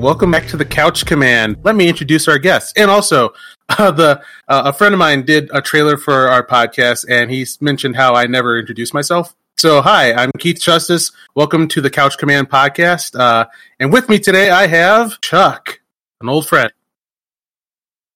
[0.00, 1.58] welcome back to the Couch Command.
[1.62, 3.34] Let me introduce our guests, and also
[3.68, 7.46] uh, the uh, a friend of mine did a trailer for our podcast, and he
[7.60, 9.34] mentioned how I never introduced myself.
[9.58, 11.12] So, hi, I'm Keith Justice.
[11.34, 13.46] Welcome to the Couch Command podcast, uh,
[13.78, 15.80] and with me today I have Chuck,
[16.20, 16.72] an old friend.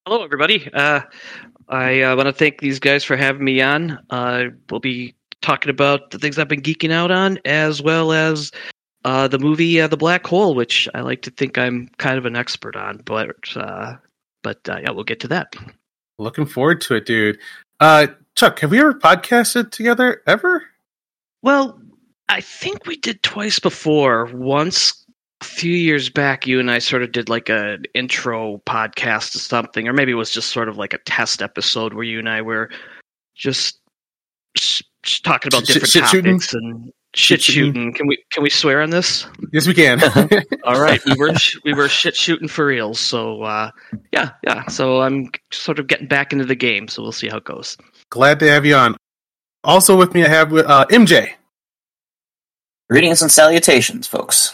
[0.06, 0.68] Hello, everybody.
[0.72, 1.00] Uh,
[1.68, 3.98] I uh, want to thank these guys for having me on.
[4.08, 8.52] Uh, we'll be talking about the things I've been geeking out on, as well as
[9.04, 12.26] uh, the movie uh, The Black Hole, which I like to think I'm kind of
[12.26, 13.02] an expert on.
[13.04, 13.96] But uh,
[14.42, 15.54] but uh, yeah, we'll get to that.
[16.18, 17.38] Looking forward to it, dude.
[17.80, 20.64] Uh, Chuck, have we ever podcasted together ever?
[21.42, 21.80] Well,
[22.28, 24.26] I think we did twice before.
[24.32, 25.04] Once
[25.40, 29.38] a few years back, you and I sort of did like an intro podcast to
[29.38, 32.28] something, or maybe it was just sort of like a test episode where you and
[32.28, 32.70] I were
[33.34, 33.78] just,
[34.54, 34.84] just
[35.24, 36.38] talking about different shooting?
[36.38, 37.72] topics and shit Shit shooting?
[37.74, 37.92] shooting.
[37.94, 39.26] Can we can we swear on this?
[39.52, 40.00] Yes, we can.
[40.64, 41.32] All right, we were
[41.64, 43.00] we were shit shooting for reals.
[43.00, 43.70] So uh,
[44.12, 44.66] yeah, yeah.
[44.68, 46.88] So I'm sort of getting back into the game.
[46.88, 47.76] So we'll see how it goes.
[48.10, 48.96] Glad to have you on.
[49.62, 51.30] Also with me, I have uh, MJ.
[52.90, 54.52] Greetings and salutations, folks.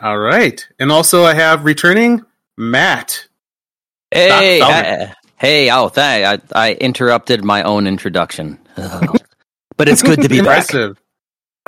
[0.00, 2.24] All right, and also I have returning
[2.56, 3.26] Matt.
[4.12, 5.70] Hey, I- hey!
[5.70, 10.66] Oh, thank I, I interrupted my own introduction, but it's good to be back.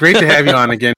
[0.03, 0.21] Impressive.
[0.21, 0.95] Great to have you on again,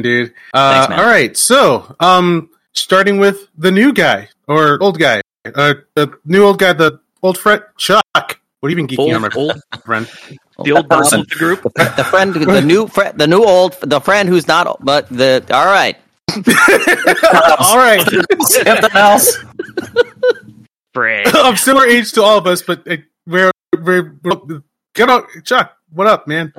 [0.00, 0.32] dude.
[0.54, 1.00] Uh, Thanks, man.
[1.00, 5.20] all right, so um, starting with the new guy or old guy,
[5.54, 8.02] uh, the new old guy, the old friend Chuck.
[8.60, 10.06] What have you been geeking on, my Old, old, friend?
[10.64, 11.62] the old person of the group.
[11.62, 15.44] The, the friend, the new friend, the new old, the friend who's not, but the
[15.50, 15.96] all right.
[16.36, 18.02] all right,
[18.42, 19.38] Something else.
[20.92, 21.34] Fred.
[21.36, 22.96] of similar age to all of us, but uh,
[23.26, 23.50] we're
[23.80, 24.62] we're, we're
[24.94, 25.76] get on, Chuck.
[25.92, 26.52] What up, man?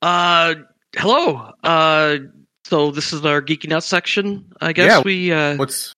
[0.00, 0.54] Uh,
[0.96, 1.52] hello.
[1.62, 2.18] Uh,
[2.64, 4.44] so this is our geeking out section.
[4.60, 5.02] I guess Yeah.
[5.04, 5.92] we uh, What's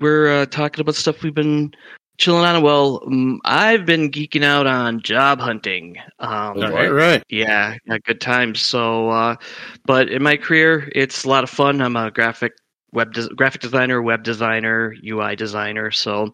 [0.00, 1.72] we're uh, talking about stuff we've been
[2.18, 2.62] chilling on.
[2.62, 5.96] Well, um, I've been geeking out on job hunting.
[6.18, 7.22] Um, right, right.
[7.28, 8.60] yeah, good times.
[8.60, 9.36] So, uh,
[9.84, 11.80] but in my career, it's a lot of fun.
[11.80, 12.52] I'm a graphic
[12.92, 15.90] web des- graphic designer, web designer, UI designer.
[15.90, 16.32] So,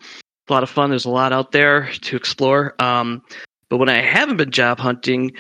[0.49, 0.91] a lot of fun.
[0.91, 2.75] There's a lot out there to explore.
[2.81, 3.23] Um,
[3.69, 5.33] but when I haven't been job hunting,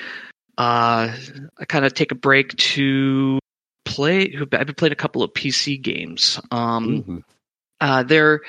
[0.58, 1.14] uh,
[1.58, 3.38] I kind of take a break to
[3.84, 4.34] play.
[4.38, 6.40] I've been playing a couple of PC games.
[6.50, 7.22] Um, Mhm.
[7.80, 8.40] uh, they're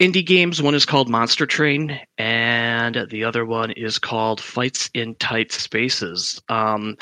[0.00, 0.60] indie games.
[0.60, 6.42] One is called Monster Train, and the other one is called Fights in Tight Spaces.
[6.48, 6.96] Um,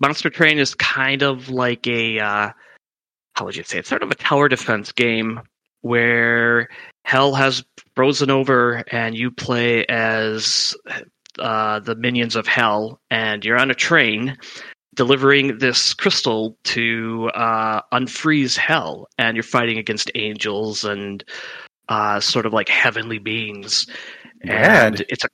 [0.00, 2.50] Monster Train is kind of like a uh,
[3.36, 3.78] how would you say?
[3.78, 5.40] It's sort of a tower defense game
[5.82, 6.68] where
[7.04, 7.64] hell has
[7.94, 10.74] frozen over, and you play as
[11.38, 14.36] uh, the minions of hell, and you're on a train
[14.94, 21.24] delivering this crystal to uh, unfreeze hell, and you're fighting against angels and
[21.88, 23.86] uh, sort of like heavenly beings.
[24.44, 24.86] Rad.
[24.86, 25.28] And it's a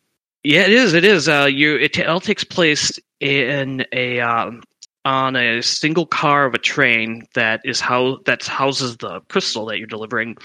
[0.47, 0.95] yeah, it is.
[0.95, 1.29] It is.
[1.29, 4.63] Uh, you it, all takes place in a um,
[5.05, 9.79] on a single car of a train that is how that houses the crystal that
[9.79, 10.37] you're delivering.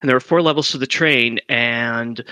[0.00, 2.24] And there are four levels to the train, and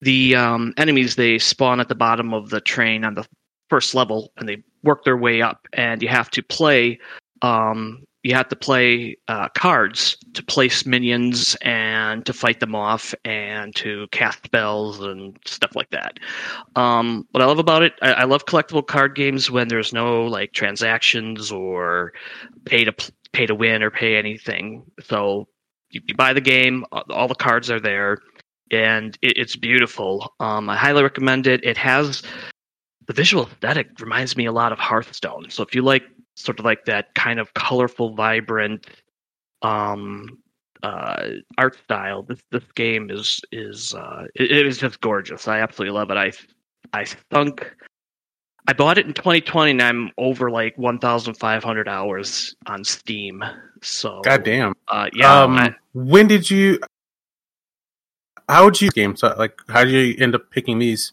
[0.00, 3.26] the um, enemies they spawn at the bottom of the train on the
[3.68, 5.66] first level, and they work their way up.
[5.72, 6.98] And you have to play.
[7.42, 13.14] Um, you have to play uh, cards to place minions and to fight them off
[13.24, 16.18] and to cast spells and stuff like that.
[16.74, 20.24] Um, what I love about it, I, I love collectible card games when there's no
[20.24, 22.12] like transactions or
[22.64, 22.92] pay to
[23.30, 24.82] pay to win or pay anything.
[25.04, 25.46] So
[25.90, 28.18] you, you buy the game, all all the cards are there,
[28.70, 30.34] and it, it's beautiful.
[30.40, 31.64] Um, I highly recommend it.
[31.64, 32.22] It has
[33.06, 35.48] the visual aesthetic reminds me a lot of Hearthstone.
[35.50, 36.04] So if you like
[36.34, 38.86] sort of like that kind of colorful, vibrant
[39.62, 40.38] um,
[40.82, 45.48] uh, art style, this this game is is uh, it, it is just gorgeous.
[45.48, 46.16] I absolutely love it.
[46.16, 46.32] I
[46.92, 47.74] I sunk.
[48.68, 53.44] I bought it in 2020, and I'm over like 1,500 hours on Steam.
[53.80, 54.74] So, goddamn.
[54.88, 56.80] uh, yeah, um, I- when did you?
[58.48, 59.16] How would you game?
[59.16, 61.12] So, like, how did you end up picking these?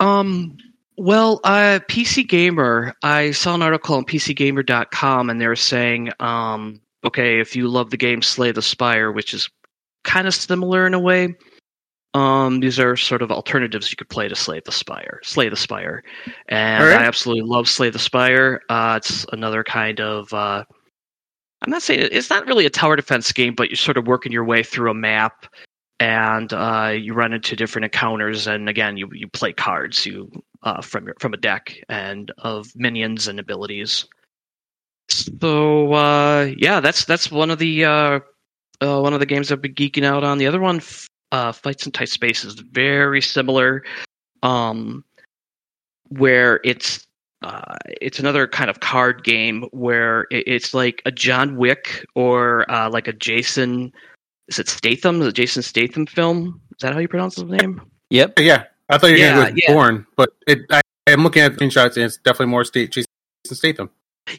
[0.00, 0.56] Um,
[0.96, 6.80] well, uh, PC Gamer, I saw an article on PCGamer.com and they were saying, um,
[7.04, 9.48] okay, if you love the game Slay the Spire, which is
[10.04, 11.34] kind of similar in a way,
[12.14, 15.20] um, these are sort of alternatives you could play to Slay the Spire.
[15.22, 16.02] Slay the Spire,
[16.48, 16.98] and right.
[16.98, 18.62] I absolutely love Slay the Spire.
[18.70, 20.32] Uh, it's another kind of.
[20.32, 20.64] Uh,
[21.60, 24.32] I'm not saying it's not really a tower defense game, but you're sort of working
[24.32, 25.46] your way through a map,
[26.00, 28.46] and uh, you run into different encounters.
[28.46, 30.30] And again, you you play cards you
[30.62, 34.06] uh, from your from a deck and of minions and abilities.
[35.08, 38.20] So uh, yeah, that's that's one of the uh,
[38.80, 40.38] uh, one of the games I've been geeking out on.
[40.38, 40.82] The other one,
[41.32, 43.84] uh, Fights in Tight Space, is very similar,
[44.42, 45.04] um,
[46.08, 47.06] where it's
[48.00, 53.12] it's another kind of card game where it's like a John Wick or like a
[53.12, 53.92] Jason.
[54.48, 55.20] Is it Statham?
[55.22, 56.60] Is it Jason Statham film?
[56.72, 57.80] Is that how you pronounce his name?
[58.10, 58.38] Yep.
[58.38, 59.72] Yeah, I thought you were Yeah, going to go with yeah.
[59.72, 63.06] Bourne, but it, I, I'm looking at screenshots and it's definitely more state Jason
[63.44, 63.90] Statham.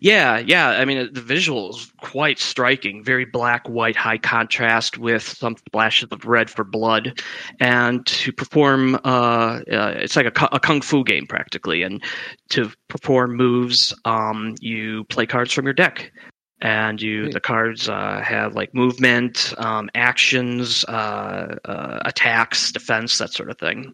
[0.01, 0.71] Yeah, yeah.
[0.71, 3.05] I mean, the visual is quite striking.
[3.05, 7.21] Very black, white, high contrast with some splashes of red for blood.
[7.61, 11.83] And to perform, uh, uh, it's like a, a kung fu game practically.
[11.83, 12.03] And
[12.49, 16.11] to perform moves, um, you play cards from your deck.
[16.59, 23.31] And you, the cards uh, have like movement, um, actions, uh, uh, attacks, defense, that
[23.31, 23.93] sort of thing.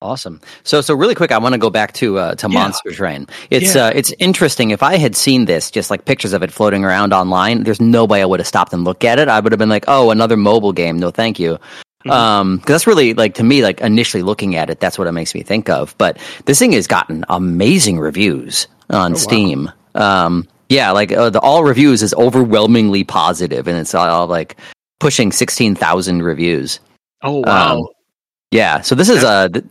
[0.00, 0.40] Awesome.
[0.64, 2.58] So, so really quick, I want to go back to uh, to Yeah.
[2.60, 3.26] Monster Train.
[3.50, 3.86] It's Yeah.
[3.86, 4.70] uh, it's interesting.
[4.70, 8.04] If I had seen this, just like pictures of it floating around online, there's no
[8.04, 9.28] way I would have stopped and looked at it.
[9.28, 10.98] I would have been like, "Oh, another mobile game?
[10.98, 11.58] No, thank you."
[12.06, 12.10] Mhm.
[12.12, 15.12] Um, because that's really like to me, like initially looking at it, that's what it
[15.12, 15.94] makes me think of.
[15.96, 19.18] But this thing has gotten amazing reviews on wow.
[19.18, 19.70] Steam.
[19.94, 24.56] Um, yeah, like uh, the all reviews is overwhelmingly positive, and it's all like
[25.00, 26.80] pushing sixteen thousand reviews.
[27.22, 27.78] Oh, wow.
[27.78, 27.86] Um,
[28.50, 29.64] Yeah, so this is uh, th-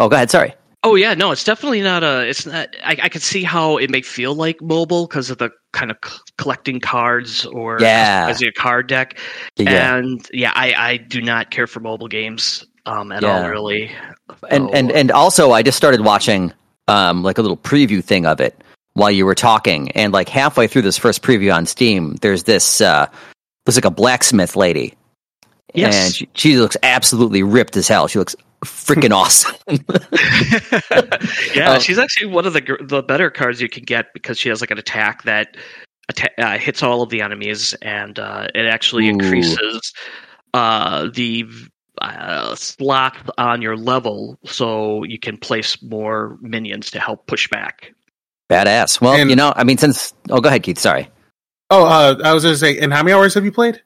[0.00, 0.30] oh, go ahead.
[0.30, 0.52] Sorry.
[0.84, 2.26] Oh yeah, no, it's definitely not a.
[2.28, 2.68] It's not.
[2.84, 5.96] I, I can see how it may feel like mobile because of the kind of
[6.04, 8.26] c- collecting cards or Yeah.
[8.30, 9.18] as a card deck.
[9.56, 9.96] Yeah.
[9.96, 13.42] And yeah, I I do not care for mobile games um at Yeah.
[13.44, 13.90] all really.
[14.50, 16.52] and and and also I just started watching
[16.86, 18.62] um like a little preview thing of it
[18.98, 22.80] while you were talking and like halfway through this first preview on Steam there's this
[22.80, 23.06] uh
[23.66, 24.94] looks like a blacksmith lady
[25.74, 26.06] Yes.
[26.06, 28.34] and she, she looks absolutely ripped as hell she looks
[28.64, 29.54] freaking awesome
[31.54, 34.48] yeah, Um, she's actually one of the the better cards you can get because she
[34.48, 35.56] has like an attack that
[36.08, 39.10] atta- uh, hits all of the enemies and uh, it actually Ooh.
[39.10, 39.92] increases
[40.54, 41.44] uh, the
[42.00, 47.92] uh, slot on your level so you can place more minions to help push back.
[48.48, 51.08] Badass well And- you know I mean since oh go ahead Keith sorry
[51.70, 53.82] Oh, uh, I was going to say, and how many hours have you played?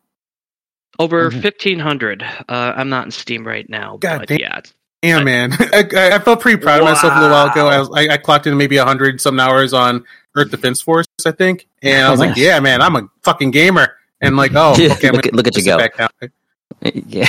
[1.00, 1.42] Over Mhm.
[1.42, 2.22] 1500.
[2.22, 4.38] Uh, I'm not in Steam right now, God but damn.
[4.38, 4.58] yeah.
[4.58, 4.72] it's-
[5.02, 5.52] Yeah, man.
[5.58, 7.66] I, I- I felt pretty proud of myself a little while ago.
[7.66, 10.04] I, was, I, I clocked in maybe 100 some hours on
[10.36, 11.66] Earth Defense Force, I think.
[11.82, 12.38] And I was Oh, like, nice.
[12.38, 13.96] yeah, man, I'm a fucking gamer.
[14.20, 15.76] And like, oh, Yeah, okay, I'm look gonna at- look at you go.
[15.78, 16.08] back down.
[17.08, 17.26] yeah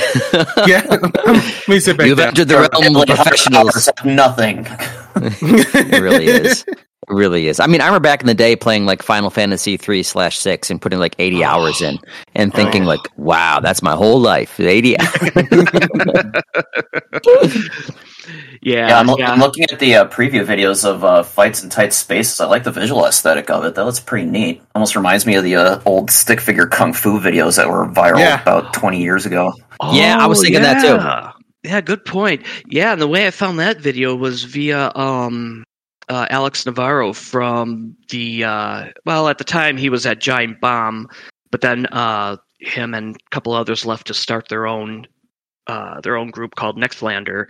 [0.68, 2.28] Yeah, let me sit back you've down.
[2.28, 4.68] entered the realm of Like, professionals Nothing.
[5.16, 6.64] it really is.
[7.10, 7.60] It really is.
[7.60, 10.70] I mean, I remember back in the day playing like Final Fantasy three slash six
[10.72, 11.98] and putting like eighty hours in
[12.36, 12.88] and thinking Oh.
[12.88, 14.60] like, wow, that's my whole life.
[14.60, 15.32] Eighty hours.
[18.62, 19.30] Yeah, Yeah, I'm, yeah.
[19.32, 22.40] I'm looking at the uh, preview videos of uh, fights in tight spaces.
[22.40, 23.76] I like the visual aesthetic of it.
[23.76, 24.62] That looks pretty neat.
[24.74, 28.20] Almost reminds me of the uh, old stick figure kung fu videos that were viral
[28.20, 28.42] Yeah.
[28.42, 29.52] about 20 years ago.
[29.92, 30.88] Yeah, I was thinking that too.
[30.94, 31.32] Oh, yeah.
[31.64, 32.46] Yeah, good point.
[32.68, 35.66] Yeah, and the way I found that video was via um,
[36.10, 41.08] uh, Alex Navarro from the uh, well, at the time he was at Giant Bomb,
[41.52, 45.08] but then uh, him and a couple others left to start their own
[45.68, 47.48] uh, their own group called Nextlander.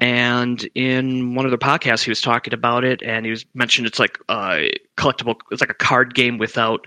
[0.00, 3.86] And in one of their podcasts, he was talking about it, and he was mentioned
[3.86, 5.36] it's like a collectible.
[5.50, 6.86] It's like a card game without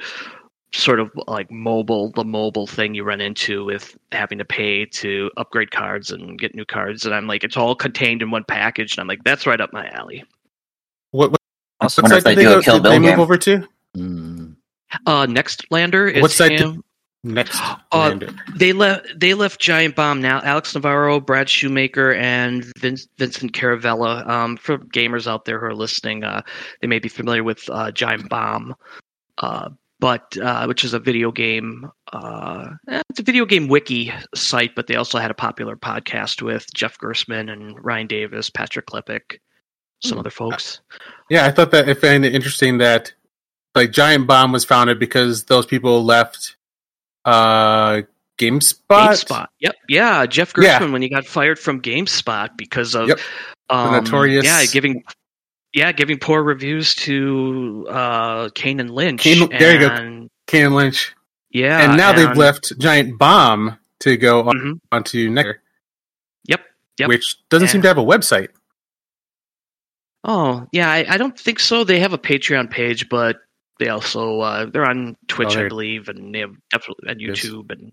[0.73, 5.29] sort of like mobile the mobile thing you run into with having to pay to
[5.37, 8.93] upgrade cards and get new cards and i'm like it's all contained in one package
[8.93, 10.23] and i'm like that's right up my alley
[11.83, 13.09] what, I wonder if they did they, do go, a Kill did they Bill move
[13.11, 13.19] game.
[13.19, 13.67] over to?
[13.97, 14.55] Mm.
[15.05, 16.79] uh next lander is What site did-
[17.25, 17.57] Next.
[17.61, 18.33] Uh, Lander.
[18.57, 24.27] they left they left giant bomb now alex navarro brad shoemaker and Vin- vincent caravella
[24.27, 26.41] um, for gamers out there who are listening uh,
[26.81, 28.75] they may be familiar with uh, giant bomb
[29.37, 29.69] uh,
[30.01, 34.75] but uh, which is a video game uh, eh, it's a video game wiki site
[34.75, 39.37] but they also had a popular podcast with jeff gerstmann and ryan davis patrick klepek
[40.03, 40.79] some other folks
[41.29, 43.13] Yeah, I thought that I found it interesting that
[43.75, 46.55] like Giant Bomb was founded because those people left
[47.25, 48.01] uh
[48.39, 48.79] GameSpot.
[48.89, 49.47] GameSpot.
[49.59, 49.75] Yep.
[49.87, 50.25] Yeah.
[50.25, 50.91] Jeff Gerstmann Yeah.
[50.91, 53.19] when he got fired from GameSpot because of Yep.
[53.69, 55.03] um, notorious- Yeah, giving
[55.71, 59.21] yeah, giving poor reviews to uh Kane and Lynch.
[59.21, 59.87] Kane- there you go.
[59.87, 60.29] and,
[60.75, 61.13] Lynch.
[61.51, 61.79] Yeah.
[61.87, 64.79] and now they've left Giant Bomb to go on, Mhm.
[64.91, 65.61] onto Nectar,
[66.45, 66.61] Yep.
[66.99, 67.07] Yep.
[67.09, 68.49] which doesn't seem to have a website.
[70.23, 71.83] Oh, yeah, I, I don't think so.
[71.83, 73.37] They have a Patreon page, but
[73.79, 77.19] they also uh they're on Twitch, Oh, I they're- believe, and they have definitely on
[77.19, 77.39] Yes.
[77.39, 77.91] YouTube and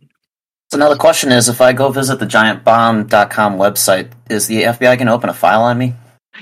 [0.71, 4.97] So now the question is, if I go visit the giantbomb.com website, is the FBI
[4.97, 5.95] going to open a file on me?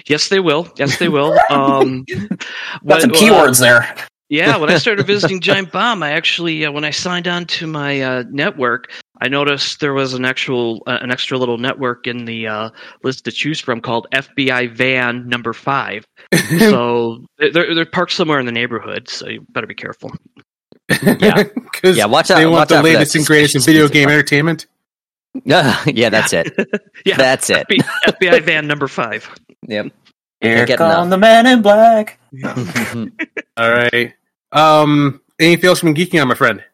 [0.07, 0.69] Yes, they will.
[0.77, 1.37] Yes, they will.
[1.51, 2.39] Um, Got
[2.83, 3.95] but, some uh, keywords there.
[4.29, 7.67] Yeah, when I started visiting Giant Bomb, I actually uh, when I signed on to
[7.67, 8.91] my uh, network,
[9.21, 12.71] I noticed there was an actual uh, an extra little network in the uh,
[13.03, 16.05] list to choose from called FBI Van Number Five.
[16.59, 20.13] so they're they're parked somewhere in the neighborhood, so you better be careful.
[21.21, 21.43] Yeah.
[21.85, 24.13] Yeah, watch out- They want watch the out latest and greatest in video game box.
[24.15, 24.67] entertainment.
[25.45, 26.51] yeah, that's it.
[27.05, 27.67] Yeah, That's it.
[28.07, 29.29] FBI Van Number Five.
[29.67, 29.93] Yep.
[30.41, 32.19] Here get come the man in black.
[33.57, 34.15] All right.
[34.53, 36.65] Um, anything else from geeking on, my friend?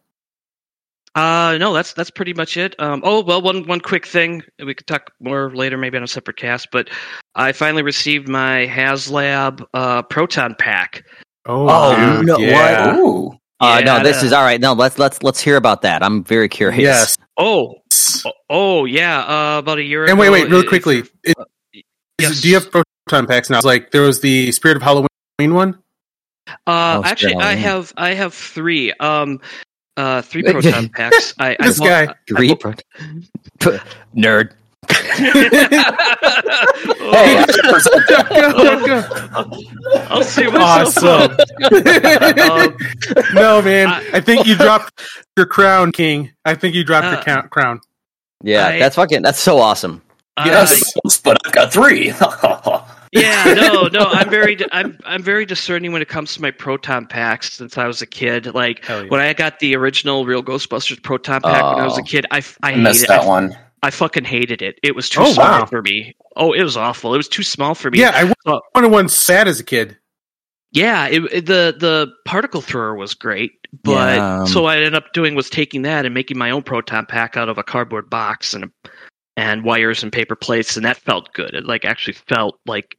[1.14, 2.74] Uh, no, that's that's pretty much it.
[2.80, 6.08] Um, oh well, one one quick thing we could talk more later, maybe on a
[6.08, 6.70] separate cast.
[6.72, 6.90] But
[7.36, 11.04] I finally received my HasLab uh, Proton Pack.
[11.46, 12.96] Oh, dude, no, yeah.
[12.96, 13.28] Ooh.
[13.60, 14.60] Uh, Yeah, no, this the- is all right.
[14.60, 16.02] No, let's let's let's hear about that.
[16.02, 16.80] I'm very curious.
[16.82, 17.16] Yes.
[17.36, 17.74] Oh,
[18.24, 19.20] oh, oh, yeah.
[19.20, 20.04] Uh, about a year.
[20.04, 20.10] Ago.
[20.12, 21.04] And wait, ago, wait, real it- quickly.
[21.22, 21.34] It,
[22.18, 22.30] yes.
[22.32, 23.58] is- do you have proton packs now?
[23.58, 25.78] It's like there was the Spirit of Halloween one.
[26.66, 28.92] Uh, Oh, actually, I have I have three.
[28.94, 29.40] Um,
[29.96, 31.34] uh, three proton packs.
[31.38, 32.14] I, I This bought- guy.
[32.28, 33.78] Three I pro-
[34.16, 34.52] nerd.
[36.04, 38.26] Hey, I should present that.
[40.10, 40.96] I'll see myself.
[40.98, 41.36] Awesome.
[42.44, 42.76] Um,
[43.34, 43.88] no, man.
[43.88, 45.00] I- I think you dropped
[45.36, 46.32] your crown, King.
[46.44, 47.80] I think you dropped Uh, your count, crown.
[48.42, 49.22] Yeah, I- that's fucking.
[49.22, 50.02] That's so awesome.
[50.36, 50.92] uh, Yes.
[51.22, 52.12] but I've got three.
[53.14, 54.06] Yeah, no, no.
[54.06, 57.52] I'm very, I'm, I'm very discerning when it comes to my proton packs.
[57.52, 59.04] Since I was a kid, like yeah.
[59.08, 62.04] when I got the original Real Ghostbusters proton pack when I was a Oh.
[62.04, 62.38] kid, I
[62.76, 63.56] missed hated that I, one.
[63.82, 64.78] I fucking hated it.
[64.82, 65.66] It was too Oh, small wow.
[65.66, 66.14] for me.
[66.36, 67.14] Oh, it was awful.
[67.14, 68.00] It was too small for me.
[68.00, 68.60] Yeah, I Oh.
[68.74, 69.96] wanted one sad as a kid.
[70.72, 73.52] Yeah, it, it- the the particle thrower was great,
[73.84, 76.50] but Yeah, um, so what I ended up doing was taking that and making my
[76.50, 78.70] own proton pack out of a cardboard box and
[79.36, 81.54] and wires and paper plates, and that felt good.
[81.54, 82.96] It like actually felt like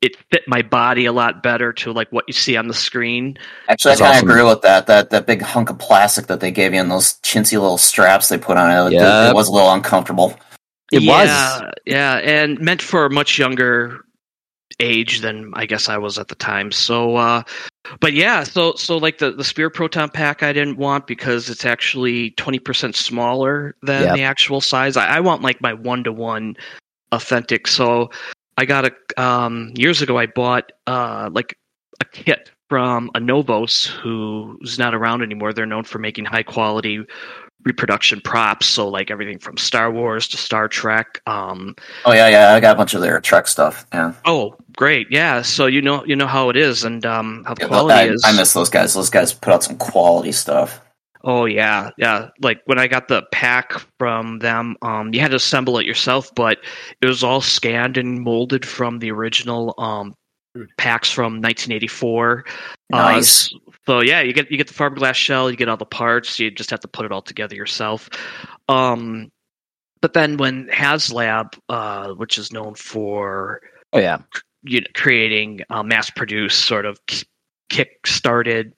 [0.00, 3.36] it fit my body a lot better to like what you see on the screen.
[3.68, 4.30] Actually, I kind of awesome.
[4.30, 4.86] agree with that.
[4.86, 8.28] That that big hunk of plastic that they gave you and those chintzy little straps
[8.28, 10.38] they put on it, it- it was a little uncomfortable.
[10.92, 11.72] It yeah, was.
[11.84, 14.04] yeah, and meant for a much younger
[14.80, 16.70] age than I guess I was at the time.
[16.72, 17.42] So, uh,
[18.00, 21.64] but yeah, so so like the the Spear Proton Pack, I didn't want because it's
[21.64, 24.14] actually twenty percent smaller than Yep.
[24.14, 24.96] the actual size.
[24.96, 26.56] I, I want like my one to one
[27.12, 27.66] authentic.
[27.66, 28.10] So
[28.56, 30.18] I got a um, years ago.
[30.18, 31.56] I bought uh, like
[32.00, 35.52] a kit from Anovos, who's not around anymore.
[35.52, 37.00] They're known for making high quality
[37.64, 38.66] reproduction props.
[38.66, 41.20] So like everything from Star Wars to Star Trek.
[41.26, 43.86] Um, Oh yeah, yeah, I got a bunch of their Trek stuff.
[43.92, 45.42] Yeah, oh, great, yeah.
[45.42, 48.12] So you know you know how it is and um, how the Yeah, quality I,
[48.14, 48.22] is.
[48.24, 48.94] I miss those guys.
[48.94, 50.80] Those guys put out some quality stuff.
[51.24, 52.28] Oh yeah, yeah.
[52.40, 56.32] Like when I got the pack from them, um, you had to assemble it yourself,
[56.34, 56.58] but
[57.02, 60.14] it was all scanned and molded from the original um
[60.78, 62.44] packs from 1984.
[62.90, 63.52] Nice.
[63.52, 66.38] Uh, so yeah, you get you get the fiberglass shell, you get all the parts.
[66.38, 68.08] You just have to put it all together yourself.
[68.68, 69.30] Um,
[70.00, 73.60] but then when HasLab, uh, which is known for
[73.92, 74.18] Oh yeah.
[74.62, 77.00] You know, creating uh, mass-produced sort of
[77.68, 78.72] kick-started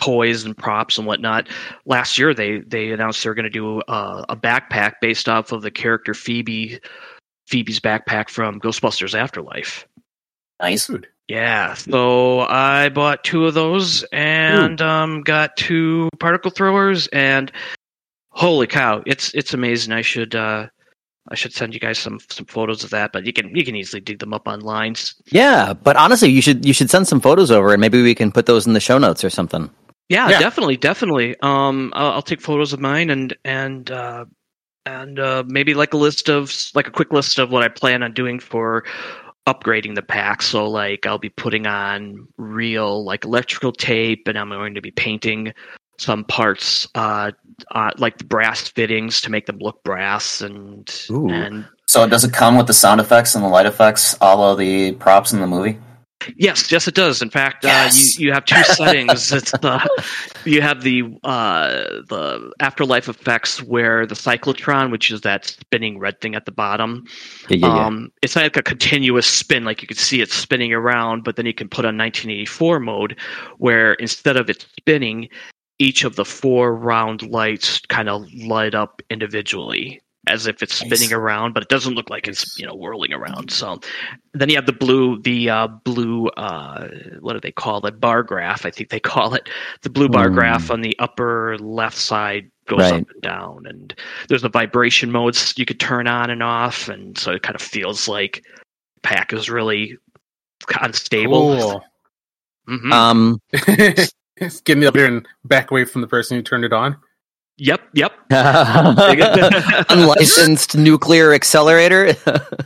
[0.00, 1.48] toys and props and whatnot.
[1.86, 5.62] Last year, they they announced they're going to do uh, a backpack based off of
[5.62, 6.80] the character Phoebe,
[7.46, 9.86] Phoebe's backpack from Ghostbusters Afterlife.
[10.60, 10.86] Nice.
[10.86, 11.06] Dude.
[11.28, 17.50] Yeah, so I bought two of those and um, got two particle throwers, and
[18.30, 19.92] holy cow, it's it's amazing.
[19.92, 20.66] I should uh,
[21.30, 23.76] I should send you guys some some photos of that, but you can you can
[23.76, 24.96] easily dig them up online.
[25.26, 28.32] Yeah, but honestly, you should you should send some photos over, and maybe we can
[28.32, 29.70] put those in the show notes or something.
[30.08, 30.40] Yeah, Yeah.
[30.40, 31.36] definitely, definitely.
[31.40, 34.24] Um, I'll, I'll take photos of mine and and uh,
[34.84, 38.02] and uh, maybe like a list of like a quick list of what I plan
[38.02, 38.84] on doing for
[39.46, 40.42] upgrading the pack.
[40.42, 44.90] So like I'll be putting on real like electrical tape, and I'm going to be
[44.90, 45.52] painting
[46.02, 47.30] some parts uh,
[47.70, 51.28] uh like the brass fittings to make them look brass and Ooh.
[51.30, 54.58] and So does it come with the sound effects and the light effects, all of
[54.58, 55.78] the props in the movie?
[56.36, 57.20] Yes, yes, it does.
[57.20, 57.94] In fact, Yes.
[57.94, 59.32] uh, you you have two settings.
[59.32, 60.04] It's the
[60.44, 61.68] you have the uh,
[62.08, 67.04] the afterlife effects where the cyclotron, which is that spinning red thing at the bottom,
[67.48, 67.86] Yeah, yeah, yeah.
[67.86, 71.24] um, it's like a continuous spin, like you can see it spinning around.
[71.24, 73.16] But then you can put on 1984 mode,
[73.58, 75.28] where instead of it spinning,
[75.78, 81.10] each of the four round lights kind of light up individually as if it's spinning
[81.10, 81.12] Nice.
[81.12, 83.50] around, but it doesn't look like it's you know whirling around.
[83.50, 83.80] So
[84.34, 86.86] then you have the blue, the uh, blue, uh,
[87.20, 87.98] what do they call it?
[88.00, 89.48] Bar graph, I think they call it.
[89.82, 90.34] The blue bar Hmm.
[90.34, 93.02] graph on the upper left side goes Right.
[93.02, 93.92] up and down, and
[94.28, 97.62] there's the vibration modes you could turn on and off, and so it kind of
[97.62, 98.44] feels like
[99.02, 99.98] pack is really
[100.80, 101.58] unstable.
[101.58, 102.78] Cool.
[102.78, 102.92] Mhm.
[102.92, 103.40] Um,
[104.64, 106.96] Get in the elevator and back away from the person who turned it on.
[107.58, 108.12] Yep, yep.
[109.90, 112.14] Unlicensed nuclear accelerator.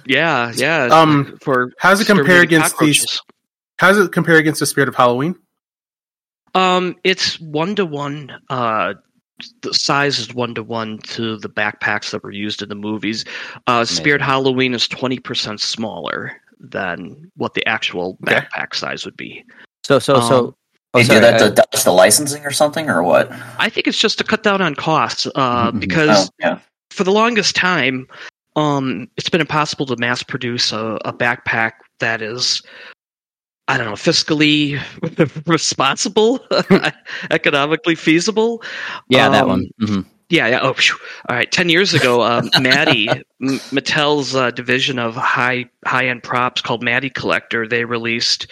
[0.06, 0.84] Yeah, yeah.
[0.86, 2.98] Um, for How does it compare exterminating against these?
[3.00, 3.20] cockroaches.
[3.78, 5.34] How does it compare against the Spirit of Halloween?
[6.54, 8.32] Um, it's one to one.
[8.48, 8.94] Uh,
[9.60, 13.24] the size is one to one to the backpacks that were used in the movies.
[13.66, 18.36] Uh, Spirit Halloween is twenty percent smaller than what the actual Okay.
[18.36, 19.44] backpack size would be.
[19.84, 20.56] so so so.
[20.96, 23.30] Oh, They sorry, do that I- to dodge the licensing or something, or what?
[23.58, 25.26] I think it's just to cut down on costs.
[25.34, 25.80] Uh, Mhm.
[25.80, 26.58] because Oh, yeah.
[26.90, 28.06] for the longest time,
[28.56, 32.62] um, it's been impossible to mass produce a, a backpack that is,
[33.68, 34.80] I don't know, fiscally
[35.46, 36.40] responsible,
[37.30, 38.62] economically feasible.
[39.08, 39.66] yeah, that Um, one.
[39.82, 40.04] Mhm.
[40.28, 40.58] Yeah, yeah.
[40.60, 40.96] Oh, phew.
[41.28, 41.50] all right.
[41.50, 43.22] Ten years ago, um, Matty, M-
[43.70, 48.48] Mattel's uh, division of high high end props called Matty Collector, they released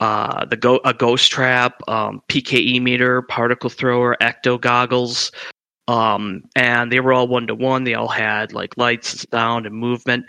[0.00, 5.32] uh, the go- a ghost trap, um, PKE meter, particle thrower, ecto goggles,
[5.88, 7.84] um, and they were all one to one.
[7.84, 10.26] They all had like lights, sound, and movement.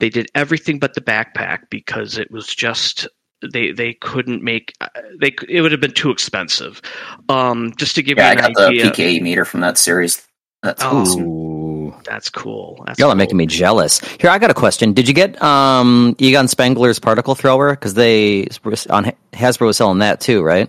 [0.00, 3.06] They did everything but the backpack because it was just
[3.52, 4.88] they they couldn't make uh,
[5.20, 6.80] they it would have been too expensive.
[7.28, 8.84] Um, just to give Yeah, you an idea, I got idea.
[8.84, 10.26] the PKE meter from that series.
[10.62, 10.98] That's Oh.
[11.02, 12.02] awesome.
[12.04, 12.82] That's cool.
[12.86, 14.00] That's Y'all are making me jealous.
[14.20, 14.92] Here, I got a question.
[14.92, 17.70] Did you get um, Egon Spengler's particle thrower?
[17.70, 18.42] Because they
[18.90, 20.68] on Hasbro was selling that too, right?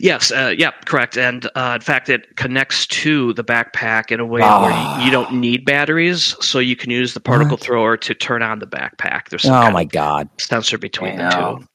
[0.00, 1.18] Yes, uh, yeah, correct.
[1.18, 4.62] And uh, in fact, it connects to the backpack in a way Ah.
[4.62, 8.42] where you, you don't need batteries, so you can use the particle thrower to turn
[8.42, 9.28] on the backpack.
[9.28, 11.28] There's some Oh kind my of god, sensor between Wow.
[11.28, 11.66] the two.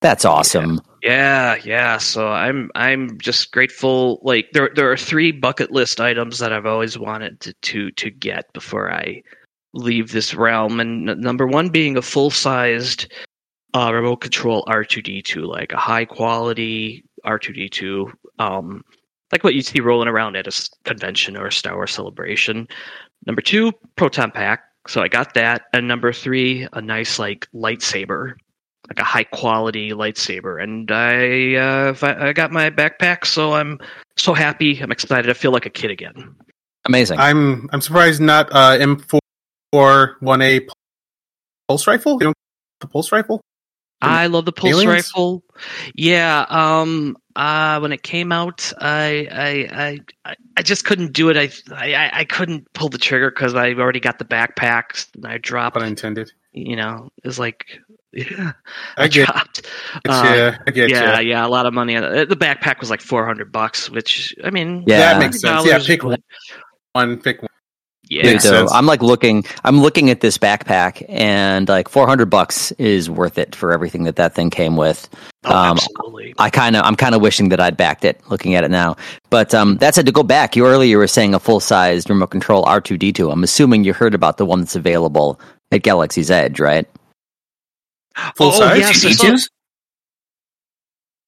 [0.00, 0.80] That's awesome.
[1.02, 1.98] Yeah, yeah.
[1.98, 4.20] So I'm I'm just grateful.
[4.22, 8.10] Like there there are three bucket list items that I've always wanted to to, to
[8.10, 9.22] get before I
[9.74, 13.12] leave this realm, and n- number one being a full sized
[13.74, 18.82] uh, remote control R2D2, like a high quality R2D2, um,
[19.32, 22.66] like what you see rolling around at a convention or a Star Wars celebration.
[23.26, 24.62] Number two, proton pack.
[24.86, 28.34] So I got that, and number three, a nice like lightsaber
[28.88, 30.62] like a high quality lightsaber.
[30.62, 33.78] And I, uh, fi- I got my backpack, so I'm
[34.16, 34.80] so happy.
[34.80, 35.28] I'm excited.
[35.30, 36.34] I feel like a kid again.
[36.86, 37.18] Amazing.
[37.18, 40.66] I'm I'm surprised not uh, M4 one A
[41.68, 42.14] pulse rifle.
[42.14, 42.36] You don't
[42.80, 43.42] the pulse rifle?
[44.00, 44.88] I love the pulse Aliens?
[45.12, 45.42] rifle.
[45.94, 46.46] Yeah.
[46.48, 47.16] Um.
[47.34, 47.80] Uh.
[47.80, 49.48] When it came out, I, I,
[49.84, 51.36] I, I, I just couldn't do it.
[51.36, 55.08] I, I, I- I couldn't pull the trigger because I already got the backpacks.
[55.16, 55.74] And I dropped.
[55.76, 56.32] Pun intended.
[56.52, 57.80] You know, it was like,
[58.30, 58.52] yeah,
[58.96, 59.62] I I get, dropped.
[60.04, 61.18] get uh, ya, I get yeah, ya.
[61.20, 61.96] yeah, a lot of money.
[61.96, 64.98] Uh, The backpack was like four hundred bucks, which I mean, Yeah.
[65.14, 65.66] That makes sense.
[65.66, 66.22] Yeah, pick one.
[66.92, 67.48] One, pick one.
[68.10, 68.68] Yeah, Dude, Makes so.
[68.70, 69.44] I'm like looking.
[69.64, 74.16] I'm looking at this backpack, and like 400 bucks is worth it for everything that
[74.16, 75.10] that thing came with.
[75.44, 76.34] oh, um, absolutely.
[76.38, 78.18] I kind of, I'm kind of wishing that I'd backed it.
[78.30, 78.96] Looking at it now,
[79.28, 82.28] but um, that said, to go back, you earlier were saying a full sized remote
[82.30, 83.30] control R2D2.
[83.30, 85.38] I'm assuming you heard about the one that's available
[85.70, 86.88] at Galaxy's Edge, right?
[88.36, 88.78] Full oh, size?
[88.78, 89.50] yes, I saw- C2s?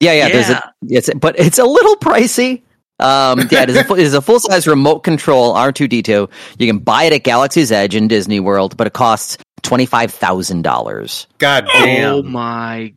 [0.00, 0.28] Yeah, yeah.
[0.30, 2.62] There's a, it's, but it's a little pricey.
[2.98, 6.30] Um, yeah, it is a, it is a full size remote control R2D2.
[6.58, 10.12] You can buy it at Galaxy's Edge in Disney World, but it costs twenty five
[10.12, 11.26] thousand dollars.
[11.38, 12.32] God Oh damn.
[12.32, 12.94] my!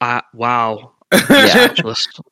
[0.00, 0.92] Uh, wow.
[1.12, 1.72] Yeah.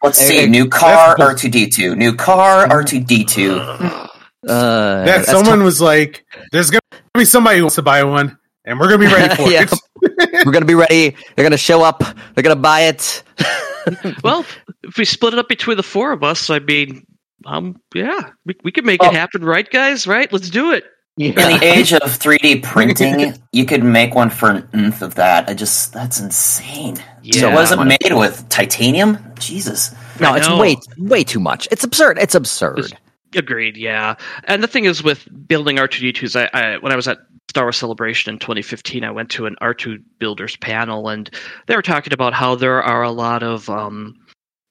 [0.03, 0.37] Let's see.
[0.37, 1.97] hey, new car, R2D2.
[1.97, 4.11] New car, R2D2.
[4.47, 6.81] Uh, that that's someone was like, "There's gonna
[7.15, 9.63] be somebody who wants to buy one, and we're gonna be ready for Yeah.
[9.65, 11.17] it." We're gonna be ready.
[11.35, 12.03] They're gonna show up.
[12.35, 13.23] They're gonna buy it.
[14.25, 14.45] well,
[14.83, 17.07] if we split it up between the four of us, I mean,
[17.45, 20.07] um, yeah, we we could make Well- it happen, right, guys?
[20.07, 20.33] Right?
[20.33, 20.85] Let's do it.
[21.19, 25.49] In the age of 3D printing, you could make one for an nth of that.
[25.49, 26.97] I just, that's insane.
[26.97, 27.55] So Yeah.
[27.55, 29.17] wasn't made with titanium?
[29.39, 29.95] Jesus.
[30.21, 31.69] No, it's way way too much.
[31.71, 32.19] It's absurd.
[32.19, 32.93] It's absurd.
[33.35, 33.79] Agreed.
[33.79, 36.97] Yeah, and the thing is with building R two D twos, I, I when I
[36.97, 37.19] was at
[37.57, 41.31] Star Wars Celebration in 2015, I went to an R two builders panel, and
[41.67, 44.15] they were talking about how there are a lot of um,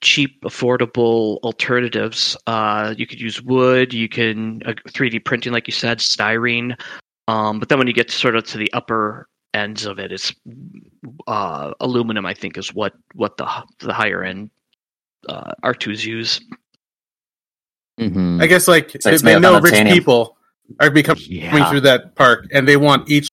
[0.02, 2.38] cheap, affordable alternatives.
[2.45, 6.80] Uh, you could use wood, you can uh, 3D printing, like you said, styrene.
[7.28, 10.32] Um, but then when you get sort of to the upper ends of it, it's
[11.26, 12.28] uh, aluminum.
[12.28, 13.48] I think is what what the
[13.80, 14.52] the higher end
[15.28, 16.39] uh, R2s use.
[18.00, 18.43] Mhm.
[18.43, 20.35] I guess like So it's they know rich people
[20.80, 21.69] are becoming Yeah.
[21.69, 23.28] through that park, and they want each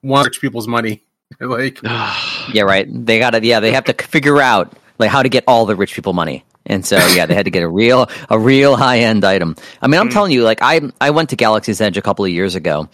[0.00, 1.02] one rich people's money.
[1.40, 2.86] like, Yeah, right.
[2.90, 3.44] They got to.
[3.44, 6.44] Yeah, they have to figure out like how to get all the rich people money.
[6.66, 9.56] And so yeah, they had to get a real a real high end item.
[9.80, 10.12] I mean, I'm Mm.
[10.12, 12.88] telling you, like I I went to Galaxy's Edge a couple of years ago,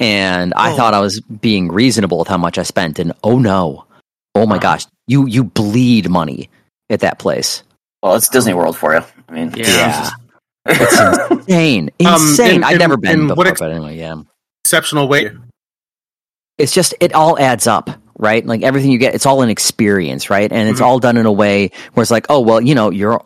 [0.00, 0.76] and I Oh.
[0.76, 3.84] thought I was being reasonable with how much I spent, and oh no,
[4.34, 4.60] oh my Wow.
[4.62, 6.50] gosh, you you bleed money
[6.90, 7.62] at that place.
[8.02, 9.02] Well, it's Disney World for you.
[9.28, 10.10] I mean, Yeah.
[10.66, 12.56] It's insane, Um, insane.
[12.56, 14.16] in- I've in- never been before, ex- but anyway, yeah.
[14.64, 15.30] Exceptional way.
[16.58, 18.46] It's just it all adds up, right?
[18.46, 20.52] Like everything you get, it's all an experience, right?
[20.52, 20.84] And it's Mhm.
[20.84, 23.20] all done in a way where it's like, oh well, you know, you're,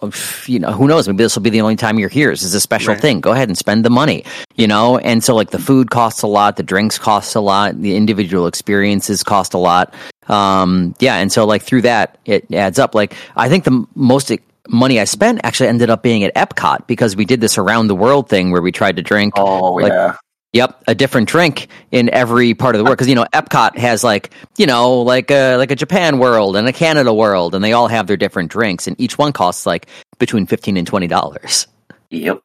[0.47, 1.07] you know, who knows?
[1.09, 2.31] Maybe this will be the only time you're here.
[2.31, 3.03] This is a special Right.
[3.03, 3.21] thing.
[3.21, 4.97] Go ahead and spend the money, you know.
[4.99, 8.47] And so, like, the food costs a lot, the drinks cost a lot, the individual
[8.47, 9.93] experiences cost a lot.
[10.29, 12.95] Um, yeah, and so like through that, it adds up.
[12.95, 14.31] Like, I think the most
[14.69, 17.95] money I spent actually ended up being at Epcot because we did this around the
[17.95, 20.17] world thing where we tried to drink Oh Like- yeah.
[20.53, 24.03] Yep, a different drink in every part of the world because you know Epcot has
[24.03, 27.75] like you know like a like a Japan world and a Canada world, and they
[27.75, 29.87] all have their different drinks, and each one costs like
[30.19, 31.67] between fifteen and twenty dollars.
[32.09, 32.41] Yep.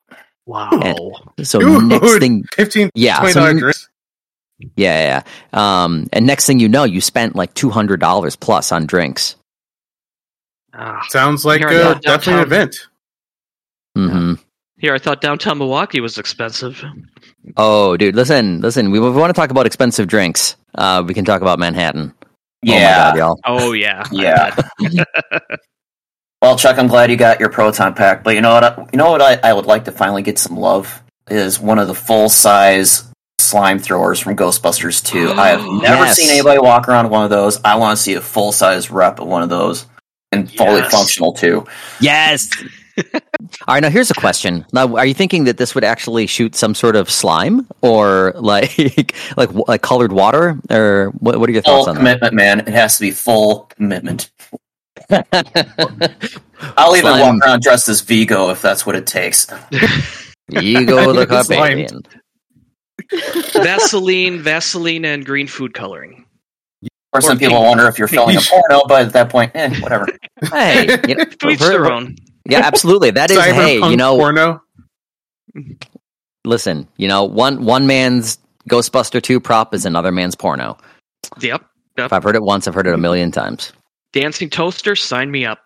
[0.46, 1.12] Wow.
[1.44, 3.90] So Dude, next thing, 15 Yeah, $20 so- drinks.
[4.76, 8.74] yeah, yeah, um, and next thing you know, you spent like two hundred dollars plus
[8.74, 9.36] on drinks.
[10.74, 11.06] Ah.
[11.10, 12.68] Sounds like Here I uh, definitely an downtown.
[12.70, 12.76] event.
[13.96, 14.34] hmm
[14.80, 16.84] Here, I thought downtown Milwaukee was expensive.
[17.58, 18.92] Oh, dude, listen, listen.
[18.92, 20.56] We, we want to talk about expensive drinks.
[20.76, 22.14] Uh, we can talk about Manhattan.
[22.64, 22.74] Yeah.
[22.76, 23.40] Oh my god, y'all.
[23.46, 24.04] Oh yeah.
[24.12, 24.56] Yeah.
[26.42, 28.64] well, Chuck, I'm glad you got your proton pack, but you know what?
[28.64, 29.22] I, you know what?
[29.22, 33.04] I, I would like to finally get some love is one of the full size
[33.40, 35.32] slime throwers from Ghostbusters 2.
[35.34, 36.18] I have never Yes.
[36.18, 37.60] seen anybody walk around one of those.
[37.64, 39.86] I want to see a full size rep of one of those
[40.32, 40.92] and fully Yes.
[40.92, 41.66] functional too.
[42.00, 42.50] Yes.
[43.14, 44.66] All right, now here's a question.
[44.74, 49.16] Now, are you thinking that this would actually shoot some sort of slime, or like
[49.38, 51.40] like like colored water, or what?
[51.40, 52.00] What are your Full thoughts on that?
[52.00, 52.60] commitment, man.
[52.62, 54.30] It has to be full commitment.
[55.10, 57.38] I'll even Slime.
[57.40, 59.48] walk around dressed as Vigo if that's what it takes.
[60.50, 61.88] Vigo the Slime.
[61.88, 62.02] Carpathian.
[63.64, 66.21] Vaseline, Vaseline, and green food coloring.
[67.14, 67.68] Or some people pink.
[67.68, 70.08] wonder if you're filming a porno, but at that point, eh, whatever.
[70.52, 72.16] Hey, you know, To for- their own.
[72.50, 73.12] yeah, absolutely.
[73.12, 74.62] That is, hey, you know, porno.
[76.46, 78.38] listen, you know, one one man's
[78.70, 80.78] Ghostbuster two prop is another man's porno.
[81.40, 81.64] Yep.
[81.98, 83.74] If I've heard it once, I've heard it a million times.
[84.14, 85.60] Dancing toaster, sign me up.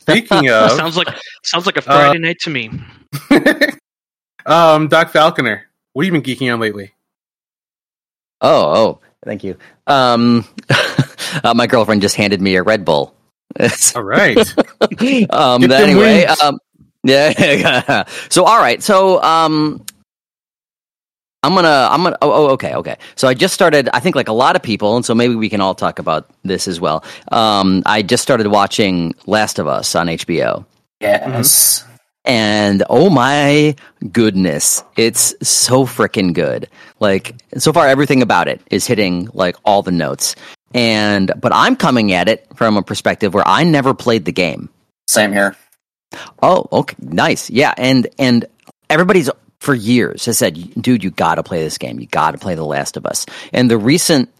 [0.00, 1.08] Speaking of, Sounds like
[1.44, 2.70] sounds like a Friday night to me.
[4.46, 6.92] um, Doc Falconer, what have you been geeking on lately?
[8.40, 9.56] Oh, oh, thank you.
[9.86, 10.46] Um,
[11.44, 13.14] uh, my girlfriend just handed me a Red Bull.
[13.58, 14.36] It's- All right.
[15.30, 16.58] um, but anyway, um,
[17.04, 18.04] yeah.
[18.30, 19.84] so all right, so um,
[21.42, 22.16] I'm gonna, I'm gonna.
[22.22, 22.96] Oh, oh, okay, okay.
[23.16, 23.88] So I just started.
[23.92, 26.30] I think like a lot of people, and so maybe we can all talk about
[26.44, 27.04] this as well.
[27.32, 30.64] Um, I just started watching Last of Us on HBO.
[31.00, 31.84] Yes.
[32.24, 33.74] and oh my
[34.12, 36.68] goodness it's so freaking good
[37.00, 40.36] like so far everything about it is hitting like all the notes
[40.74, 44.68] and but i'm coming at it from a perspective where i never played the game.
[45.08, 45.56] Same here.
[46.42, 46.96] oh okay.
[47.00, 47.50] Nice.
[47.50, 47.74] Yeah.
[47.76, 48.44] And and
[48.88, 49.28] everybody's
[49.60, 52.00] for years has said dude you gotta play this game.
[52.00, 53.26] You gotta play the last of us.
[53.52, 54.30] And the recent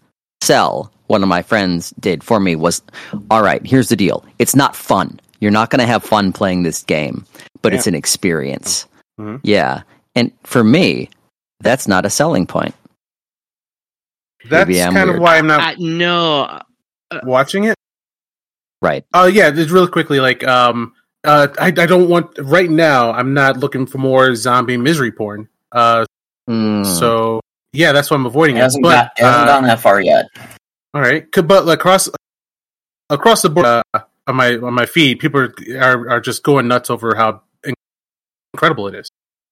[0.41, 2.81] sell one of my friends did for me was
[3.29, 4.25] all right here's the deal.
[4.39, 5.19] It's not fun.
[5.39, 7.25] You're not going to have fun playing this game
[7.61, 8.85] but it's an experience.
[9.19, 9.39] Mhm.
[9.43, 9.83] yeah.
[10.15, 11.09] And for me
[11.59, 12.73] that's not a selling point
[14.49, 16.59] That's Maybe I'm kind of why I'm not I, no,
[17.23, 17.75] watching it.
[18.81, 23.11] right Oh yeah, just really quickly, like um, uh, I I don't want right now.
[23.11, 25.47] I'm not looking for more zombie misery porn.
[25.71, 26.05] Uh,
[26.49, 26.85] Mm.
[26.85, 27.39] so
[27.71, 28.63] yeah, that's why I'm avoiding It it.
[28.63, 30.25] hasn't, But got, it hasn't uh, gone that far yet.
[30.93, 32.09] all right, Could- but across
[33.09, 33.81] across the board uh,
[34.27, 37.41] on my on my feed, people are, are are just going nuts over how
[38.53, 39.09] incredible it is.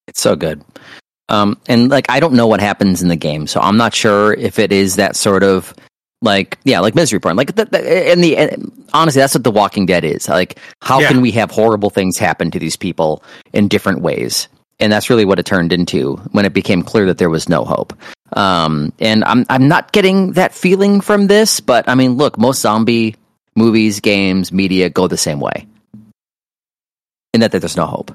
[0.08, 0.64] It's so good.
[1.32, 4.34] Um, and like I don't know what happens in the game, so I'm not sure
[4.34, 5.74] if it is that sort of
[6.22, 7.38] like yeah, like misery porn.
[7.38, 10.28] Like the, the, in the and honestly, that's what The Walking Dead is.
[10.28, 11.08] Like, how Yeah.
[11.08, 14.50] can we have horrible things happen to these people in different ways?
[14.80, 17.64] And that's really what it turned into when it became clear that there was no
[17.64, 17.94] hope.
[18.34, 22.62] Um, and I'm I'm not getting that feeling from this, but I mean, look, most
[22.62, 23.16] zombie
[23.56, 25.66] movies, games, media go the same way,
[27.34, 28.12] in that, that there's no hope.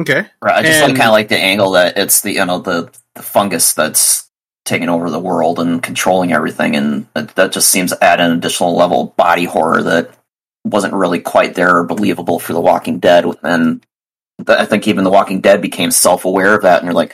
[0.00, 0.54] Okay, Right.
[0.56, 2.90] I just and- like kind of like the angle that it's the you know the,
[3.14, 4.28] the fungus that's
[4.64, 8.32] taking over the world and controlling everything, and that, that just seems to add an
[8.32, 10.10] additional level of body horror that
[10.64, 13.24] wasn't really quite there or believable for The Walking Dead.
[13.42, 13.84] And
[14.46, 17.12] th- I think even The Walking Dead became self aware of that, and you're like,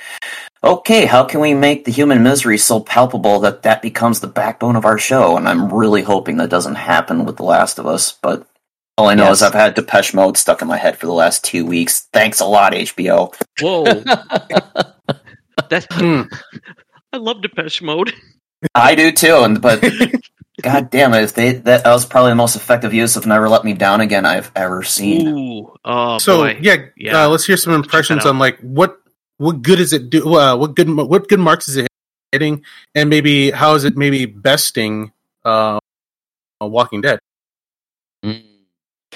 [0.63, 4.77] okay, how can we make the human misery so palpable that that becomes the backbone
[4.77, 5.37] of our show?
[5.37, 8.47] And I'm really hoping that doesn't happen with The Last of Us, but.
[8.99, 9.37] All I know Yes.
[9.39, 12.09] is I've had Depeche Mode stuck in my head for the last two weeks.
[12.13, 13.33] Thanks a lot, HBO.
[13.61, 13.85] whoa.
[15.71, 16.23] That Hmm.
[17.13, 18.13] I love Depeche Mode.
[18.75, 19.81] I do too, and but
[20.63, 23.49] God damn it, if they that, that was probably the most effective use of "Never
[23.49, 25.29] Let Me Down Again" I've ever seen.
[25.29, 26.59] Ooh, oh so boy.
[26.61, 27.25] yeah, Yeah.
[27.25, 28.99] Uh, let's hear some impressions on like what
[29.37, 30.35] what good is it do?
[30.37, 31.87] Uh, what good what good marks is it
[32.33, 35.13] hitting, and maybe how is it maybe besting
[35.45, 35.79] uh,
[36.61, 37.21] Walking Dead?
[38.25, 38.43] Mm.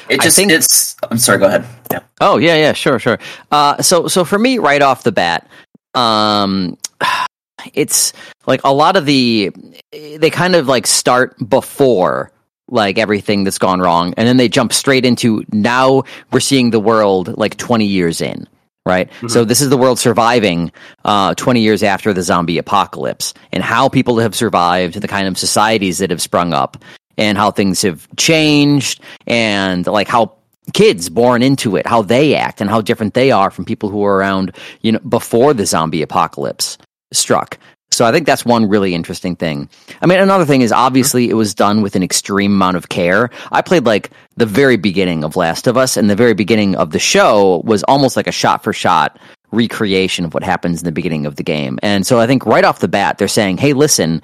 [0.08, 0.96] It just think- it's.
[1.10, 1.38] I'm sorry.
[1.38, 1.64] Go ahead.
[1.90, 2.00] Yeah.
[2.20, 3.18] Oh yeah, yeah, sure, sure.
[3.50, 5.48] Uh, so so for me, right off the bat,
[5.94, 6.76] um,
[7.74, 8.12] it's
[8.46, 9.50] like a lot of the
[9.92, 12.32] they kind of like start before
[12.68, 16.80] like everything that's gone wrong, and then they jump straight into now we're seeing the
[16.80, 18.48] world like twenty years in.
[18.84, 20.72] Right, so this is the world surviving
[21.04, 25.38] uh, twenty years after the zombie apocalypse, and how people have survived, the kind of
[25.38, 26.82] societies that have sprung up,
[27.18, 30.34] and how things have changed, and like how
[30.72, 33.98] kids born into it, how they act and how different they are from people who
[33.98, 36.78] were around, you know, before the zombie apocalypse
[37.12, 37.58] struck.
[37.90, 39.68] So I think that's one really interesting thing.
[40.00, 43.28] I mean, another thing is obviously it was done with an extreme amount of care.
[43.50, 46.92] I played like the very beginning of Last of Us, and the very beginning of
[46.92, 49.18] the show was almost like a shot for shot
[49.50, 51.78] recreation of what happens in the beginning of the game.
[51.82, 54.22] And so I think right off the bat, they're saying, hey, listen,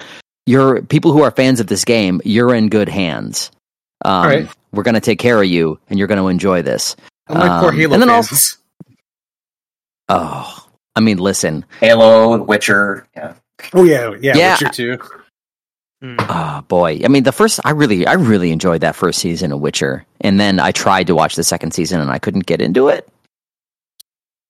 [0.49, 3.51] you're people who are fans of this game, you're in good hands.
[4.05, 4.49] Um, All right.
[4.73, 6.95] We're going to take care of you, and you're going to enjoy this.
[7.29, 8.31] Unlike poor Um, Halo and then fans.
[8.33, 8.57] also-
[10.09, 11.65] Oh, I mean, listen.
[11.81, 13.07] Halo, Witcher.
[13.17, 13.35] Yeah.
[13.75, 14.53] oh yeah, yeah, Yeah.
[14.55, 14.99] Witcher too.
[16.03, 16.17] Mm.
[16.29, 19.61] Oh boy, I mean, the first I really, I really enjoyed that first season of
[19.61, 22.87] Witcher, and then I tried to watch the second season, and I couldn't get into
[22.89, 23.09] it.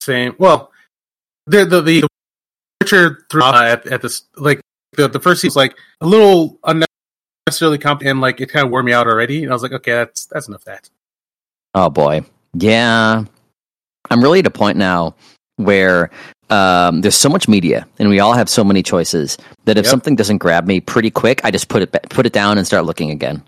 [0.02, 0.34] Same.
[0.38, 0.70] Well,
[1.46, 2.06] the the the
[2.82, 4.60] Witcher through uh, at, at this like
[4.92, 8.70] the the first season was like a little unnecessarily comp and like it kind of
[8.70, 9.42] wore me out already.
[9.42, 10.90] And I was like, okay, that's that's enough of that.
[11.74, 12.22] Oh boy,
[12.54, 13.24] yeah,
[14.10, 15.14] I'm really at a point now
[15.56, 16.10] where
[16.50, 19.90] um, there's so much media, and we all have so many choices that if Yep.
[19.90, 22.84] something doesn't grab me pretty quick, I just put it put it down and start
[22.84, 23.42] looking again.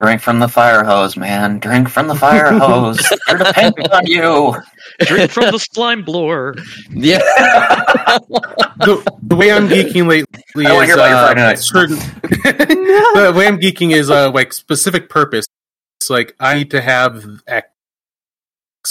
[0.00, 1.58] Drink from the fire hose, man.
[1.58, 3.06] Drink from the fire hose.
[3.26, 4.56] They're depending on you.
[5.00, 6.54] Drink from the slime blower.
[6.90, 7.18] Yeah,
[8.78, 11.58] the, the way I'm geeking lately I is hear uh, Friday night.
[11.58, 11.96] certain.
[12.22, 15.44] the way I'm geeking is uh, like specific purpose.
[16.00, 17.68] It's like I need to have X,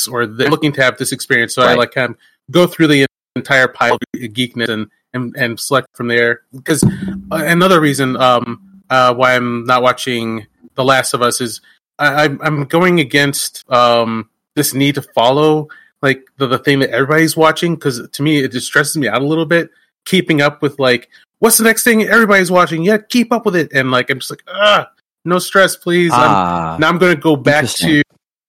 [0.07, 1.55] or they're looking to have this experience.
[1.55, 2.17] So I like kind of
[2.51, 6.41] go through the entire pile of geekness and and, and select from there.
[6.53, 6.87] Because uh,
[7.31, 10.45] another reason um, uh, why I'm not watching
[10.79, 11.59] The Last of Us is
[11.99, 15.67] I, I'm I'm going against um, this need to follow
[16.01, 19.21] like the, the thing that everybody's watching because to me it just stresses me out
[19.21, 19.71] a little bit
[20.05, 22.85] keeping up with like what's the next thing everybody's watching?
[22.85, 23.73] Yeah keep up with it.
[23.73, 24.89] And like i'm just like ah
[25.25, 26.13] no stress please.
[26.13, 28.01] I'm, ah, now i'm going to go back to,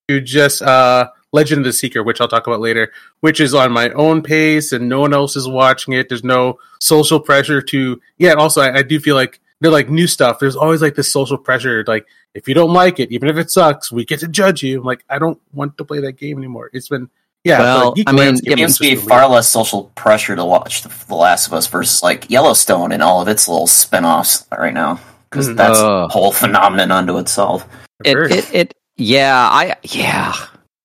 [0.08, 3.72] to just uh legend of the seeker which i'll talk about later which is on
[3.72, 6.08] my own pace and no one else is watching it.
[6.08, 10.06] There's no social pressure to yeah also i, I do feel like they're like new
[10.06, 13.36] stuff there's always like this social pressure like if you don't like it even if
[13.36, 16.12] it sucks we get to judge you i'm like i don't want to play that
[16.12, 17.08] game anymore it's been
[17.44, 19.48] yeah Well, the geek I mean, it yeah, It is seems to be far less
[19.48, 23.28] social pressure to watch the, the Last of Us versus like Yellowstone and all of
[23.28, 25.56] its little spin-offs right now because Mhm.
[25.56, 26.04] that's Oh.
[26.04, 27.66] a whole phenomenon unto itself.
[28.04, 30.34] it, it, it, yeah, I, yeah.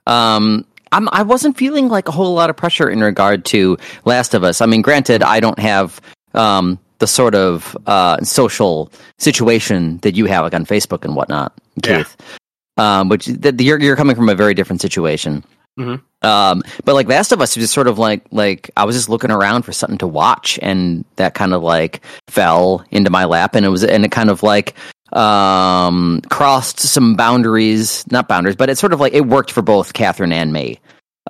[0.07, 4.33] Um, I'm, I wasn't feeling like a whole lot of pressure in regard to Last
[4.33, 4.61] of Us.
[4.61, 5.99] I mean, granted, I don't have
[6.33, 11.53] um, the sort of uh, social situation that you have, like on Facebook and whatnot,
[11.84, 11.97] Yeah.
[12.03, 12.17] Keith.
[12.77, 15.43] Um, which th- you're you're coming from a very different situation.
[15.79, 16.01] Mhm.
[16.23, 19.10] Um, but like Last of Us was just sort of like like I was just
[19.10, 23.55] looking around for something to watch, and that kind of like fell into my lap,
[23.55, 24.75] and it was and it kind of like
[25.13, 29.93] um crossed some boundaries not boundaries but it's sort of like it worked for both
[29.93, 30.79] catherine and me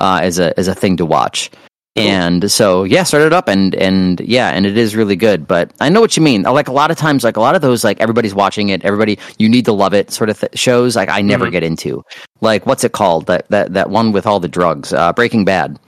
[0.01, 1.51] uh as a as a thing to watch
[1.97, 5.47] and so yeah started up and and yeah and it is really good.
[5.47, 6.43] But i know what you mean.
[6.43, 8.83] Like a lot of times like a lot of those like everybody's watching it.
[8.83, 11.51] Everybody you need to love it sort of th- shows like i never Mhm.
[11.51, 12.03] get into.
[12.41, 13.27] Like what's it called?
[13.27, 15.79] That that that one with all the drugs uh breaking bad.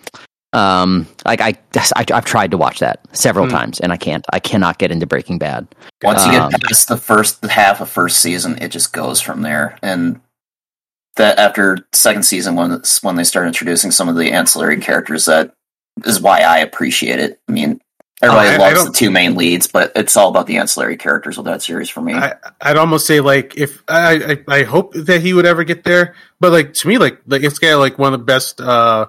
[0.53, 3.51] Um like i, I i've tried to watch that several Hmm.
[3.51, 5.67] times and i can't i cannot get into breaking bad.
[6.03, 9.41] Once you Um, get past the first half of first season, it just goes from
[9.41, 9.77] there.
[9.81, 10.21] And
[11.17, 15.51] that after second season, when when they start introducing some of the ancillary characters, that
[16.05, 17.39] is why I appreciate it.
[17.47, 17.79] I mean,
[18.21, 20.57] everybody Oh, I- I loves don't- the two main leads, but it's all about the
[20.57, 22.13] ancillary characters of that series for me.
[22.13, 25.83] I, I'd almost say like if I, I I hope that he would ever get
[25.83, 29.07] there, but like to me like like it's got like one of the best uh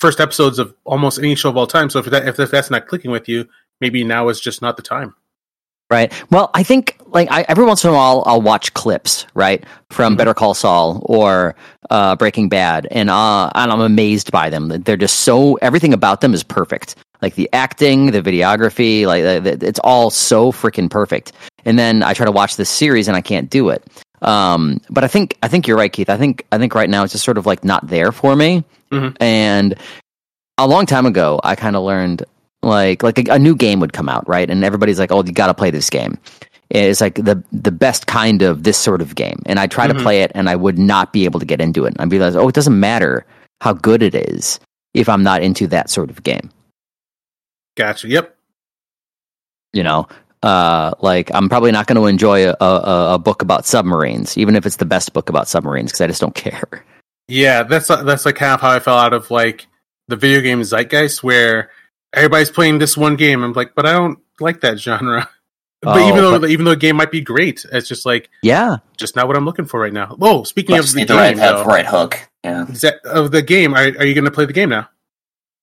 [0.00, 1.88] first episodes of almost any show of all time.
[1.90, 3.48] So if that if that's not clicking with you,
[3.80, 5.14] maybe now is just not the time.
[5.88, 6.12] Right.
[6.30, 10.14] Well, I think like I, every once in a while I'll watch clips, right, from
[10.14, 10.18] Mhm.
[10.18, 11.54] Better Call Saul or
[11.90, 14.68] uh, Breaking Bad, and uh, and I'm amazed by them.
[14.68, 16.96] They're just so everything about them is perfect.
[17.22, 19.22] like the acting, the videography, like
[19.62, 21.32] it's all so freaking perfect.
[21.64, 23.82] And then I try to watch this series and I can't do it.
[24.22, 26.10] Um, but I think I think you're right, Keith.
[26.10, 28.64] I think I think right now it's just sort of like not there for me.
[28.92, 29.16] Mhm.
[29.20, 29.76] And
[30.58, 32.24] a long time ago, I kind of learned
[32.66, 34.48] like like a, a new game would come out, right?
[34.50, 36.18] And everybody's like, "Oh, you got to play this game."
[36.70, 39.40] It's like the the best kind of this sort of game.
[39.46, 39.96] And I try Mhm.
[39.96, 41.94] to play it, and I would not be able to get into it.
[41.94, 43.24] And I'd be like, "Oh, it doesn't matter
[43.60, 44.58] how good it is
[44.94, 46.50] if I'm not into that sort of game."
[47.76, 48.08] Gotcha.
[48.08, 48.34] Yep.
[49.74, 50.08] you know
[50.42, 54.54] uh like i'm probably not going to enjoy a, a, a book about submarines even
[54.56, 56.84] if it's the best book about submarines because i just don't care
[57.28, 59.66] Yeah, that's that's like kind of how I fell out of like
[60.08, 61.70] the video game zeitgeist, where
[62.16, 63.42] everybody's playing this one game.
[63.44, 65.28] I'm like, but I don't like that genre.
[65.82, 68.28] but Oh, even though but- even though the game might be great, it's just like
[68.42, 70.16] yeah just not what I'm looking for right now.
[70.20, 72.18] Oh, speaking of the right, game, have though, right hook.
[72.42, 72.64] Yeah.
[72.68, 74.88] that, of the game, are, are you going to play the game now?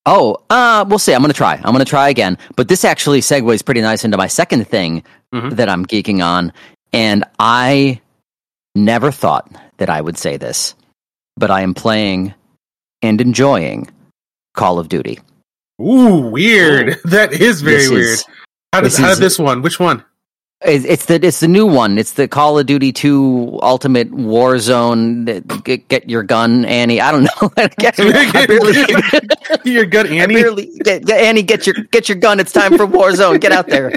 [0.06, 2.84] oh uh we'll see i'm going to try i'm going to try again but this
[2.84, 5.56] actually segues pretty nice into my second thing Mhm.
[5.56, 6.52] that i'm geeking on
[6.92, 8.02] and i
[8.74, 10.74] never thought that i would say this
[11.38, 12.34] but i am playing
[13.00, 13.90] and enjoying
[14.52, 15.20] call of duty
[15.80, 16.94] Ooh, weird.
[16.94, 17.00] Oh.
[17.10, 18.04] That is very This weird.
[18.06, 18.24] is-
[18.72, 19.62] how did this how did this one?
[19.62, 20.04] Which one?
[20.66, 21.98] It's the it's the new one.
[21.98, 25.62] It's the Call of Duty Two Ultimate Warzone.
[25.62, 27.00] Get, get your gun, Annie.
[27.00, 27.50] I don't know.
[27.56, 27.96] I, can't
[28.48, 30.34] barely, You're good, Annie.
[30.34, 31.42] barely get, get- Annie.
[31.42, 32.40] Get your get your gun.
[32.40, 33.40] It's time for Warzone.
[33.40, 33.92] Get out there.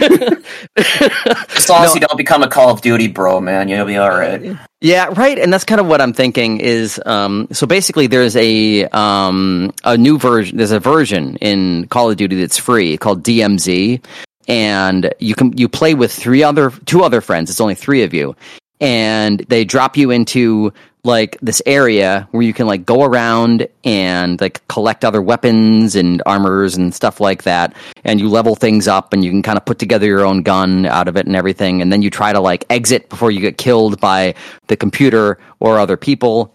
[0.00, 1.94] As long as No.
[1.94, 4.56] you don't become a Call of Duty bro, man, you'll be all right.
[4.80, 5.38] Yeah, right.
[5.38, 9.96] And that's kind of what I'm thinking is um, so basically there's a um, a
[9.96, 14.04] new version there's a version in Call of Duty that's free called DMZ
[14.46, 17.50] and you can you play with three other two other friends.
[17.50, 18.34] It's only 3 of you.
[18.80, 20.72] And they drop you into
[21.04, 26.22] like this area where you can like go around and like collect other weapons and
[26.26, 29.64] armors and stuff like that and you level things up and you can kind of
[29.64, 32.40] put together your own gun out of it and everything and then you try to
[32.40, 34.34] like exit before you get killed by
[34.66, 36.54] the computer or other people.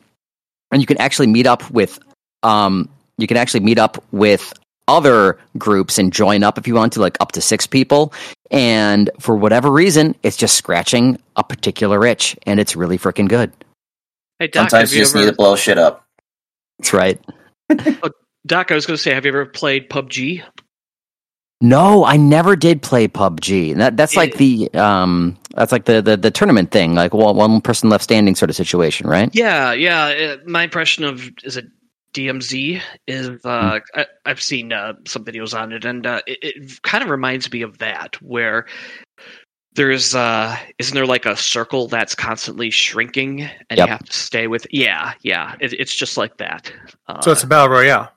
[0.72, 2.00] And you can actually meet up with
[2.44, 4.54] um you can actually meet up with
[4.88, 8.12] other groups and join up if you want to like up to 6 people.
[8.52, 13.54] And for whatever reason it's just scratching a particular itch and it's really freaking good
[14.44, 16.06] Hey Doc, Sometimes you you just ever, need to blow shit up.
[16.78, 17.18] that's right
[18.46, 20.44] Doc, I was going to say, have you ever played PUBG?
[21.62, 23.78] No, I never did play PUBG.
[23.78, 27.62] That, that's like the um, that's like the, the the tournament thing, like one, one
[27.62, 29.30] person left standing sort of situation, right?
[29.34, 30.08] Yeah, yeah.
[30.08, 31.68] uh, My impression of is it
[32.14, 36.82] DMZ is uh, I, I've seen uh, some videos on it, and uh, it, it
[36.82, 38.66] kind of reminds me of that, where
[39.76, 43.88] there's uh, isn't there like a circle that's constantly shrinking, and Yep.
[43.88, 44.68] you have to stay with.
[44.72, 45.56] Yeah, yeah.
[45.60, 46.72] It, it's just like that.
[47.08, 48.12] Uh, So it's a battle royale.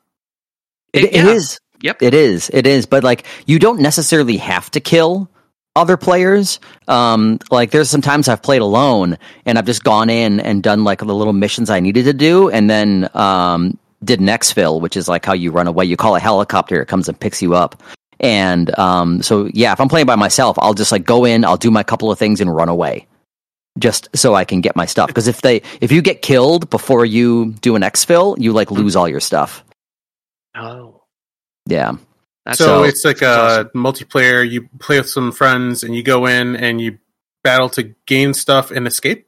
[0.93, 1.31] It, It- it yeah.
[1.31, 1.61] is.
[1.83, 2.03] Yep.
[2.03, 2.51] It is.
[2.55, 2.87] It is.
[2.87, 5.31] But like, you don't necessarily have to kill
[5.77, 6.59] other players.
[6.89, 10.85] Um, like, there's some times I've played alone, and I've just gone in and done
[10.85, 14.97] like the little missions I needed to do, and then um, did an exfil, which
[14.97, 15.85] is like how you run away.
[15.85, 17.83] You call a helicopter, it comes and picks you up.
[18.21, 21.57] And um, so, yeah, if I'm playing by myself, I'll just like go in, I'll
[21.57, 23.07] do my couple of things, and run away.
[23.79, 25.09] Just so I can get my stuff.
[25.09, 28.97] Because if they, if you get killed before you do an exfil, you like lose
[28.97, 29.63] all your stuff.
[30.55, 31.03] oh,
[31.67, 31.93] Yeah.
[32.47, 34.49] that's so So- it's like a multiplayer.
[34.49, 36.99] You play with some friends, and you go in and you
[37.45, 39.27] battle to gain stuff and escape.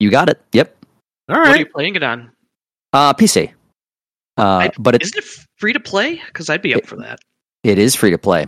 [0.00, 0.40] You got it.
[0.52, 0.74] Yep.
[1.28, 1.48] All right.
[1.48, 2.30] What are you playing it on?
[2.94, 3.52] Uh, PC.
[4.38, 5.24] Uh, I- but it, Isn't it
[5.58, 6.22] free to play?
[6.28, 7.18] Because I'd be up for that.
[7.72, 8.46] It is free to play.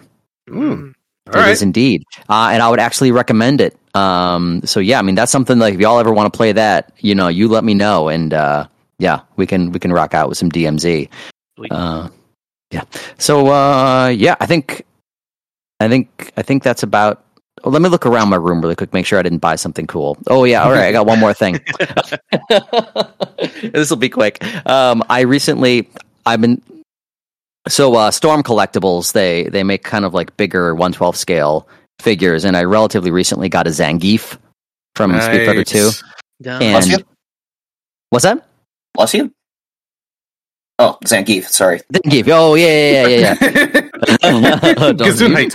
[0.49, 0.95] Mm.
[1.27, 2.05] It All is indeed.
[2.29, 3.77] Uh, and I would actually recommend it.
[3.95, 6.93] Um, so yeah, I mean, that's something like if y'all ever want to play that,
[7.01, 8.09] you know, you let me know.
[8.09, 8.67] And, uh,
[8.99, 11.09] yeah, we can, we can rock out with some DMZ.
[11.57, 11.73] Sweet.
[11.73, 12.09] Uh,
[12.71, 12.85] yeah.
[13.19, 14.85] So, uh, yeah, I think,
[15.81, 17.25] I think, I think that's about,
[17.65, 19.87] oh, let me look around my room really quick, make sure I didn't buy something
[19.87, 20.17] cool.
[20.29, 20.63] Oh yeah.
[20.63, 20.85] All right.
[20.85, 21.61] I got one more thing.
[23.63, 24.43] this will be quick.
[24.67, 25.89] Um, I recently,
[26.25, 26.63] I've been
[27.67, 29.13] so uh, Storm Collectibles.
[29.13, 31.69] They they make kind of like bigger 112 scale
[32.01, 34.39] figures, and I relatively recently got a Zangief
[34.95, 35.91] from Street Fighter Two.
[36.41, 36.59] Yeah.
[36.59, 37.07] Bless And you.
[38.11, 38.47] what's that?
[38.95, 39.33] Bless you.
[40.79, 41.45] Oh, Zangief.
[41.45, 41.81] Sorry.
[41.93, 42.29] Zangief.
[42.31, 43.37] Oh yeah yeah yeah yeah.
[43.41, 43.83] yeah.
[44.93, 45.55] Gesundheit.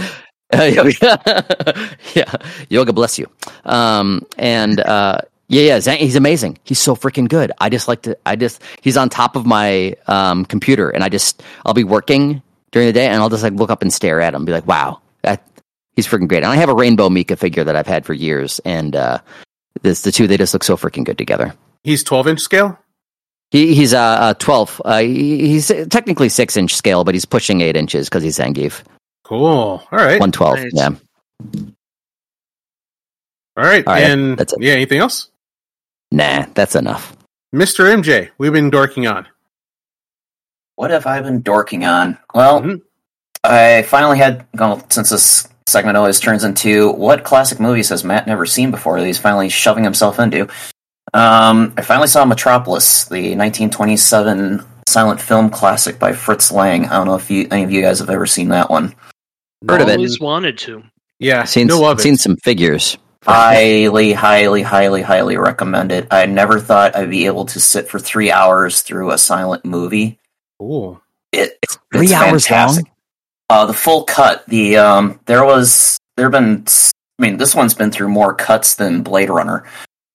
[0.52, 2.32] Uh, yeah,
[2.70, 3.28] yoga bless you.
[3.66, 6.58] Um, and uh, yeah, yeah, Zang, he's amazing.
[6.64, 7.52] He's so freaking good.
[7.60, 8.18] I just like to.
[8.26, 12.42] I just he's on top of my um, computer, and I just I'll be working
[12.72, 14.68] during the day, and I'll just like look up and stare at him, be like,
[14.68, 15.46] wow, that
[15.96, 16.44] he's freaking great.
[16.44, 19.20] And I have a Rainbow Mika figure that I've had for years, and uh,
[19.82, 21.54] this the two they just look so freaking good together.
[21.84, 22.80] He's 12 inch scale.
[23.52, 24.82] He, he's uh, uh twelve.
[24.84, 28.82] Uh, he, he's technically six inch scale, but he's pushing eight inches because he's Zangief.
[29.24, 29.46] Cool.
[29.46, 30.20] All right.
[30.20, 30.58] One twelve.
[30.58, 30.72] Nice.
[30.74, 30.90] Yeah.
[33.56, 33.86] All right.
[33.86, 34.62] All right, and that's it.
[34.64, 35.30] yeah, anything else?
[36.14, 37.18] Nah, that's enough.
[37.56, 37.92] Mr.
[37.92, 39.26] MJ, we've been dorking on.
[40.76, 42.18] What have I been dorking on?
[42.36, 42.82] Well, Mhm.
[43.44, 48.28] I finally had, well, since this segment always turns into what classic movies has Matt
[48.28, 50.48] never seen before that he's finally shoving himself into.
[51.16, 56.86] Um, I finally saw Metropolis, the 1927 silent film classic by Fritz Lang.
[56.86, 58.94] I don't know if you, any of you guys have ever seen that one.
[59.68, 59.96] Heard of it.
[59.98, 60.84] Always wanted to.
[61.20, 62.02] Yeah, Seen no of it.
[62.04, 62.98] seen some figures.
[63.26, 66.08] Highly, highly, highly, highly recommend it.
[66.12, 70.20] I never thought I'd be able to sit for three hours through a silent movie.
[70.60, 71.02] Cool.
[71.32, 71.58] It,
[71.92, 72.86] Three it's hours fantastic.
[73.50, 74.46] Uh, the full cut.
[74.48, 76.66] The um, there was there have been.
[77.20, 79.66] I mean, this one's been through more cuts than Blade Runner.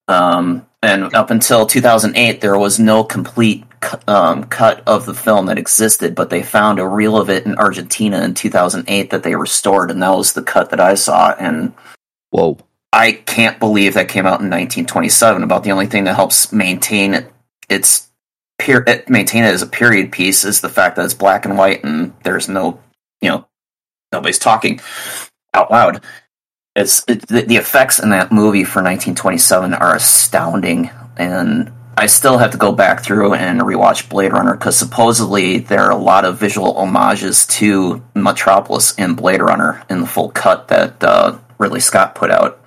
[0.07, 3.63] Um, and up until 2008, there was no complete
[4.07, 6.15] um, cut of the film that existed.
[6.15, 10.01] But they found a reel of it in Argentina in 2008 that they restored, and
[10.01, 11.31] that was the cut that I saw.
[11.31, 11.73] And
[12.31, 12.57] Whoa.
[12.91, 15.43] I can't believe that came out in 1927.
[15.43, 17.31] About the only thing that helps maintain it,
[17.69, 18.09] its
[18.57, 21.57] per- it, maintain it as a period piece is the fact that it's black and
[21.57, 22.79] white and there's no,
[23.21, 23.47] you know,
[24.11, 24.79] nobody's talking
[25.53, 26.03] out loud.
[26.75, 32.37] It's it, the, the effects in that movie for 1927 are astounding, and I still
[32.37, 36.25] have to go back through and rewatch Blade Runner because supposedly there are a lot
[36.25, 41.81] of visual homages to Metropolis in Blade Runner in the full cut that uh, Ridley
[41.81, 42.58] Scott put out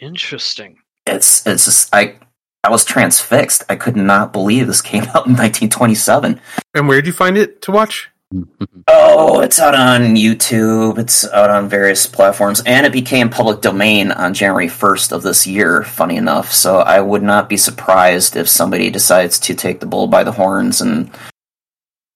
[0.00, 0.78] Interesting.
[1.06, 2.16] it's it's just I
[2.64, 3.64] I was transfixed.
[3.68, 6.40] I could not believe this came out in 1927.
[6.74, 8.10] And where did you find it to watch?
[8.92, 10.98] Oh, it's out on YouTube.
[10.98, 15.46] It's out on various platforms, and it became public domain on January 1st of this
[15.46, 15.84] year.
[15.84, 20.08] Funny enough, so I would not be surprised if somebody decides to take the bull
[20.08, 21.10] by the horns and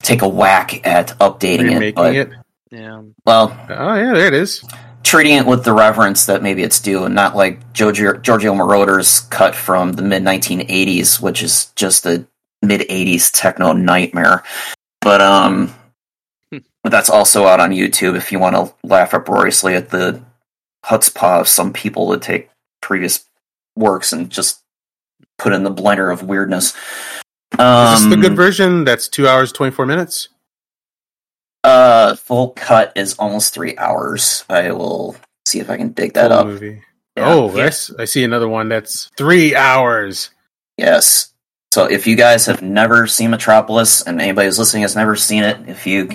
[0.02, 1.74] take a whack at updating it.
[1.74, 2.30] Remaking But it?
[2.72, 3.02] Yeah.
[3.24, 4.64] well, Oh, yeah, there it is.
[5.04, 9.20] Treating it with the reverence that maybe it's due, and not like Giorgio, Giorgio Moroder's
[9.20, 12.26] cut from the mid 1980s, which is just a
[12.62, 14.42] mid 80s techno nightmare.
[15.00, 15.74] But um,
[16.82, 20.22] that's also out on YouTube if you want to laugh uproariously at the
[20.84, 22.50] chutzpah of some people that take
[22.80, 23.24] previous
[23.76, 24.62] works and just
[25.38, 26.74] put in the blender of weirdness.
[27.58, 28.84] Um, Is this the good version?
[28.84, 30.28] That's two hours, 24 minutes?
[31.64, 34.44] Uh, full cut is almost three hours.
[34.50, 36.46] I will see if I can dig that Full up.
[36.46, 36.82] movie.
[37.16, 37.32] Yeah.
[37.32, 40.30] Oh, s- I see another one that's three hours.
[40.76, 41.32] Yes.
[41.72, 45.42] So if you guys have never seen Metropolis and anybody who's listening has never seen
[45.42, 46.10] it, if you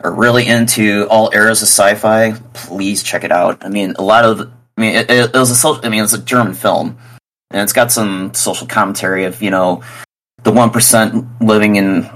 [0.00, 3.64] are really into all eras of sci-fi, please check it out.
[3.64, 4.40] I mean, a lot of,
[4.76, 6.98] I mean, it, it was a social, I mean, it's a German film,
[7.50, 9.82] and it's got some social commentary of you know
[10.44, 12.08] the one percent living and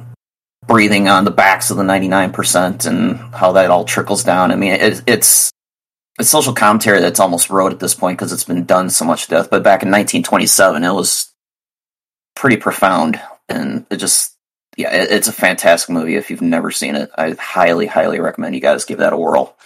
[0.67, 4.53] breathing on the backs of the ninety nine percent and how that all trickles down.
[4.53, 5.53] I mean, it, it's
[6.19, 9.25] it's social commentary that's almost rote at this point because it's been done so much
[9.25, 9.51] to death.
[9.51, 11.33] But back in 1927, it was
[12.37, 14.37] pretty profound, and it just
[14.77, 16.17] yeah, it, it's a fantastic movie.
[16.17, 19.57] If you've never seen it, I highly, highly recommend you guys give that a whirl.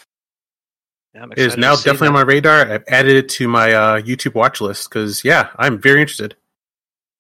[1.14, 2.72] Yeah, It is now to see definitely on my radar.
[2.72, 6.36] I've added it to my uh, YouTube watch list because, yeah, I'm very interested.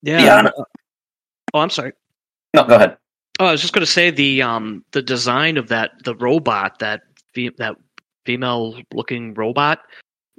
[0.02, 0.20] Yeah.
[0.22, 0.52] Yeah, and-
[1.54, 1.92] oh, I'm sorry.
[2.54, 2.96] No, go ahead.
[3.38, 6.78] Oh, I was just going to say the um the design of that the robot
[6.80, 7.02] that
[7.34, 7.76] fe- that
[8.24, 9.80] female looking robot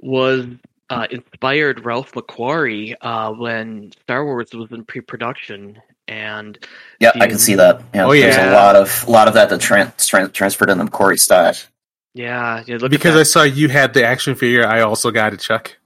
[0.00, 0.46] was
[0.90, 6.58] uh, inspired Ralph McQuarrie uh, when Star Wars was in pre production and
[7.00, 7.82] Yeah, I can see that.
[7.94, 8.52] Yeah, Oh, there's yeah.
[8.52, 11.66] a lot of a lot of that that tran- tran- transferred in the Corey stash.
[12.14, 15.40] yeah, yeah look because I saw you had the action figure, I also got it,
[15.40, 15.76] Chuck.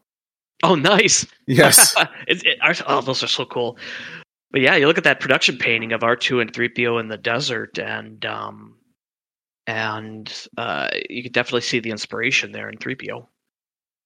[0.63, 1.95] oh nice Yes.
[2.29, 3.77] it's, it, our- oh those are so cool
[4.53, 7.79] but yeah you look at that production painting of R2 and 3PO in the desert
[7.79, 8.77] and um
[9.67, 13.27] and uh you can definitely see the inspiration there in 3PO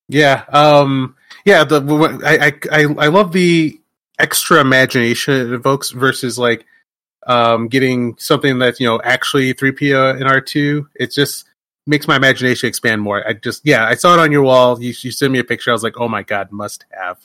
[0.09, 1.65] Yeah, um, yeah.
[1.65, 1.81] The
[2.25, 3.81] I, I I love the
[4.19, 6.65] extra imagination it evokes versus like
[7.27, 10.89] um getting something that's you know actually three PO and R two.
[10.95, 11.47] It just
[11.87, 13.27] makes my imagination expand more.
[13.27, 14.81] I just yeah, I saw it on your wall.
[14.81, 15.71] You you sent me a picture.
[15.71, 17.19] I was like, oh my god, must have.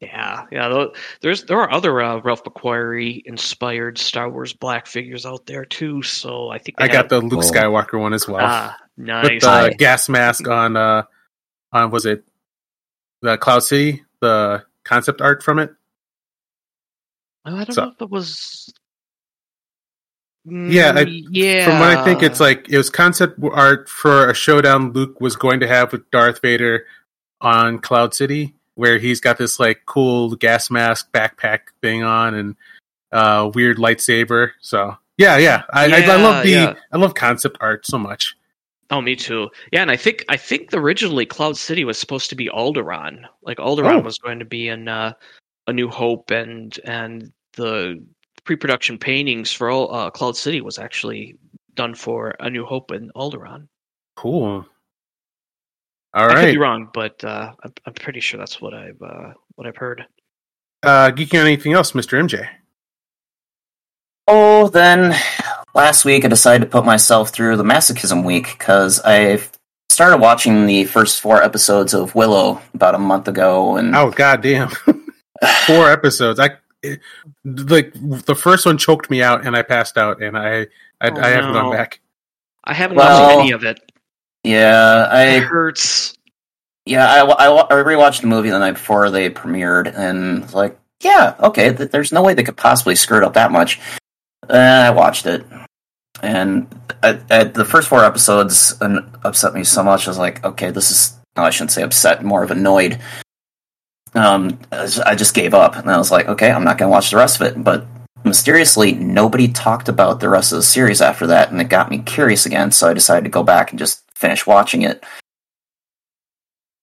[0.00, 0.86] Yeah, yeah.
[1.22, 6.02] There's there are other uh, Ralph McQuarrie inspired Star Wars black figures out there too.
[6.02, 7.50] So I think they I got the Luke Oh.
[7.50, 9.24] Skywalker one as well ah nice.
[9.28, 9.70] with the Hi.
[9.70, 10.76] gas mask on.
[10.76, 11.02] uh
[11.72, 12.24] On was it
[13.22, 14.04] the Cloud City?
[14.20, 15.70] The concept art from it.
[17.44, 18.72] Oh, I don't so- know if it was.
[20.44, 21.64] Yeah, I- Mm, yeah.
[21.66, 25.36] From what I think, it's like it was concept art for a showdown Luke was
[25.36, 26.86] going to have with Darth Vader
[27.40, 32.56] on Cloud City, where he's got this like cool gas mask backpack thing on, and
[33.10, 34.52] uh, weird lightsaber.
[34.60, 36.74] So yeah, yeah, I, I, I love the yeah.
[36.92, 38.36] I love concept art so much.
[38.90, 39.50] Oh, me too.
[39.72, 43.24] Yeah, and I think I think originally Cloud City was supposed to be Alderaan.
[43.42, 44.00] Like Alderaan Oh.
[44.00, 45.12] was going to be in uh,
[45.66, 48.02] A New Hope, and and the
[48.44, 51.36] pre-production paintings for all, uh, Cloud City was actually
[51.74, 53.66] done for A New Hope and Alderaan.
[54.16, 54.64] Cool.
[56.14, 59.32] All I could be wrong, but uh, I'm, I'm pretty sure that's what I've uh,
[59.56, 60.04] what I've heard.
[60.82, 62.48] uh, geeking on anything else, Mister MJ?
[64.26, 65.14] Oh, then
[65.74, 69.40] last week I decided to put myself through the masochism week because I
[69.90, 74.68] started watching the first four episodes of Willow about a month ago, and Oh goddamn,
[75.66, 76.40] four episodes.
[76.40, 76.50] I
[76.82, 77.00] it-
[77.44, 80.66] like the first one choked me out, and I passed out, and I
[81.00, 81.62] I, Oh, I haven't no.
[81.62, 82.00] gone back.
[82.64, 83.80] I haven't Well- watched any of it.
[84.44, 86.14] Yeah, It I hurts.
[86.86, 90.78] yeah I, I, I rewatched the movie the night before they premiered, and was like,
[91.02, 93.80] yeah, okay, th- there's no way they could possibly screw it up that much.
[94.48, 94.54] Uh,
[94.86, 95.44] I watched it,
[96.22, 96.68] and
[97.02, 98.74] the first four episodes
[99.24, 100.06] upset me so much.
[100.06, 102.98] I was like, okay, this is no, I shouldn't say upset, more of annoyed.
[104.14, 107.10] Um, I just gave up, and I was like, okay, I'm not going to watch
[107.10, 107.62] the rest of it.
[107.62, 107.86] But
[108.24, 111.98] mysteriously, nobody talked about the rest of the series after that, and it got me
[111.98, 112.72] curious again.
[112.72, 115.04] So I decided to go back and just finish watching it.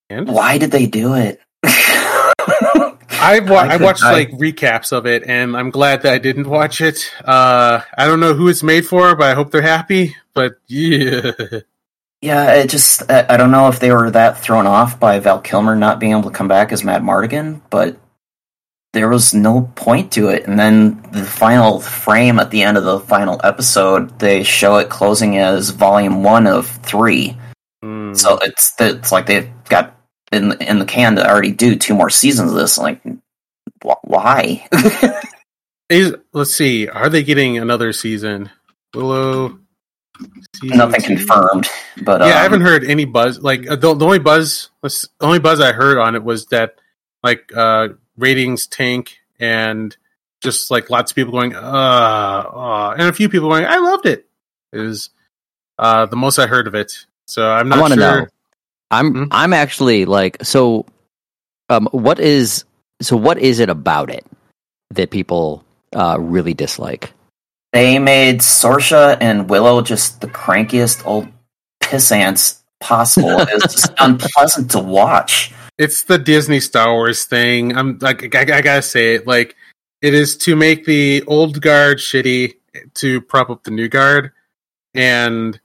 [0.10, 1.42] And Why did they do it?
[1.64, 6.18] I've wa- I I watched I- like recaps of it, and I'm glad that I
[6.18, 7.12] didn't watch it.
[7.24, 10.16] Uh, I don't know who it's made for, but I hope they're happy.
[10.34, 11.32] But yeah,
[12.22, 15.42] Yeah, it just I, I don't know if they were that thrown off by Val
[15.42, 17.98] Kilmer not being able to come back as Madmartigan, but
[18.96, 20.48] there was no point to it.
[20.48, 24.90] And then the final frame at the end of the final episode, they show it
[24.90, 27.38] closing as volume one of three.
[27.84, 28.14] Hmm.
[28.14, 29.96] So it's it's like they've got
[30.32, 32.78] in in the can to already do two more seasons of this.
[32.78, 33.04] Like,
[33.84, 34.66] wh- why?
[35.90, 38.50] Is- let's see, are they getting another season?
[38.96, 39.60] Willow.
[40.56, 41.08] season Nothing two?
[41.18, 41.68] confirmed,
[42.02, 43.40] but Yeah, um, I haven't heard any buzz.
[43.40, 46.76] Like uh, the, the only buzz, the only buzz I heard on it was that
[47.24, 49.96] like uh ratings tank and
[50.42, 54.06] just like lots of people going, uh, uh and a few people going, I loved
[54.06, 54.28] it.
[54.74, 55.10] Is
[55.80, 57.06] uh the most I heard of it.
[57.28, 58.22] So I'm not want sure.
[58.22, 58.28] know.
[58.92, 59.24] I'm Hmm?
[59.32, 60.86] I'm actually like so.
[61.70, 62.64] Um, what is
[63.02, 63.18] so?
[63.18, 64.26] What is it about it
[64.92, 65.64] that people
[65.94, 67.12] uh, really dislike?
[67.74, 71.28] They made Sorsha and Willow just the crankiest old
[71.82, 73.40] pissants possible.
[73.40, 75.52] It was just unpleasant to watch.
[75.78, 77.76] It's the Disney Star Wars thing.
[77.76, 79.28] I'm like, I, I gotta say it.
[79.28, 79.56] Like,
[80.02, 82.56] it is to make the old guard shitty
[82.96, 84.32] to prop up the new guard,
[84.94, 85.60] and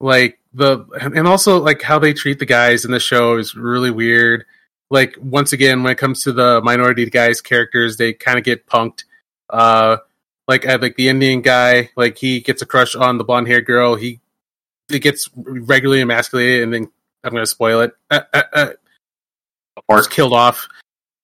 [0.00, 3.90] like the and also like how they treat the guys in the show is really
[3.90, 4.44] weird.
[4.90, 8.66] Like once again, when it comes to the minority guys characters, they kind of get
[8.66, 9.04] punked.
[9.50, 9.98] Uh,
[10.46, 13.66] like I like the Indian guy, like he gets a crush on the blonde haired
[13.66, 13.96] girl.
[13.96, 14.20] He
[14.88, 16.90] he gets regularly emasculated, and then
[17.22, 17.92] I'm gonna spoil it.
[18.10, 18.70] Uh, uh, uh,
[19.88, 20.68] Or was killed off.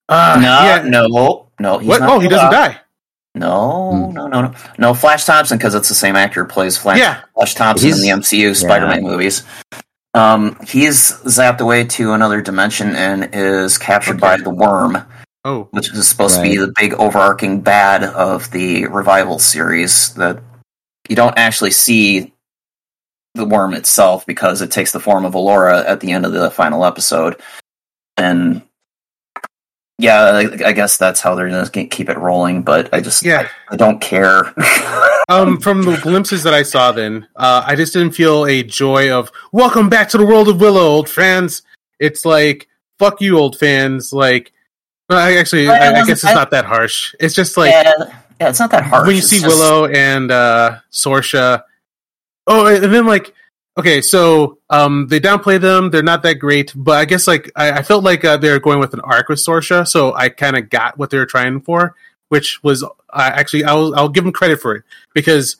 [0.08, 0.82] Uh, no, yeah.
[0.86, 1.78] no, no.
[1.78, 2.00] He's What?
[2.00, 2.52] not Oh, he doesn't off.
[2.52, 2.80] die.
[3.36, 4.12] No, Hmm.
[4.14, 4.94] no, no, no, no.
[4.94, 6.98] Flash Thompson because it's the same actor who plays Flash.
[6.98, 7.20] Yeah.
[7.34, 9.42] Flash Thompson in the He's- MCU Spider-Man movies.
[10.14, 15.04] Um, he's zapped away to another dimension and is captured by the Worm,
[15.44, 20.14] Oh, which is supposed to be the big overarching bad of the revival series.
[20.14, 20.38] That
[21.08, 22.32] you don't actually see
[23.34, 26.52] the worm itself because it takes the form of Elora at the end of the
[26.52, 27.40] final episode,
[28.16, 28.62] and
[29.98, 32.62] yeah, I, I guess that's how they're going to keep it rolling.
[32.62, 33.48] But I just yeah.
[33.68, 34.54] I don't care.
[35.26, 39.10] Um, from the glimpses that I saw, then uh, I just didn't feel a joy
[39.10, 41.62] of welcome back to the world of Willow, old fans.
[41.98, 44.12] It's like fuck you, old fans.
[44.12, 44.52] Like,
[45.08, 47.14] well, I actually, I, I guess it's not that harsh.
[47.20, 47.92] It's just like yeah,
[48.40, 49.06] yeah, it's not that hard.
[49.06, 51.62] when you see Willow and uh, Sorsha.
[52.46, 53.32] Oh, and then like,
[53.78, 55.90] okay, so um, they downplay them.
[55.90, 58.78] They're not that great, but I guess like I, I felt like uh, they're going
[58.78, 61.94] with an arc with Sorsha, so I kind of got what they were trying for,
[62.28, 65.56] which was uh, actually I'll I'll give them credit for it because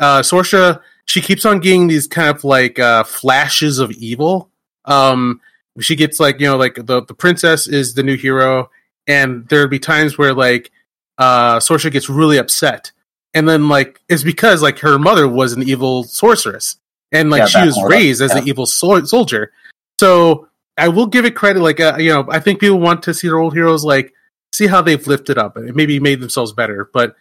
[0.00, 4.50] uh, Sorsha she keeps on getting these kind of like uh, flashes of evil.
[4.84, 5.40] Um,
[5.80, 8.70] she gets like you know like the the princess is the new hero,
[9.06, 10.70] and there'd be times where like
[11.18, 12.92] uh, Sorsha gets really upset,
[13.32, 16.76] and then like it's because like her mother was an evil sorceress,
[17.14, 18.40] and like Yeah, she was more, raised as yeah.
[18.42, 19.52] an evil sol- soldier.
[19.98, 21.60] So I will give it credit.
[21.60, 24.12] Like uh, you know, I think people want to see their old heroes like
[24.52, 26.90] see how they've lifted up and maybe made themselves better.
[26.92, 27.16] But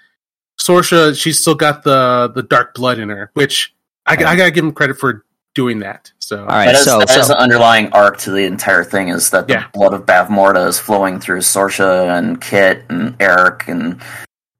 [0.59, 3.73] Sorsha, she's still got the the dark blood in her, which
[4.05, 5.23] I, I gotta give him credit for
[5.55, 6.11] doing that.
[6.19, 8.83] So All right, That is, so, that is so the underlying arc to the entire
[8.83, 9.67] thing is that the Yeah.
[9.73, 14.01] blood of Bavmorda is flowing through Sorsha and Kit and Eric and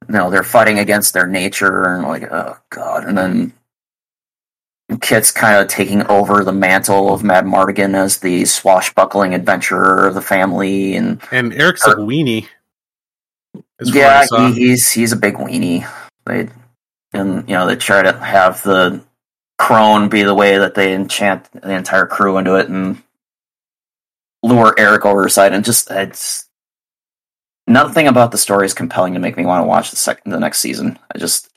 [0.07, 3.53] know they're fighting against their nature and like oh god, and then
[5.01, 10.21] Kit's kind of taking over the mantle of Madmartigan as the swashbuckling adventurer of the
[10.21, 12.47] family, and and Eric's a weenie.
[13.83, 15.89] Yeah, he, he's he's a big weenie.
[16.25, 16.49] They
[17.13, 19.03] and you know they try to have the
[19.57, 23.01] crone be the way that they enchant the entire crew into it and
[24.41, 26.47] lure Eric over her side, and just it's
[27.67, 30.39] nothing about the story is compelling to make me want to watch the second the
[30.39, 30.99] next season.
[31.13, 31.49] I just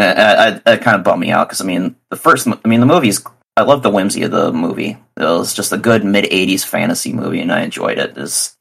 [0.00, 2.86] it, it kind of bummed me out because I mean the first I mean the
[2.86, 3.24] movie's
[3.56, 4.96] I love the whimsy of the movie.
[5.16, 8.14] It was just a good mid '80s fantasy movie, and I enjoyed it.
[8.14, 8.56] This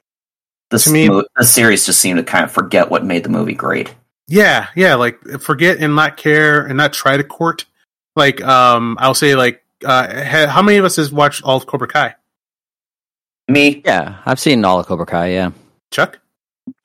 [0.71, 3.53] this me, mo- the series just seemed to kind of forget what made the movie
[3.53, 3.93] great.
[4.27, 7.65] Yeah, yeah, like forget and not care and not try to court.
[8.15, 11.87] Like, um, I'll say, like, uh, how many of us has watched all of Cobra
[11.87, 12.15] Kai?
[13.47, 15.27] Me, yeah, I've seen all of Cobra Kai.
[15.27, 15.51] Yeah,
[15.91, 16.19] Chuck,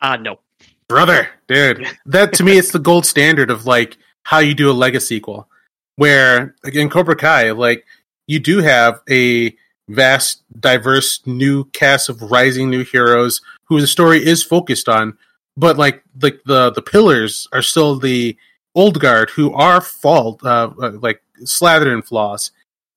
[0.00, 0.38] uh no,
[0.88, 4.72] brother, dude, that to me it's the gold standard of like how you do a
[4.72, 5.48] legacy sequel.
[5.96, 7.84] Where in Cobra Kai, like
[8.26, 9.54] you do have a
[9.88, 15.16] vast, diverse new cast of rising new heroes who the story is focused on,
[15.56, 18.36] but like like the the pillars are still the
[18.74, 22.50] old guard who are fault uh, uh, like slathered in flaws,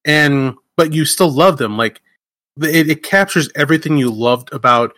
[0.05, 1.77] and but you still love them.
[1.77, 2.01] Like
[2.59, 4.93] it, it captures everything you loved about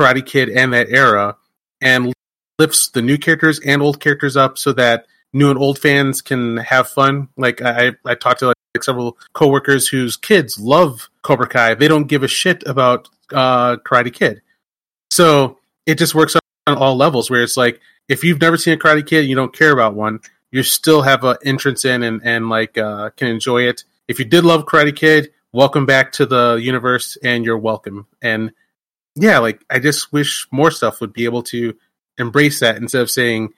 [0.00, 1.36] Karate Kid and that era,
[1.80, 2.12] and
[2.58, 6.56] lifts the new characters and old characters up so that new and old fans can
[6.58, 7.28] have fun.
[7.36, 11.74] Like I, I talked to like, several coworkers whose kids love Cobra Kai.
[11.74, 14.42] They don't give a shit about uh, Karate Kid.
[15.10, 16.34] So it just works
[16.66, 19.54] on all levels where it's like if you've never seen a Karate Kid, you don't
[19.54, 20.20] care about one,
[20.50, 23.84] you still have an entrance in and and like uh, can enjoy it.
[24.08, 28.06] If you did love Karate Kid, welcome back to the universe, and you're welcome.
[28.22, 28.52] And
[29.14, 31.76] yeah, like I just wish more stuff would be able to
[32.18, 33.52] embrace that instead of saying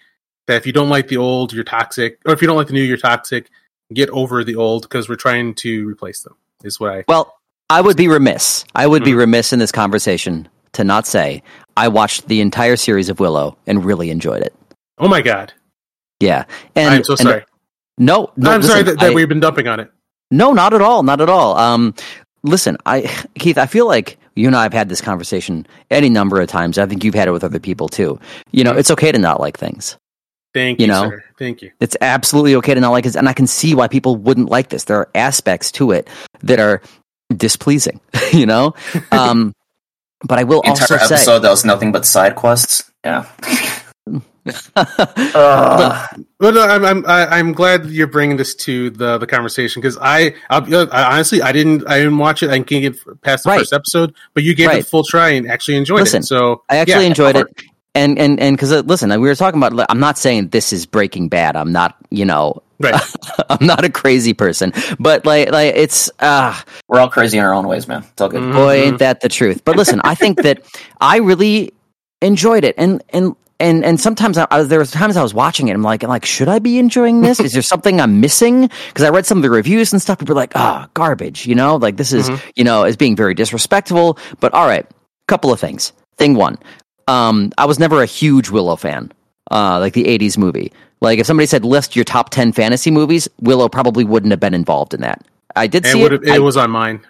[0.47, 2.73] that if you don't like the old, you're toxic, or if you don't like the
[2.73, 3.51] new, you're toxic.
[3.93, 6.35] Get over the old because we're trying to replace them.
[6.65, 7.33] Is what I well.
[7.69, 8.65] I would be remiss.
[8.75, 9.11] I would mm-hmm.
[9.11, 11.43] be remiss in this conversation to not say
[11.77, 14.55] I watched the entire series of Willow and really enjoyed it.
[14.99, 15.53] Oh my god!
[16.21, 16.45] Yeah,
[16.75, 17.45] and I'm so and, sorry.
[17.99, 19.91] No, no, I'm listen, sorry that, that I, we've been dumping on it.
[20.31, 21.57] No, not at all, not at all.
[21.57, 21.95] Um,
[22.43, 23.03] listen, I
[23.39, 26.79] Keith, I feel like you and I have had this conversation any number of times.
[26.79, 28.19] I think you've had it with other people too.
[28.53, 28.81] You know, mm-hmm.
[28.81, 29.97] it's okay to not like things.
[30.57, 31.11] Thank you, you know?
[31.11, 31.25] Sir.
[31.39, 31.71] Thank you.
[31.81, 34.71] It's absolutely okay to not like it, and I can see why people wouldn't like
[34.71, 34.85] this.
[34.85, 36.09] There are aspects to it
[36.45, 36.81] that are
[37.29, 38.01] displeasing.
[38.33, 38.75] you know,
[39.13, 39.53] um,
[40.25, 42.91] but I will the also entire say episode that was nothing but side quests.
[43.05, 43.27] Yeah.
[44.75, 46.07] uh.
[46.39, 50.37] But, no, I'm I'm I'm glad you're bringing this to the the conversation because I,
[50.49, 52.49] I honestly I didn't I didn't watch it.
[52.49, 53.59] I can't get past the right.
[53.59, 54.79] first episode, but you gave right.
[54.79, 56.27] it a full try and actually enjoyed Listen, it.
[56.27, 57.47] So I actually yeah, enjoyed it.
[57.97, 59.87] And and and because uh, listen, we were talking about.
[59.89, 61.57] I'm not saying this is Breaking Bad.
[61.57, 61.97] I'm not.
[62.11, 63.01] You know, Right.
[63.49, 67.55] I'm not a crazy person, but like, like it's uh we're all crazy in our
[67.55, 68.05] own ways, man.
[68.13, 68.43] It's all good.
[68.43, 68.53] Mm-hmm.
[68.53, 69.65] Boy, ain't that the truth.
[69.65, 70.63] But listen, I think that
[71.01, 71.73] I really
[72.21, 75.75] enjoyed it, and and and and sometimes I, there was times I was watching it.
[75.75, 77.41] I'm like, I'm like, should I be enjoying this?
[77.41, 78.69] is there something I'm missing?
[78.89, 80.19] Because I read some of the reviews and stuff.
[80.19, 81.47] People were like, ah, oh, garbage.
[81.47, 82.51] You know, like this is mm-hmm.
[82.57, 84.19] you know is being very disrespectful.
[84.41, 84.87] But all right,
[85.29, 85.93] couple of things.
[86.19, 86.59] Thing one,
[87.07, 89.13] um, I was never a huge Willow fan.
[89.51, 90.73] Uh, like the '80s movie.
[91.01, 94.55] Like if somebody said list your top ten fantasy movies, Willow probably wouldn't have been
[94.55, 95.25] involved in that.
[95.55, 96.13] I did see it.
[96.13, 97.07] It, it was on mine.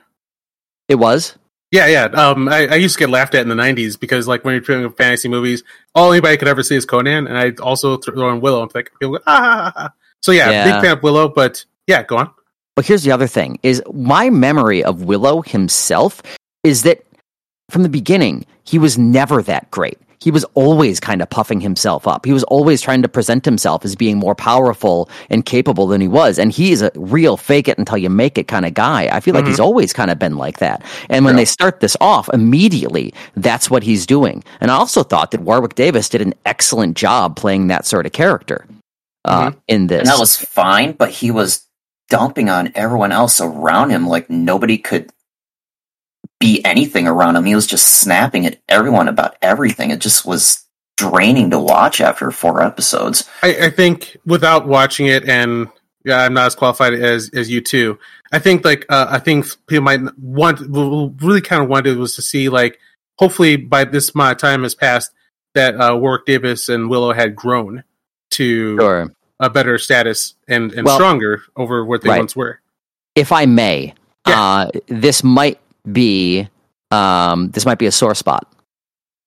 [0.89, 1.37] It was.
[1.73, 2.05] Yeah, yeah.
[2.05, 4.61] Um, I, I, used to get laughed at in the '90s because, like, when you're
[4.61, 8.41] doing fantasy movies, all anybody could ever see is Conan, and I also throw in
[8.41, 8.63] Willow.
[8.63, 9.93] I'm like, people go, ah.
[10.23, 12.31] So yeah, yeah, big fan of Willow, but yeah, go on.
[12.77, 16.23] But here's the other thing: is my memory of Willow himself
[16.63, 17.05] is that
[17.71, 22.09] from the beginning he was never that great he was always kind of puffing himself
[22.09, 22.25] up.
[22.25, 26.09] He was always trying to present himself as being more powerful and capable than he
[26.09, 26.39] was.
[26.39, 29.09] And he's a real fake it until you make it kind of guy.
[29.13, 29.51] I feel like mm-hmm.
[29.51, 30.83] he's always kind of been like that.
[31.09, 31.43] And when yeah.
[31.43, 34.43] they start this off, immediately that's what he's doing.
[34.61, 38.13] And I also thought that Warwick Davis did an excellent job playing that sort of
[38.13, 38.67] character
[39.25, 39.59] uh, mm-hmm.
[39.69, 40.01] in this.
[40.01, 41.65] And that was fine, but he was
[42.09, 45.11] dumping on everyone else around him like nobody could
[46.41, 47.45] be anything around him.
[47.45, 49.91] He was just snapping at everyone about everything.
[49.91, 50.65] It just was
[50.97, 53.29] draining to watch after four episodes.
[53.43, 55.69] I, I think without watching it, and
[56.05, 57.99] yeah, I'm not as qualified as as you two.
[58.33, 60.61] I think like uh, I think people might want
[61.23, 62.79] really kind of wanted was to see like
[63.19, 65.13] hopefully by this amount of time has passed
[65.55, 67.83] that uh, Warwick Davis and Willow had grown
[68.33, 69.13] to sure.
[69.41, 72.19] a better status and and well, stronger over what they right.
[72.19, 72.61] once were.
[73.15, 73.95] If I may,
[74.29, 74.43] yeah.
[74.43, 75.59] uh, this might
[75.91, 76.49] be
[76.91, 78.53] um, this might be a sore spot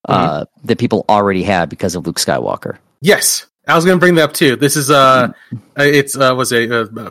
[0.08, 0.66] uh, mm-hmm.
[0.66, 2.78] that people already have because of Luke Skywalker.
[3.00, 3.46] Yes.
[3.66, 4.56] I was going to bring that up too.
[4.56, 5.32] This is uh,
[5.76, 7.10] it's uh, was a, uh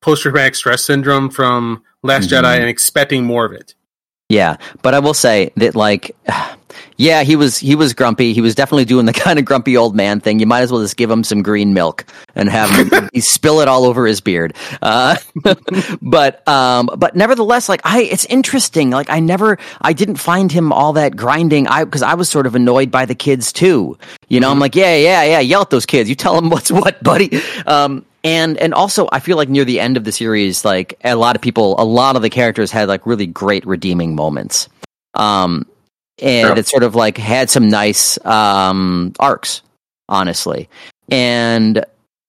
[0.00, 2.44] post traumatic stress syndrome from Last mm-hmm.
[2.44, 3.74] Jedi and expecting more of it.
[4.32, 6.16] Yeah, but I will say that like
[6.96, 8.32] yeah, he was he was grumpy.
[8.32, 10.40] He was definitely doing the kind of grumpy old man thing.
[10.40, 13.68] You might as well just give him some green milk and have him spill it
[13.68, 14.54] all over his beard.
[14.80, 15.16] Uh,
[16.02, 18.88] but um, but nevertheless, like I, it's interesting.
[18.88, 21.66] Like I never, I didn't find him all that grinding.
[21.66, 23.98] I because I was sort of annoyed by the kids too.
[24.28, 24.52] You know, mm-hmm.
[24.52, 26.08] I'm like, yeah, yeah, yeah, yell at those kids.
[26.08, 27.38] You tell them what's what, buddy.
[27.66, 31.16] Um, and and also I feel like near the end of the series, like a
[31.16, 34.68] lot of people, a lot of the characters had like really great redeeming moments.
[35.14, 35.66] Um,
[36.20, 39.62] and it sort of like had some nice um, arcs,
[40.08, 40.68] honestly.
[41.10, 41.84] And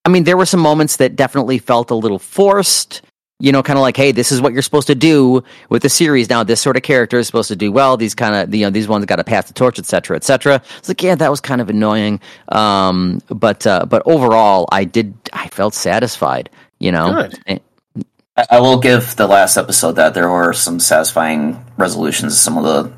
[0.06, 3.02] I mean, there were some moments that definitely felt a little forced.
[3.44, 5.90] You know, kind of like, hey, this is what you're supposed to do with the
[5.90, 6.30] series.
[6.30, 7.98] Now, this sort of character is supposed to do well.
[7.98, 10.62] These kind of, you know, these ones got to pass the torch, etc., etc.
[10.78, 12.22] It's like, yeah, that was kind of annoying.
[12.48, 16.50] Um, but uh, but overall, I did, I felt satisfied.
[16.80, 17.40] You know, Good.
[17.46, 17.60] And,
[18.50, 22.40] I will give the last episode that there were some satisfying resolutions.
[22.40, 22.94] Some of the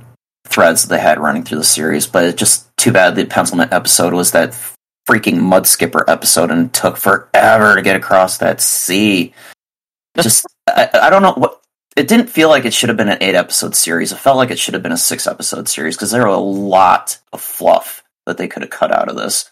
[0.48, 3.74] threads that they had running through the series, but it's just too bad the pencilment
[3.74, 4.56] episode was that
[5.08, 9.34] freaking mud skipper episode and took forever to get across that sea.
[10.24, 11.62] Just I, I don't know what
[11.96, 14.12] it didn't feel like it should have been an eight episode series.
[14.12, 16.38] It felt like it should have been a six episode series because there were a
[16.38, 19.50] lot of fluff that they could have cut out of this.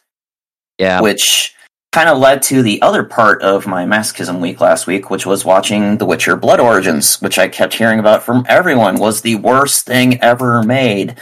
[0.77, 1.01] Yeah.
[1.01, 1.55] Which
[1.93, 5.45] kind of led to the other part of my masochism week last week, which was
[5.45, 9.85] watching The Witcher Blood Origins, which I kept hearing about from everyone was the worst
[9.85, 11.15] thing ever made.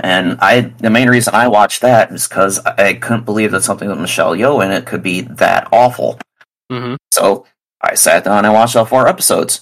[0.00, 3.88] And I, the main reason I watched that is because I couldn't believe that something
[3.88, 6.18] with Michelle Yeoh in it could be that awful.
[6.72, 6.96] Mm-hmm.
[7.12, 7.46] So
[7.90, 9.60] I sat down and watched all four episodes.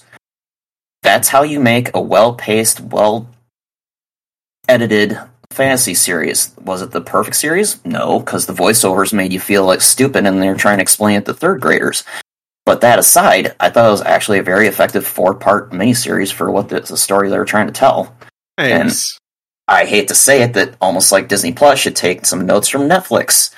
[1.03, 3.29] That's how you make a well-paced, well
[4.67, 5.19] edited
[5.51, 6.53] fantasy series.
[6.63, 7.83] Was it the perfect series?
[7.85, 11.25] No, because the voiceovers made you feel like stupid and they're trying to explain it
[11.25, 12.03] to third graders.
[12.65, 16.49] But that aside, I thought it was actually a very effective four part miniseries for
[16.49, 18.15] what the, the story they were trying to tell.
[18.57, 18.71] Nice.
[18.71, 22.67] And I hate to say it, that almost like Disney Plus should take some notes
[22.67, 23.53] from Netflix.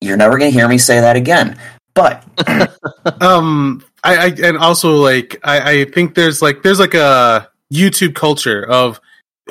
[0.00, 1.56] You're never going to hear me say that again.
[1.94, 2.24] But
[3.22, 8.14] um, I, I and also like I, I think there's like there's like a YouTube
[8.14, 9.00] culture of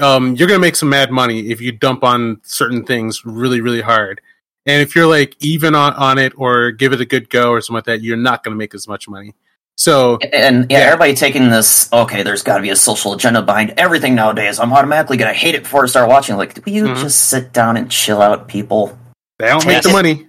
[0.01, 3.81] um, you're gonna make some mad money if you dump on certain things really, really
[3.81, 4.21] hard.
[4.65, 7.61] And if you're like even on, on it or give it a good go or
[7.61, 9.33] something like that, you're not gonna make as much money.
[9.77, 10.85] So and yeah, yeah.
[10.85, 11.91] everybody taking this.
[11.93, 14.59] Okay, there's got to be a social agenda behind everything nowadays.
[14.59, 16.35] I'm automatically gonna hate it before I start watching.
[16.35, 17.01] Like, will you mm-hmm.
[17.01, 18.97] just sit down and chill out, people?
[19.37, 20.28] They don't take make the it, money.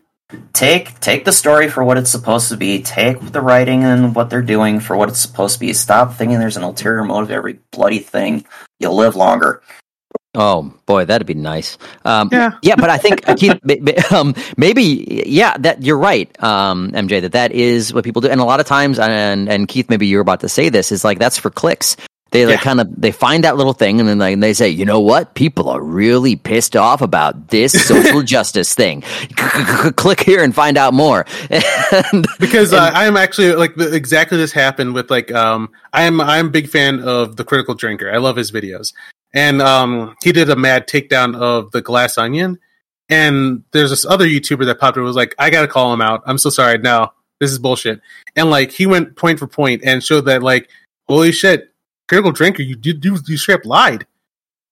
[0.52, 2.82] Take take the story for what it's supposed to be.
[2.82, 5.72] Take the writing and what they're doing for what it's supposed to be.
[5.72, 8.44] Stop thinking there's an ulterior motive to every bloody thing.
[8.78, 9.62] You'll live longer.
[10.34, 11.76] Oh boy, that'd be nice.
[12.04, 17.20] Um, yeah, yeah, but I think Keith, um, maybe yeah, that you're right, um, MJ.
[17.22, 20.06] That that is what people do, and a lot of times, and and Keith, maybe
[20.06, 21.96] you're about to say this is like that's for clicks.
[22.30, 22.62] They like yeah.
[22.62, 25.34] kind of they find that little thing and then they, they say, you know what?
[25.34, 29.02] People are really pissed off about this social justice thing.
[29.96, 31.26] Click here and find out more.
[31.50, 36.46] and, because uh, I am actually like exactly this happened with like um I'm I'm
[36.46, 38.10] a big fan of the Critical Drinker.
[38.10, 38.94] I love his videos,
[39.34, 42.58] and um he did a mad takedown of the Glass Onion.
[43.08, 46.22] And there's this other YouTuber that popped up was like, I gotta call him out.
[46.26, 46.78] I'm so sorry.
[46.78, 48.00] No, this is bullshit.
[48.36, 50.70] And like he went point for point and showed that like,
[51.08, 51.69] holy shit,
[52.10, 54.04] critical drinker, you did you, you straight up lied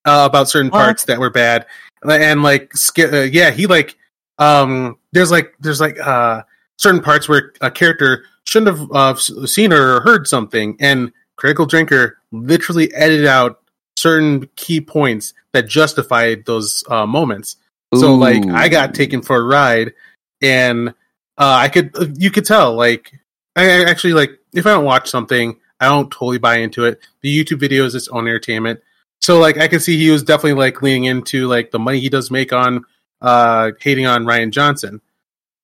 [0.05, 0.81] uh, about certain what?
[0.81, 1.67] parts that were bad,
[2.03, 3.97] and like uh, yeah, he like
[4.39, 6.43] um there's like there's like uh
[6.79, 12.19] certain parts where a character shouldn't have uh, seen or heard something, and critical drinker
[12.33, 13.61] literally edited out
[13.97, 17.55] certain key points that justified those uh, moments.
[17.95, 18.01] Ooh.
[18.01, 19.93] So like I got taken for a ride,
[20.43, 20.93] and uh,
[21.39, 23.13] I could uh, you could tell like
[23.55, 27.01] I actually like if I don't watch something I don't totally buy into it.
[27.23, 28.81] The YouTube video is its own entertainment.
[29.21, 32.09] So like I can see he was definitely like leaning into like the money he
[32.09, 32.85] does make on
[33.21, 35.01] uh hating on Rian Johnson.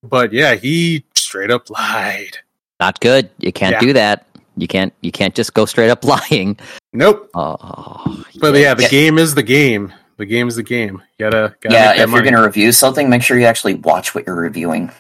[0.03, 2.39] But yeah, he straight up lied.
[2.81, 3.31] Not good.
[3.39, 3.81] You can't yeah.
[3.81, 4.27] do that.
[4.57, 6.59] You can't you can't just go straight up lying.
[6.93, 7.31] Nope.
[7.35, 8.89] Oh, but yeah, the yeah.
[8.89, 9.93] game is the game.
[10.17, 11.03] The game is the game.
[11.19, 11.93] You gotta, gotta yeah.
[11.93, 12.25] If money.
[12.25, 14.91] you're gonna review something, make sure you actually watch what you're reviewing.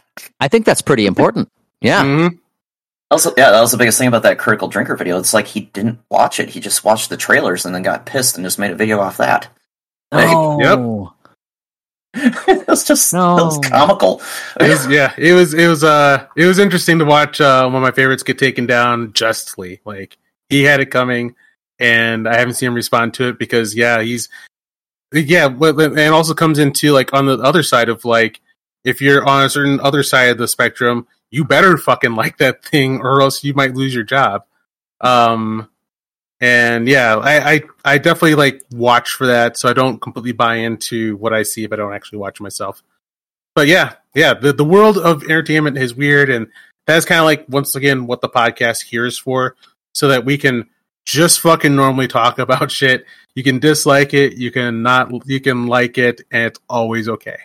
[0.40, 1.48] I think that's pretty important.
[1.80, 2.04] Yeah.
[2.04, 2.36] Mm-hmm.
[3.10, 5.18] Also, yeah, that was the biggest thing about that critical drinker video.
[5.18, 8.36] It's like he didn't watch it; he just watched the trailers and then got pissed
[8.36, 9.48] and just made a video off that.
[10.10, 10.60] Like, oh.
[10.60, 11.14] Yep.
[12.48, 13.36] it was just no.
[13.36, 14.22] it was comical.
[14.60, 17.76] it was, yeah, it was it was uh it was interesting to watch uh, one
[17.76, 19.80] of my favorites get taken down justly.
[19.84, 20.16] Like
[20.48, 21.34] he had it coming,
[21.80, 24.28] and I haven't seen him respond to it because yeah, he's
[25.12, 28.40] yeah, and also comes into like on the other side of like
[28.84, 32.64] if you're on a certain other side of the spectrum, you better fucking like that
[32.64, 34.44] thing, or else you might lose your job.
[35.00, 35.68] Um,
[36.40, 40.56] and yeah, I, I, I definitely like watch for that, so I don't completely buy
[40.56, 42.84] into what I see if I don't actually watch myself.
[43.56, 46.46] But yeah, yeah, the the world of entertainment is weird, and
[46.86, 49.56] that's kind of like once again what the podcast here is for,
[49.92, 50.68] so that we can
[51.04, 53.06] just fucking normally talk about shit.
[53.34, 57.38] You can dislike it, you can not, you can like it, and it's always okay.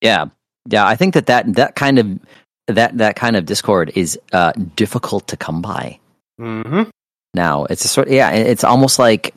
[0.00, 0.26] Yeah,
[0.70, 0.86] yeah.
[0.86, 2.18] I think that that that kind of
[2.66, 5.98] that that kind of discord is uh, difficult to come by.
[6.40, 6.90] Mm-hmm.
[7.34, 8.08] Now it's a sort.
[8.08, 9.34] Yeah, it's almost like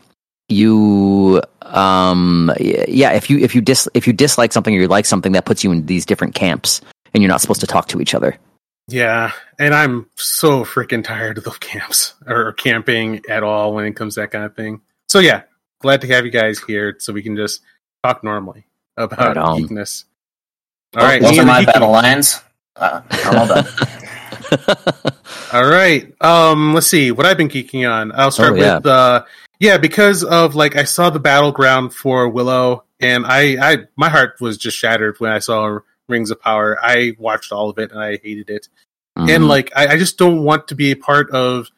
[0.47, 5.05] you um yeah if you if you dis if you dislike something or you like
[5.05, 6.81] something that puts you in these different camps
[7.13, 8.37] and you're not supposed to talk to each other
[8.87, 13.95] yeah and i'm so freaking tired of those camps or camping at all when it
[13.95, 15.41] comes to that kind of thing so yeah
[15.79, 17.61] glad to have you guys here so we can just
[18.03, 18.67] talk normally
[18.97, 20.03] about Right geekness
[20.95, 22.39] all right Those are my battle lines.
[22.75, 23.65] Uh, I'm all done.
[25.53, 26.13] All right.
[26.21, 28.11] Um, let's see what I've been geeking on.
[28.13, 28.75] I'll start Oh, yeah.
[28.77, 29.23] with uh
[29.59, 34.35] yeah, because of like I saw the battleground for Willow and I I my heart
[34.41, 36.77] was just shattered when I saw Rings of Power.
[36.81, 38.67] I watched all of it and I hated it.
[39.15, 39.47] And Mhm.
[39.47, 41.69] like I, I just don't want to be a part of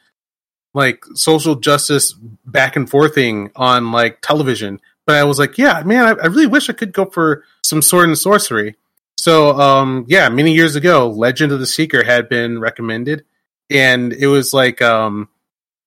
[0.74, 2.14] like social justice
[2.46, 4.82] back and forthing on like television.
[5.06, 7.82] But I was like, yeah, man, I, I really wish I could go for some
[7.82, 8.76] sword and sorcery.
[9.18, 13.26] So um yeah, many years ago, Legend of the Seeker had been recommended
[13.70, 15.30] and it was like um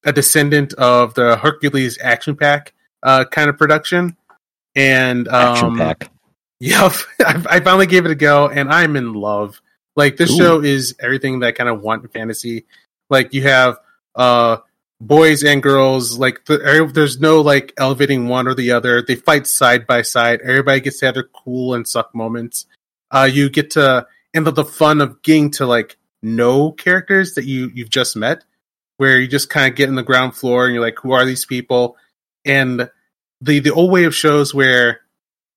[0.04, 4.16] a descendant of the Hercules action pack uh kind of production.
[4.76, 6.10] And um action pack
[6.60, 9.60] Yep, I, I finally gave it a go, and I'm in love.
[9.96, 10.36] Like this Ooh.
[10.36, 12.66] show is everything that I kind of want in fantasy.
[13.08, 13.78] Like you have
[14.14, 14.58] uh
[15.00, 16.18] boys and girls.
[16.18, 19.02] Like the, er- there's no like elevating one or the other.
[19.02, 20.42] They fight side by side.
[20.42, 22.66] Everybody gets to have their cool and suck moments.
[23.10, 27.44] Uh, you get to and the, the fun of getting to like know characters that
[27.44, 28.44] you you've just met,
[28.98, 31.24] where you just kind of get in the ground floor and you're like, who are
[31.24, 31.96] these people?
[32.44, 32.90] And
[33.40, 35.00] the the old way of shows where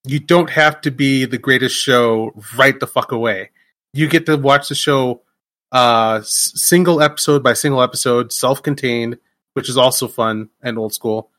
[0.06, 3.52] you don't have to be the greatest show right the fuck away.
[3.94, 5.22] You get to watch the show
[5.72, 9.18] uh single episode by single episode, self-contained,
[9.54, 11.30] which is also fun and old school.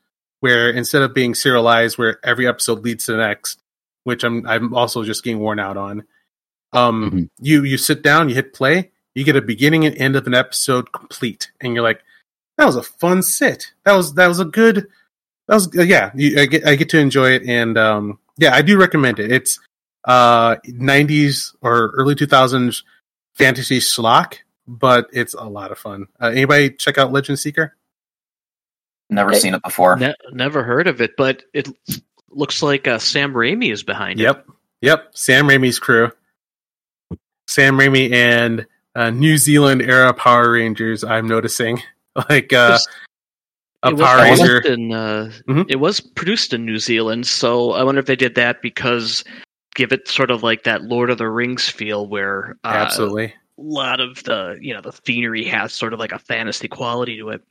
[0.41, 3.59] Where instead of being serialized, where every episode leads to the next,
[4.05, 6.05] which I'm I'm also just getting worn out on.
[6.73, 7.29] Um, Mhm.
[7.39, 10.33] you you sit down, you hit play, you get a beginning and end of an
[10.33, 12.01] episode complete, and you're like,
[12.57, 13.73] that was a fun sit.
[13.83, 14.87] That was that was a good.
[15.47, 16.11] That was uh, yeah.
[16.15, 19.31] You, I get I get to enjoy it, and um, yeah, I do recommend it.
[19.31, 19.59] It's
[20.05, 22.83] uh 90s or early 2000s
[23.33, 24.35] fantasy schlock,
[24.67, 26.07] but it's a lot of fun.
[26.21, 27.75] Uh, anybody check out Legend Seeker?
[29.09, 29.95] Never seen it before.
[29.97, 31.67] Ne- never heard of it, but it
[32.29, 34.23] looks like uh, Sam Raimi is behind it.
[34.23, 34.47] Yep,
[34.81, 35.07] yep.
[35.13, 36.11] Sam Raimi's crew.
[37.47, 38.65] Sam Raimi and
[38.95, 41.03] uh, New Zealand era Power Rangers.
[41.03, 41.81] I'm noticing
[42.29, 42.77] like uh,
[43.83, 44.59] a it Power Ranger.
[44.61, 45.65] in uh, Mhm.
[45.69, 49.23] it was produced in New Zealand, so I wonder if they did that because
[49.75, 53.25] give it sort of like that Lord of the Rings feel, where uh, Absolutely.
[53.25, 57.17] a lot of the you know the scenery has sort of like a fantasy quality
[57.17, 57.41] to it.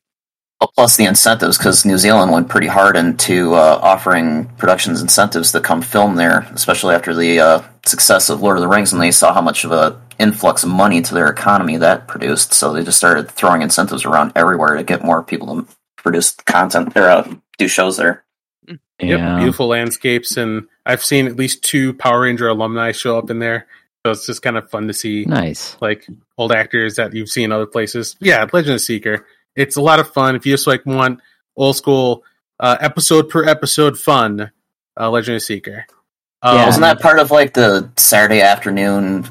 [0.65, 5.53] Well, Plus the incentives, because New Zealand went pretty hard into uh, offering productions incentives
[5.53, 9.03] to come film there, especially after the uh, success of Lord of the Rings, and
[9.03, 12.55] they saw how much of a influx of money to their economy that produced.
[12.55, 16.97] So they just started throwing incentives around everywhere to get more people to produce content
[16.97, 18.25] or uh, do shows there.
[18.67, 23.29] Yep, yeah beautiful landscapes, and I've seen at least two Power Ranger alumni show up
[23.29, 23.67] in there.
[24.07, 26.07] So it's just kind of fun to see nice like
[26.39, 28.17] old actors that you've seen other places.
[28.19, 29.27] Yeah, Legend of Seeker.
[29.57, 30.37] It's a lot of fun.
[30.37, 31.21] If you just like want
[31.57, 32.25] old school
[32.61, 34.51] uh, episode per episode fun,
[34.99, 35.87] uh, Legend of Seeker.
[36.43, 36.67] Um, Yeah.
[36.67, 39.29] Wasn't that part of like the Saturday afternoon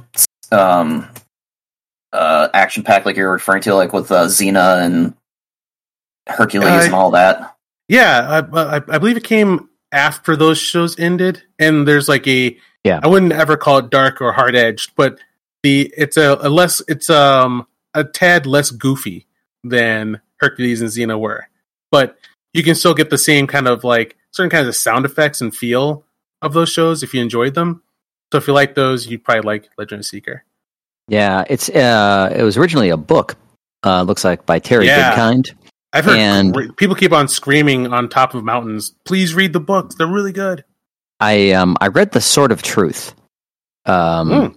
[0.51, 1.07] um,
[2.11, 5.13] uh, action pack, like you're referring to, like with uh, Xena and
[6.27, 7.55] Hercules Uh, and all that?
[7.89, 12.57] Yeah, I, I, I believe it came after those shows ended, and there's like a
[12.83, 12.99] Yeah.
[13.03, 15.19] I wouldn't ever call it dark or hard edged, but
[15.63, 19.27] the it's a, a less it's um a tad less goofy
[19.63, 21.47] than Hercules and Xena were,
[21.91, 22.17] but
[22.53, 25.55] you can still get the same kind of like certain kinds of sound effects and
[25.55, 26.03] feel
[26.41, 27.81] of those shows if you enjoyed them.
[28.31, 30.43] So if you like those, you'd probably like Legend of Seeker.
[31.07, 33.35] yeah it's uh it was originally a book
[33.83, 35.15] uh looks like by terry Yeah.
[35.15, 35.53] goodkind
[35.91, 38.95] I've heard And- people keep on screaming on top of mountains.
[39.05, 40.63] Please read the books; they're really good.
[41.19, 43.13] i um i read the sword of truth
[43.85, 44.55] um Hmm.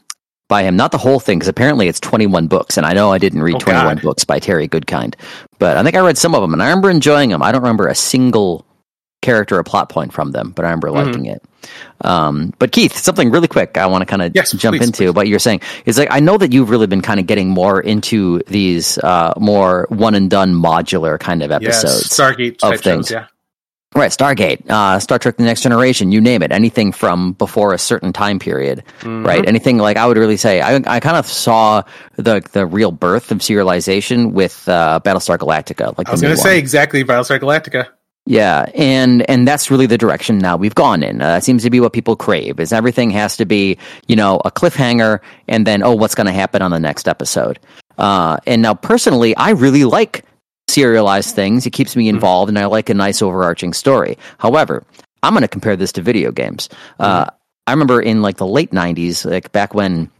[0.48, 3.18] By him not the whole thing because apparently it's 21 books and i know i
[3.18, 4.02] didn't read Oh, 21 God.
[4.02, 5.14] books by terry goodkind
[5.58, 7.62] but i think i read some of them and i remember enjoying them i don't
[7.62, 8.66] remember a single
[9.26, 11.06] character or plot point from them, but I remember mm-hmm.
[11.06, 11.42] liking it.
[12.02, 15.06] Um, but Keith, something really quick I want to kind of yes, jump please, into
[15.06, 15.10] please.
[15.10, 17.80] what you're saying is like I know that you've really been kind of getting more
[17.80, 23.08] into these uh, more one and done modular kind of episodes, yes, Stargate of things.
[23.08, 23.26] Shows, yeah.
[23.96, 27.78] Right, Stargate, uh, Star Trek: The Next Generation, you name it, anything from before a
[27.78, 29.24] certain time period, mm-hmm.
[29.24, 29.46] right?
[29.48, 31.82] Anything like I would really say, I, I kind of saw
[32.16, 35.96] the the real birth of serialization with uh, Battlestar Galactica.
[35.96, 37.88] Like I was going to say exactly Battlestar Galactica.
[38.26, 41.22] Yeah, and and that's really the direction now we've gone in.
[41.22, 42.60] Uh, that seems to be what people crave.
[42.60, 43.78] Is everything has to be
[44.08, 47.58] you know a cliffhanger, and then oh, what's going to happen on the next episode?
[47.96, 50.24] Uh, and now, personally, I really like
[50.68, 51.66] serialized things.
[51.66, 52.16] It keeps me mm-hmm.
[52.16, 54.18] involved, and I like a nice overarching story.
[54.38, 54.84] However,
[55.22, 56.68] I'm going to compare this to video games.
[56.98, 57.36] Uh, mm-hmm.
[57.66, 60.10] I remember in like the late '90s, like back when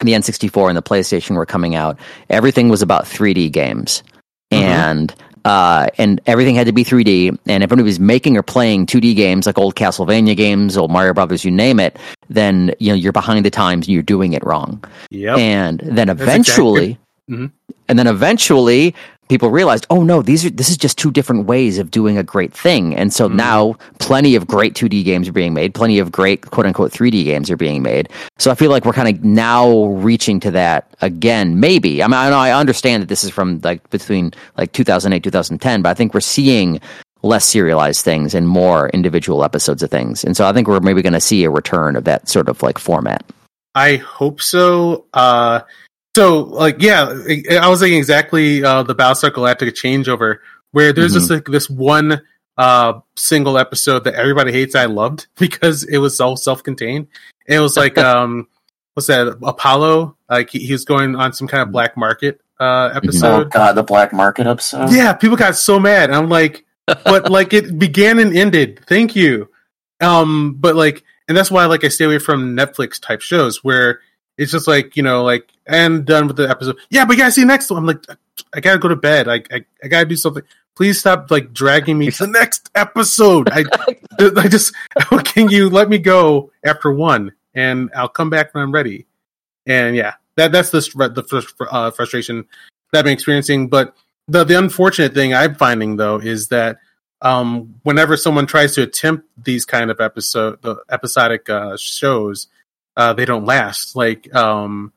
[0.00, 4.02] the N64 and the PlayStation were coming out, everything was about 3D games.
[4.50, 4.64] Mm-hmm.
[4.64, 5.14] And
[5.44, 7.36] uh, and everything had to be 3D.
[7.46, 11.14] And if anybody was making or playing 2D games like old Castlevania games, old Mario
[11.14, 14.44] Brothers, you name it, then you know you're behind the times and you're doing it
[14.44, 14.84] wrong.
[15.10, 15.38] Yep.
[15.38, 17.36] And then eventually, exactly.
[17.36, 17.74] mm-hmm.
[17.88, 18.94] and then eventually,
[19.32, 22.22] people realized, oh no, these are this is just two different ways of doing a
[22.22, 22.94] great thing.
[22.94, 26.50] And so mm now plenty of great 2D games are being made, plenty of great
[26.50, 28.10] quote unquote 3D games are being made.
[28.38, 31.58] So I feel like we're kind of now reaching to that again.
[31.58, 32.02] Maybe.
[32.02, 35.80] I mean I know I understand that this is from like between like 2008 2010,
[35.80, 36.78] but I think we're seeing
[37.22, 40.24] less serialized things and more individual episodes of things.
[40.24, 42.62] And so I think we're maybe going to see a return of that sort of
[42.62, 43.24] like format.
[43.74, 45.06] I hope so.
[45.14, 45.62] Uh
[46.14, 47.04] so, like, yeah,
[47.60, 50.38] I was thinking exactly uh, the Battlestar Galactica changeover,
[50.72, 51.18] where there's mm-hmm.
[51.18, 52.22] just like this one
[52.58, 54.74] uh, single episode that everybody hates.
[54.74, 57.08] I loved because it was all self-contained.
[57.46, 58.48] It was like, um,
[58.94, 59.38] what's that?
[59.42, 60.16] Apollo?
[60.28, 62.96] Like he, he, was going on some kind of black market uh, mm-hmm.
[62.98, 63.46] episode.
[63.46, 64.90] Oh God, the black market episode.
[64.92, 66.10] Yeah, people got so mad.
[66.10, 68.80] I'm like, but like it began and ended.
[68.86, 69.48] Thank you.
[70.00, 74.00] Um, but like, and that's why like I stay away from Netflix type shows where
[74.36, 76.76] it's just like you know like and done with the episode.
[76.90, 77.78] Yeah but you gotta see the next one.
[77.78, 78.04] I'm like
[78.54, 79.28] i gotta go to bed.
[79.28, 80.42] I i, I gotta do something.
[80.74, 83.48] Please stop like dragging me to the next episode.
[83.50, 83.64] I
[84.36, 84.74] i just
[85.24, 87.32] can you let me go after one?
[87.54, 89.06] And i'll come back when i'm ready.
[89.66, 92.46] And yeah that that's the the uh, frustration
[92.92, 93.68] that i'm experiencing.
[93.68, 93.96] But
[94.28, 96.78] the the unfortunate thing i'm finding though is that
[97.20, 102.48] um whenever someone tries to attempt these kind of episode the episodic uh shows
[102.96, 103.96] uh, they don't last.
[103.96, 104.92] Like, um,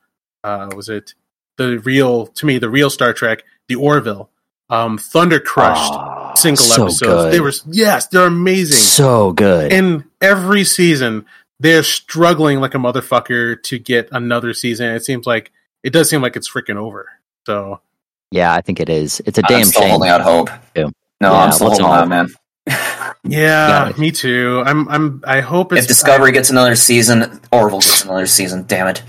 [0.46, 1.16] uh, was it
[1.58, 4.30] the real to me the real Star Trek, the Orville,
[4.70, 7.00] um, Thunder Crushed oh, single so episodes.
[7.02, 7.34] Good.
[7.34, 9.74] They were yes, they're amazing, so good.
[9.74, 11.26] And every season
[11.60, 14.92] they're struggling like a motherfucker to get another season.
[14.92, 15.52] It seems like
[15.84, 17.10] it does seem like it's freaking over.
[17.48, 17.82] So
[18.30, 19.22] yeah, I think it is.
[19.26, 19.90] It's a damn I'm still shame.
[19.92, 20.50] Holding out hope.
[20.76, 20.92] No,
[21.22, 22.30] yeah, I'm still holding out, man.
[23.24, 24.62] yeah, me too.
[24.66, 24.88] I'm.
[24.90, 25.24] I'm.
[25.26, 28.66] I hope if Discovery I, gets another season, Orville gets another season.
[28.68, 29.04] Damn it.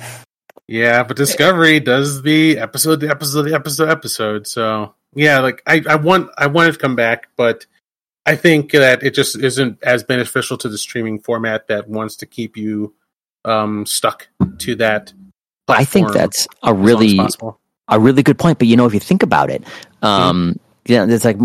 [0.69, 4.47] Yeah, but Discovery does the episode, the episode, the episode, episode.
[4.47, 7.67] So yeah, like I, I want, I want it to come back, but
[8.25, 12.27] I think that it just isn't as beneficial to the streaming format that wants to
[12.27, 12.95] keep you
[13.45, 15.13] um, stuck to that.
[15.69, 17.19] I think that's a really,
[17.89, 18.59] a really good point.
[18.59, 19.63] But you know, if you think about it,
[20.03, 20.93] um, mm-hmm.
[20.93, 21.39] yeah, it's like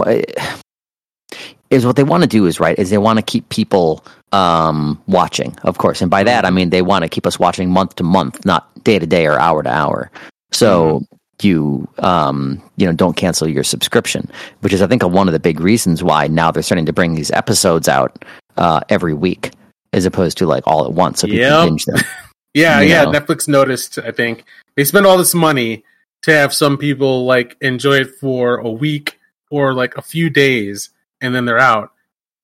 [1.71, 5.01] is what they want to do is right is they want to keep people um,
[5.07, 7.95] watching, of course, and by that I mean they want to keep us watching month
[7.95, 10.11] to month, not day to day or hour to hour.
[10.51, 11.47] So mm-hmm.
[11.47, 15.39] you um, you know don't cancel your subscription, which is I think one of the
[15.39, 18.23] big reasons why now they're starting to bring these episodes out
[18.57, 19.51] uh, every week
[19.93, 21.67] as opposed to like all at once, so people yep.
[21.67, 21.97] binge them.
[22.53, 23.03] yeah, yeah.
[23.05, 23.11] Know?
[23.11, 23.97] Netflix noticed.
[23.97, 24.45] I think
[24.75, 25.83] they spend all this money
[26.23, 29.19] to have some people like enjoy it for a week
[29.49, 30.89] or like a few days
[31.21, 31.91] and then they're out.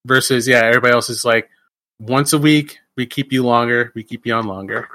[0.06, 1.50] Versus, yeah, everybody else is like
[2.00, 2.80] once a week.
[2.96, 3.92] We keep you longer.
[3.94, 4.88] We keep you on longer.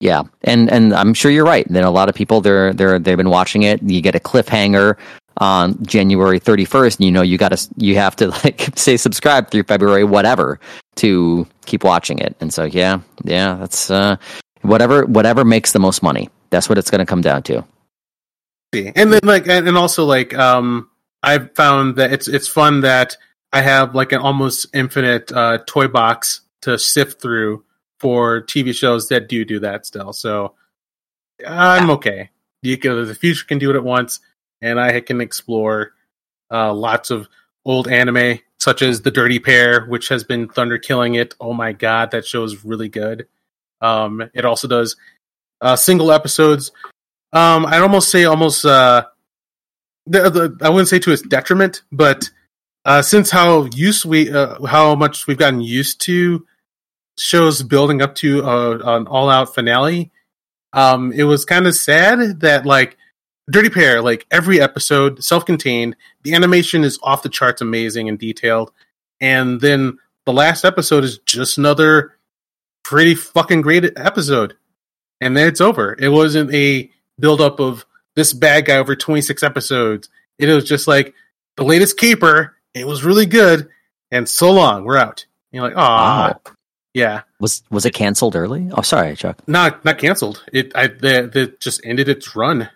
[0.00, 1.66] Yeah, and and I'm sure you're right.
[1.68, 3.82] Then a lot of people they're they're they've been watching it.
[3.82, 4.96] You get a cliffhanger
[5.38, 9.50] on January 31st, and you know you got to you have to like say subscribe
[9.50, 10.60] through February whatever
[10.96, 12.36] to keep watching it.
[12.40, 14.16] And so yeah, yeah, that's uh,
[14.62, 16.28] whatever whatever makes the most money.
[16.50, 17.64] That's what it's going to come down to.
[18.72, 20.88] And then like and also like um
[21.22, 23.16] I've found that it's it's fun that
[23.52, 27.64] I have like an almost infinite uh, toy box to sift through
[27.98, 30.12] for TV shows that do do that still.
[30.12, 30.54] So
[31.46, 32.30] I'm okay.
[32.62, 34.20] You can, the future can do it at once,
[34.60, 35.92] and I can explore
[36.50, 37.28] uh, lots of
[37.64, 41.34] old anime such as The Dirty Pair, which has been thunder killing it.
[41.40, 43.28] Oh my god, that show is really good.
[43.80, 44.96] Um, it also does
[45.60, 46.72] uh, single episodes.
[47.32, 49.06] Um, I'd almost say almost uh,
[50.08, 52.30] the, the, I wouldn't say to its detriment, but
[52.84, 56.46] uh, since how used we uh, how much we've gotten used to
[57.18, 60.10] shows building up to uh, an all out finale,
[60.72, 62.96] um, it was kind of sad that like
[63.50, 68.18] Dirty Pair, like every episode, self contained, the animation is off the charts, amazing and
[68.18, 68.72] detailed,
[69.20, 72.16] and then the last episode is just another
[72.84, 74.54] pretty fucking great episode,
[75.20, 75.96] and then it's over.
[75.98, 77.84] It wasn't a build up of
[78.18, 80.10] this bad guy over twenty six episodes.
[80.38, 81.14] It was just like
[81.56, 82.56] the latest caper.
[82.74, 83.68] It was really good,
[84.10, 85.24] and so long, we're out.
[85.52, 86.40] And you're like, oh, Wow.
[86.94, 88.68] yeah, Was was it canceled early?
[88.72, 89.38] Oh, sorry, Chuck.
[89.46, 90.44] not not canceled.
[90.52, 92.68] It I the, the just ended its run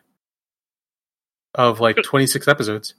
[1.55, 2.95] of like twenty six episodes.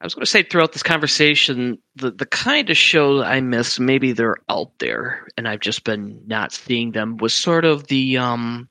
[0.00, 3.80] I was going to say throughout this conversation, the the kind of show I miss,
[3.80, 8.18] maybe they're out there and I've just been not seeing them, was sort of the
[8.18, 8.68] um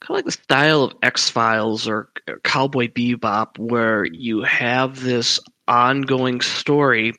[0.00, 2.10] kind of like the style of X Files or,
[2.44, 7.14] Cowboy Bebop, where you have this ongoing story,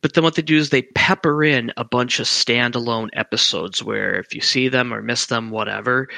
[0.00, 4.20] but then what they do is they pepper in a bunch of standalone episodes where
[4.20, 6.08] if you see them or miss them, whatever.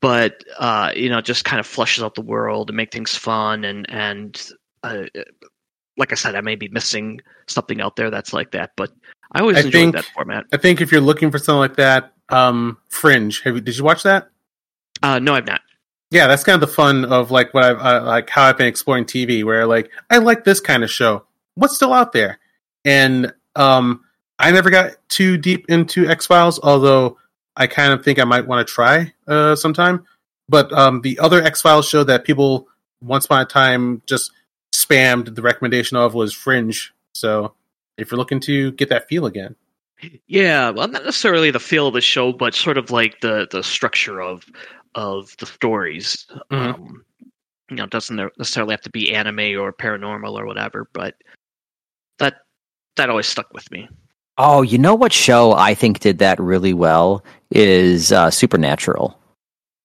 [0.00, 3.14] But uh, you know, it just kind of flushes out the world and make things
[3.16, 4.50] fun and and
[4.82, 5.04] uh,
[5.96, 8.90] like I said, I may be missing something out there that's like that, but
[9.32, 10.46] I always I enjoyed think- that format.
[10.52, 13.40] I think if you're looking for something like that, um, Fringe.
[13.42, 14.30] Have you, did you watch that?
[15.02, 15.60] Uh, no, I've not.
[16.10, 18.66] Yeah, that's kind of the fun of like what I've uh, like how I've been
[18.66, 21.24] exploring TV, where like I like this kind of show.
[21.54, 22.38] What's still out there?
[22.84, 24.04] And um,
[24.38, 27.18] I never got too deep into X Files, although
[27.56, 30.04] I kind of think I might want to try uh, sometime.
[30.48, 32.66] But um, the other X Files show that people
[33.02, 34.32] once upon a time just
[34.74, 36.92] spammed the recommendation of was Fringe.
[37.14, 37.54] So
[37.96, 39.54] if you're looking to get that feel again,
[40.26, 43.62] Yeah, well, not necessarily the feel of the show, but sort of like the the
[43.62, 44.44] structure of
[44.94, 46.26] of the stories.
[46.50, 46.74] Mhm.
[46.74, 47.04] Um,
[47.70, 51.14] you know, it doesn't necessarily have to be anime or paranormal or whatever, but
[52.18, 52.38] that
[52.96, 53.88] that always stuck with me.
[54.38, 59.16] Oh, you know what show I think did that really well is uh, Supernatural.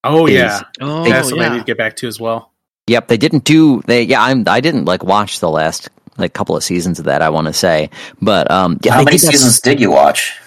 [0.03, 1.53] oh Is- yeah, Oh, that's something I yeah.
[1.53, 2.51] need to get back to as well.
[2.88, 4.03] Yep, they didn't do they.
[4.03, 4.43] Yeah, I'm.
[4.47, 7.22] I didn't like watch the last like couple of seasons of that.
[7.24, 7.89] I want to say,
[8.22, 10.39] but um, yeah, How many seasons did you watch?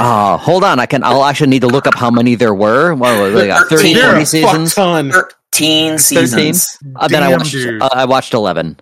[0.00, 0.78] Oh, hold on.
[0.80, 1.02] I can.
[1.04, 2.94] I'll actually need to look up how many there were.
[2.94, 3.94] What was it, like, uh, 30, Thirteen.
[3.96, 4.74] There are 40 a fuck seasons.
[4.74, 5.10] ton.
[5.12, 6.76] Thirteen seasons.
[6.96, 7.54] Uh, then I watched.
[7.54, 8.78] Uh, I watched eleven.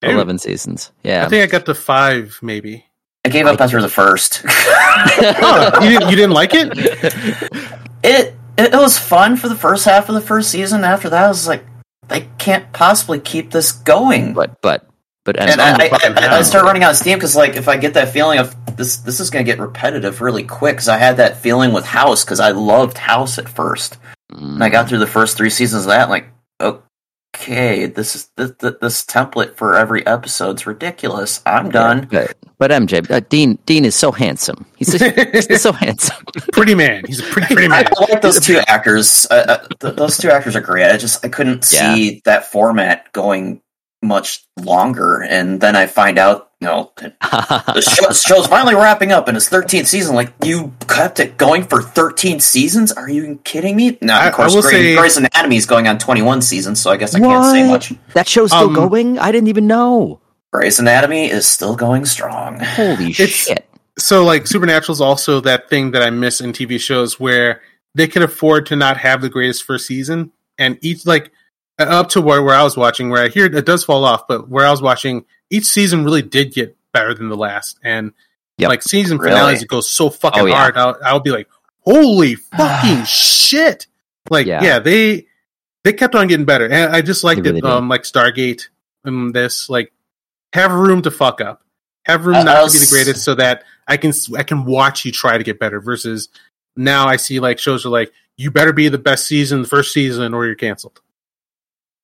[0.00, 0.12] Dude.
[0.12, 0.92] Eleven seasons.
[1.02, 1.26] Yeah.
[1.26, 2.84] I think I got to five, maybe.
[3.24, 4.44] I gave up after the first.
[5.10, 6.72] Oh, you didn't, you didn't like it?
[8.02, 10.82] it it was fun for the first half of the first season.
[10.84, 11.64] After that, I was like,
[12.08, 14.34] they can't possibly keep this going.
[14.34, 14.87] but but
[15.28, 17.68] but and and, I, I, I, I start running out of steam because, like, if
[17.68, 20.76] I get that feeling of this, this is going to get repetitive really quick.
[20.76, 23.98] Because I had that feeling with House because I loved House at first,
[24.30, 26.04] and I got through the first three seasons of that.
[26.04, 26.28] And like,
[27.36, 31.42] okay, this is this, this template for every episode's ridiculous.
[31.44, 32.08] I'm done.
[32.10, 34.64] But, but MJ uh, Dean Dean is so handsome.
[34.76, 36.24] He's, he's so handsome.
[36.52, 37.04] Pretty man.
[37.06, 37.86] He's a pretty pretty man.
[37.86, 39.26] I like those two actors.
[39.30, 40.90] Uh, uh, th- those two actors are great.
[40.90, 43.60] I just I couldn't see that format going
[44.02, 49.28] much longer, and then I find out, you know, the show, show's finally wrapping up
[49.28, 50.14] in its 13th season.
[50.14, 52.92] Like you kept it going for 13 seasons?
[52.92, 53.98] Are you kidding me?
[54.02, 56.80] No, I- of course, I will Grey, say- Grey's Anatomy is going on 21 seasons,
[56.80, 57.92] so I guess I can't say much.
[58.14, 59.18] That show's still Um, going.
[59.18, 60.20] I didn't even know.
[60.52, 62.58] Grey's Anatomy is still going strong.
[62.60, 63.64] Holy It's- shit!
[63.98, 67.60] So like Supernatural is also that thing that I miss in TV shows where
[67.96, 71.30] they can afford to not have the greatest first season, and each like
[71.80, 74.26] Uh, up to where, where I was watching, where I hear it does fall off,
[74.26, 78.12] but where I was watching, each season really did get better than the last, and
[78.58, 78.68] Yep.
[78.68, 79.30] like season Really?
[79.30, 80.56] finales, it goes so fucking Oh, yeah.
[80.56, 80.76] hard.
[80.76, 81.48] I'll, I'll be like,
[81.80, 83.86] holy fucking shit!
[84.30, 84.62] Like Yeah.
[84.64, 84.78] yeah.
[84.80, 85.26] they
[85.84, 87.62] they kept on getting better, and I just liked really it.
[87.62, 87.70] did.
[87.70, 88.68] Um, like Stargate
[89.04, 89.92] and this, like
[90.54, 91.62] have room to fuck up,
[92.06, 94.64] have room I- not I to be the greatest, so that I can I can
[94.64, 95.80] watch you try to get better.
[95.80, 96.28] Versus
[96.76, 99.92] now, I see like shows are like you better be the best season, the first
[99.92, 101.00] season, or you're canceled.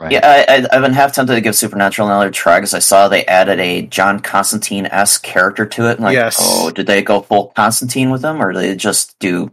[0.05, 0.13] Right.
[0.13, 3.09] Yeah, I, I, I've been half tempted to give Supernatural another try because I saw
[3.09, 5.93] they added a John Constantine esque character to it.
[5.93, 6.37] And like, Yes.
[6.39, 9.51] oh, did they go full Constantine with them, or did they just do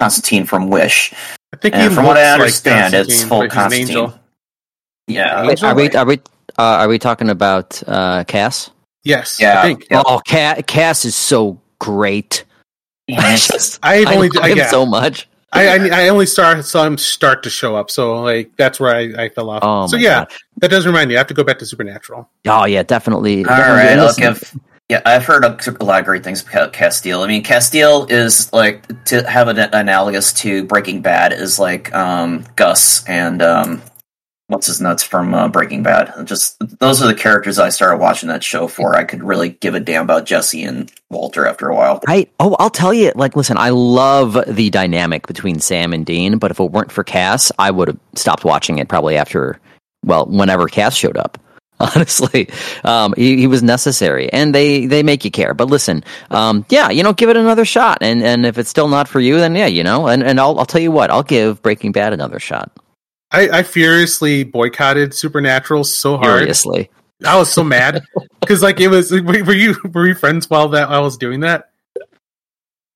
[0.00, 1.14] Constantine from Wish?
[1.52, 3.88] I think And from what I looks like understand, it's full but an Constantine.
[3.88, 4.14] angel.
[5.06, 6.14] Yeah, Wait, are we are we
[6.58, 8.70] uh, are we talking about uh, Cass?
[9.04, 9.60] Yes, Yeah.
[9.60, 10.02] I think Yep.
[10.06, 12.44] Oh, Cass, Cass is so great.
[13.08, 13.78] I Yes.
[13.84, 15.28] I've I only love I, him yeah, so much.
[15.52, 18.94] I, I I only start saw him start to show up, so like that's where
[18.94, 19.62] I, I fell off.
[19.64, 20.32] Oh so yeah, God.
[20.58, 21.16] that does remind me.
[21.16, 22.28] I have to go back to Supernatural.
[22.46, 23.44] Oh yeah, definitely.
[23.44, 23.82] All definitely.
[23.82, 24.54] right, I'll give.
[24.88, 27.24] Yeah, I've heard a, a lot of great things about Castiel.
[27.24, 32.44] I mean, Castiel is like to have an analogous to Breaking Bad is like um,
[32.56, 33.82] Gus and um,
[34.50, 36.26] what's his nuts from uh, Breaking Bad.
[36.26, 38.96] Just those are the characters I started watching that show for.
[38.96, 42.00] I could really give a damn about Jesse and Walter after a while.
[42.06, 42.30] Right?
[42.40, 43.12] Oh, I'll tell you.
[43.14, 47.04] Like, listen, I love the dynamic between Sam and Dean, but if it weren't for
[47.04, 49.60] Cass, I would have stopped watching it probably after,
[50.04, 51.38] well, whenever Cass showed up.
[51.80, 52.50] Honestly,
[52.84, 55.54] um, he, he, was necessary, and they they make you care.
[55.54, 58.88] But listen, um, yeah, you know, give it another shot, and and if it's still
[58.88, 61.22] not for you, then yeah, you know, and and I'll I'll tell you what, I'll
[61.22, 62.70] give Breaking Bad another shot.
[63.32, 66.40] I, I furiously boycotted Supernatural so hard.
[66.40, 66.90] Furiously.
[67.24, 68.02] I was so mad
[68.40, 69.10] because like it was.
[69.12, 71.70] Were you were you friends while that I was doing that?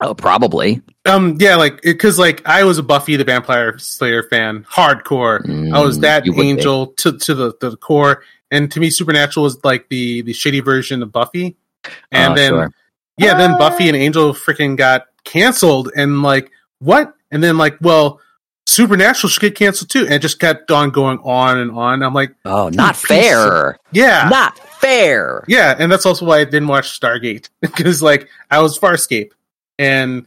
[0.00, 0.82] Oh, probably.
[1.06, 5.44] Um, yeah, like because like I was a Buffy the Vampire Slayer fan, hardcore.
[5.46, 9.44] Mm, I was mm, that angel to to the, the core, and to me, Supernatural
[9.44, 11.56] was like the the shitty version of Buffy.
[12.10, 12.70] And oh, then, sure.
[13.18, 16.50] yeah, then Buffy and Angel freaking got canceled, and like
[16.80, 17.14] what?
[17.30, 18.20] And then like, well,
[18.66, 22.02] Supernatural should get canceled too, and it just kept on going on and on.
[22.02, 23.78] I'm like, oh, not fair.
[23.92, 25.44] Yeah, not fair.
[25.46, 29.30] Yeah, and that's also why I didn't watch Stargate because like I was Farscape,
[29.78, 30.26] and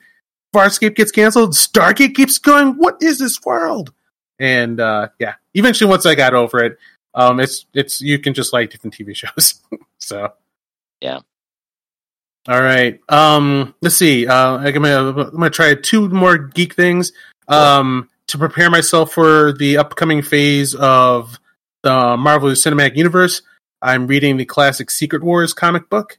[0.53, 1.53] Farscape gets canceled.
[1.53, 2.73] Stargate keeps going.
[2.73, 3.91] What is this world?
[4.39, 6.77] And uh, yeah, eventually once I got over it,
[7.15, 9.61] um, it's it's you can just like different TV shows.
[9.97, 10.31] so
[11.01, 11.19] yeah.
[12.47, 12.99] All right.
[13.09, 14.26] Um, let's see.
[14.26, 17.11] Uh, I'm gonna I'm gonna try two more geek things.
[17.47, 21.40] Um, to prepare myself for the upcoming phase of
[21.84, 23.41] the Marvel Cinematic Universe,
[23.82, 26.18] I'm reading the classic Secret Wars comic book,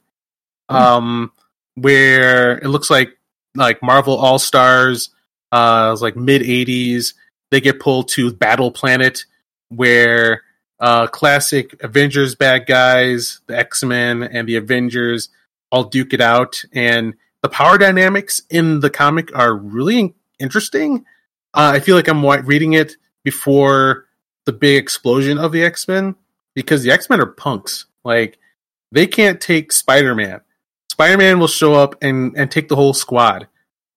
[0.69, 0.75] mm.
[0.75, 1.31] um,
[1.75, 3.17] where it looks like
[3.55, 5.09] like Marvel All Stars,
[5.51, 7.13] uh, like mid '80s.
[7.51, 9.25] They get pulled to Battle Planet,
[9.69, 10.43] where
[10.79, 15.29] uh, classic Avengers bad guys, the X Men, and the Avengers
[15.71, 17.13] all duke it out, and
[17.43, 21.05] the power dynamics in the comic are really interesting.
[21.53, 24.05] Uh, I feel like I'm reading it before
[24.45, 26.15] the big explosion of the X Men
[26.55, 27.85] because the X Men are punks.
[28.03, 28.37] Like
[28.91, 30.41] they can't take Spider Man.
[30.91, 33.47] Spider Man will show up and and take the whole squad.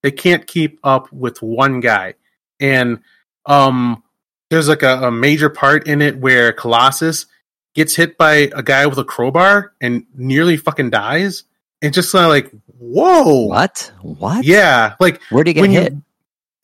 [0.03, 2.15] They can't keep up with one guy.
[2.61, 3.01] And
[3.47, 4.03] um,
[4.51, 7.27] there's like a, a major part in it where Colossus
[7.75, 11.45] gets hit by a guy with a crowbar and nearly fucking dies.
[11.81, 13.93] And just kind of like, whoa, what?
[14.03, 14.45] What?
[14.45, 15.93] Yeah, like where did he get hit?
[15.93, 16.03] You,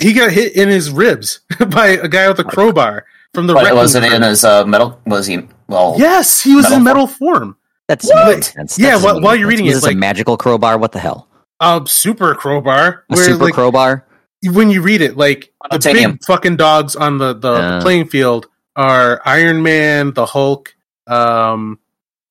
[0.00, 3.04] he got hit in his ribs by a guy with a crowbar
[3.34, 3.54] from the.
[3.54, 5.00] But was it in his uh, metal?
[5.06, 5.46] Was he?
[5.66, 7.38] Well, yes, he was metal in metal form.
[7.38, 7.56] form.
[7.88, 8.52] That's, what?
[8.54, 9.02] that's yeah.
[9.02, 10.76] while, while, you're reading it, it's like a magical crowbar.
[10.78, 11.26] What the hell?
[11.60, 13.04] A super crowbar.
[13.10, 14.06] A super like, crowbar.
[14.44, 18.46] When you read it, like the big fucking dogs on the the uh, playing field
[18.76, 20.74] are Iron Man, the Hulk.
[21.06, 21.80] Um,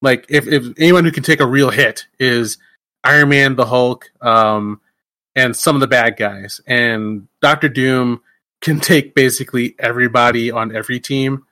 [0.01, 2.59] like if if anyone who can take a real hit is
[3.03, 4.09] Iron Man, the Hulk.
[4.21, 4.79] Um,
[5.37, 6.59] and some of the bad guys.
[6.65, 8.21] And Doctor Doom
[8.59, 11.45] can take basically everybody on every team.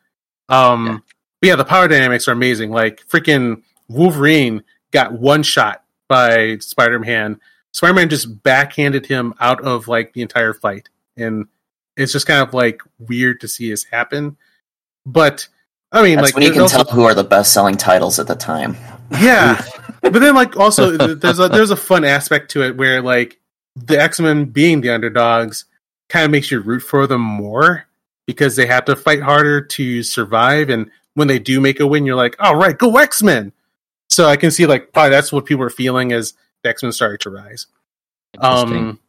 [0.49, 0.97] Um, yeah.
[1.39, 2.71] But yeah, the power dynamics are amazing.
[2.71, 7.39] Like freaking Wolverine got one shot by Spider Man.
[7.73, 11.45] Spider Man just backhanded him out of like the entire fight, and
[11.95, 14.37] it's just kind of like weird to see this happen.
[15.05, 15.47] But
[15.91, 18.17] I mean, That's like when you can also, tell who are the best selling titles
[18.17, 18.77] at the time.
[19.11, 19.63] Yeah,
[20.01, 23.39] but then like also there's a there's a fun aspect to it where like
[23.75, 25.65] the X Men being the underdogs
[26.09, 27.85] kind of makes you root for them more
[28.25, 30.69] because they have to fight harder to survive.
[30.69, 33.51] And when they do make a win, you're like, all right, go X Men.
[34.09, 36.33] So I can see like probably that's what people are feeling as
[36.63, 37.67] the X Men started to rise.
[38.39, 38.99] Um,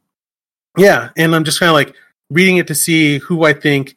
[0.77, 1.95] yeah, and I'm just kind of like
[2.29, 3.95] reading it to see who I think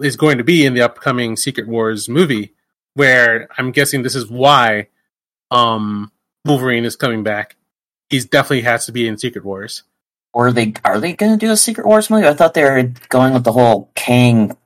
[0.00, 2.54] is going to be in the upcoming Secret Wars movie,
[2.94, 4.88] where I'm guessing this is why
[5.50, 6.10] um,
[6.44, 7.56] Wolverine is coming back.
[8.08, 9.82] He's definitely has to be in Secret Wars.
[10.32, 12.26] Or are they are they going to do a Secret Wars movie?
[12.26, 14.56] I thought they were going with the whole Kang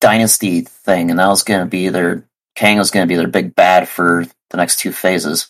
[0.00, 3.28] dynasty thing, and that was going to be their Kang was going to be their
[3.28, 5.48] big bad for the next two phases.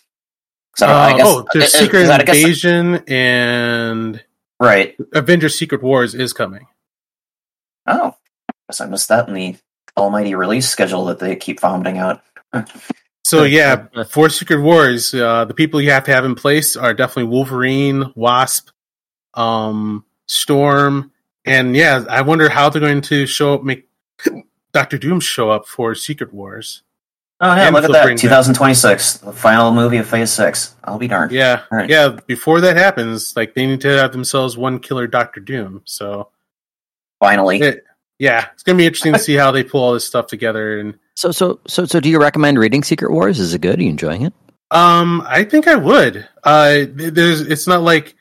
[0.81, 4.23] Uh, I guess, oh, there's Secret Invasion and
[4.61, 6.67] right Avengers Secret Wars is coming.
[7.87, 8.15] Oh,
[8.49, 9.57] I guess I missed that in the
[9.97, 12.23] almighty release schedule that they keep vomiting out.
[13.25, 16.95] so yeah, for Secret Wars, uh, the people you have to have in place are
[16.95, 18.71] definitely Wolverine, Wasp,
[19.35, 21.13] um, Storm,
[21.45, 23.89] and yeah, I wonder how they're going to show up, make
[24.73, 26.83] Doctor Doom show up for Secret Wars.
[27.41, 28.17] Oh yeah, look at that!
[28.17, 30.75] 2026, the final movie of Phase Six.
[30.85, 31.33] I'll be darned.
[31.33, 31.91] Yeah, right.
[31.91, 32.21] yeah.
[32.27, 35.83] Before that happens, like they need to have themselves one killer Doctor Doom.
[35.85, 36.31] So
[37.19, 37.85] finally, it,
[38.19, 40.79] yeah, it's gonna be interesting to see how they pull all this stuff together.
[40.79, 43.41] And so, so, so, so, do you recommend reading Secret Wars?
[43.41, 43.79] Is it good?
[43.79, 44.33] Are you enjoying it?
[44.71, 46.29] Um, I think I would.
[46.43, 48.17] Uh, there's, it's not like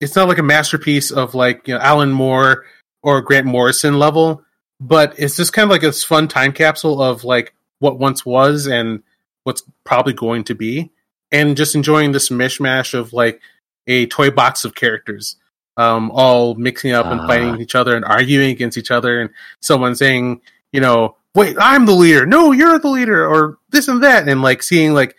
[0.00, 2.64] it's not like a masterpiece of like you know Alan Moore
[3.02, 4.42] or Grant Morrison level,
[4.80, 8.66] but it's just kind of like this fun time capsule of like what once was
[8.66, 9.02] and
[9.44, 10.90] what's probably going to be,
[11.32, 13.40] and just enjoying this mishmash of like
[13.86, 15.36] a toy box of characters,
[15.76, 17.26] um, all mixing up and Ah.
[17.26, 19.30] fighting each other and arguing against each other, and
[19.60, 20.40] someone saying,
[20.72, 22.26] you know, wait, I'm the leader.
[22.26, 25.16] No, you're the leader, or this and that, and like seeing like,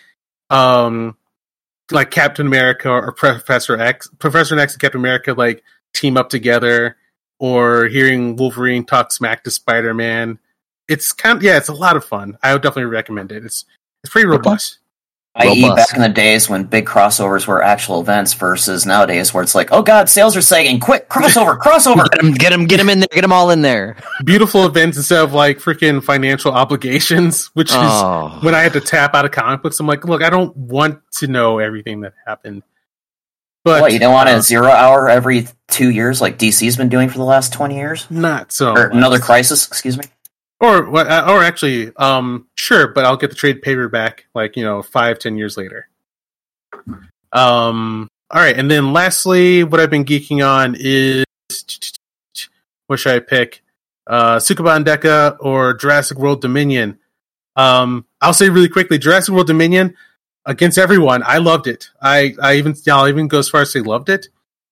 [0.49, 1.15] um,
[1.91, 5.63] like Captain America or Professor X, Professor X and Captain America like
[5.93, 6.97] team up together,
[7.39, 10.39] or hearing Wolverine talk smack to Spider Man.
[10.87, 12.37] It's kind of yeah, it's a lot of fun.
[12.43, 13.45] I would definitely recommend it.
[13.45, 13.65] It's
[14.03, 14.78] it's pretty robust.
[15.39, 19.55] I.e., back in the days when big crossovers were actual events versus nowadays where it's
[19.55, 22.09] like, oh god, sales are sagging, quick, crossover, crossover.
[22.09, 23.95] Get him, get him, get him in there, get them all in there.
[24.25, 28.81] Beautiful events instead of like freaking financial obligations, which is Oh, when I had to
[28.81, 29.79] tap out of comic books.
[29.79, 32.63] I'm like, look, I don't want to know everything that happened.
[33.63, 36.89] But what, you don't want uh, a zero hour every two years like DC's been
[36.89, 38.07] doing for the last 20 years?
[38.09, 38.95] not so or much.
[38.95, 40.05] another crisis, excuse me?
[40.61, 44.63] Or what- uh, or actually, um, sure, but I'll get the trade paperback like you
[44.63, 45.87] know five ten years later.
[47.31, 51.25] Um, all right, and then lastly, what I've been geeking on is
[52.87, 53.61] what should I pick?
[54.07, 56.97] Uh, Sukeban Deka or Jurassic World Dominion?
[57.55, 59.95] Um, I'll say really quickly, Jurassic World Dominion
[60.45, 61.21] against everyone.
[61.25, 61.89] I loved it.
[62.01, 64.27] I I even I'll even go as far as say loved it.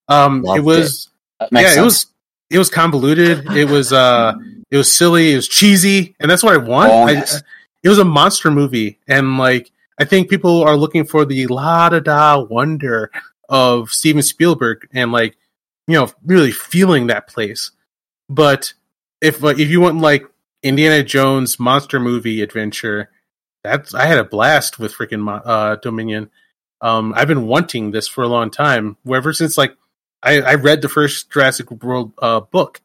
[0.08, 1.10] Um, Loved it was
[1.52, 1.78] makes yeah, sense.
[1.78, 2.06] it was
[2.50, 3.46] it was convoluted.
[3.52, 4.34] It was uh
[4.72, 6.92] it was silly, it was cheesy, and that's what I want.
[6.92, 7.26] Oh, I-
[7.84, 11.90] it was a monster movie, and like I think people are looking for the la
[11.90, 13.12] da da wonder
[13.50, 15.38] of Steven Spielberg, and like
[15.88, 17.72] you know really feeling that place.
[18.30, 18.74] But
[19.22, 20.26] if if you want like
[20.64, 23.10] Indiana Jones monster movie adventure,
[23.64, 26.30] that's I had a blast with freaking uh, Dominion.
[26.82, 28.98] Um, I've been wanting this for a long time.
[29.12, 29.76] Ever since like
[30.22, 32.82] I, I read the first Jurassic World uh, book,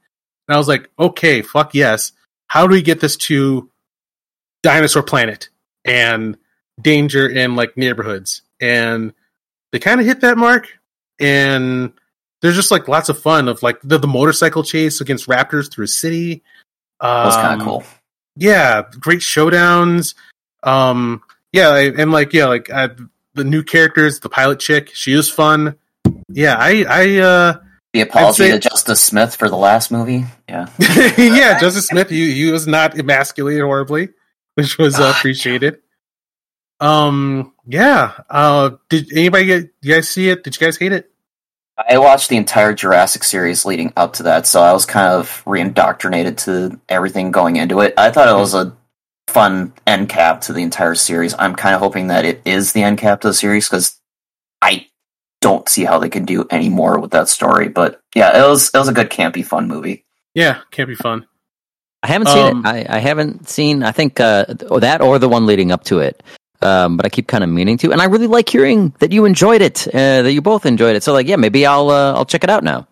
[0.48, 2.12] and I was like, okay, fuck yes.
[2.48, 3.70] How do we get this to
[4.62, 5.48] Dinosaur Planet
[5.84, 6.36] and
[6.80, 8.42] danger in like neighborhoods?
[8.60, 9.12] And
[9.72, 10.68] they kind of hit that mark,
[11.18, 11.92] and
[12.42, 15.84] there's just like lots of fun of like the, the motorcycle chase against raptors through
[15.86, 16.42] a city.
[17.00, 17.84] That was kind Um, of cool.
[18.36, 20.14] yeah, great showdowns.
[20.62, 22.88] Um, yeah, I- and like yeah, like uh,
[23.34, 25.76] the new characters, the pilot chick, she was fun.
[26.28, 27.58] Yeah, I, I, uh,
[27.92, 30.24] The apology say- to Justice Smith for the last movie.
[30.48, 30.68] Yeah.
[31.18, 34.08] yeah, Justice Smith, he, he was not emasculated horribly,
[34.54, 35.78] which was uh, Ah, appreciated.
[36.80, 38.12] Um, yeah.
[38.28, 39.70] Uh, did anybody get?
[39.82, 40.42] You guys see it?
[40.42, 41.10] Did you guys hate it?
[41.88, 45.42] I watched the entire Jurassic series leading up to that, so I was kind of
[45.46, 47.94] reindoctrinated to everything going into it.
[47.96, 48.76] I thought it was a
[49.28, 51.34] fun end cap to the entire series.
[51.38, 53.98] I'm kind of hoping that it is the end cap to the series because
[55.42, 57.68] don't see how they can do any more with that story.
[57.68, 60.04] But yeah, it was it was a good campy fun movie.
[60.34, 61.26] Yeah, can't fun.
[62.02, 62.88] I haven't seen Um, it.
[62.88, 63.82] I, I haven't seen.
[63.82, 66.22] I think uh, that or the one leading up to it.
[66.62, 69.24] Um, but I keep kind of meaning to, and I really like hearing that you
[69.24, 69.86] enjoyed it.
[69.88, 71.02] Uh, that you both enjoyed it.
[71.02, 72.86] So like, yeah, maybe I'll uh, I'll check it out now.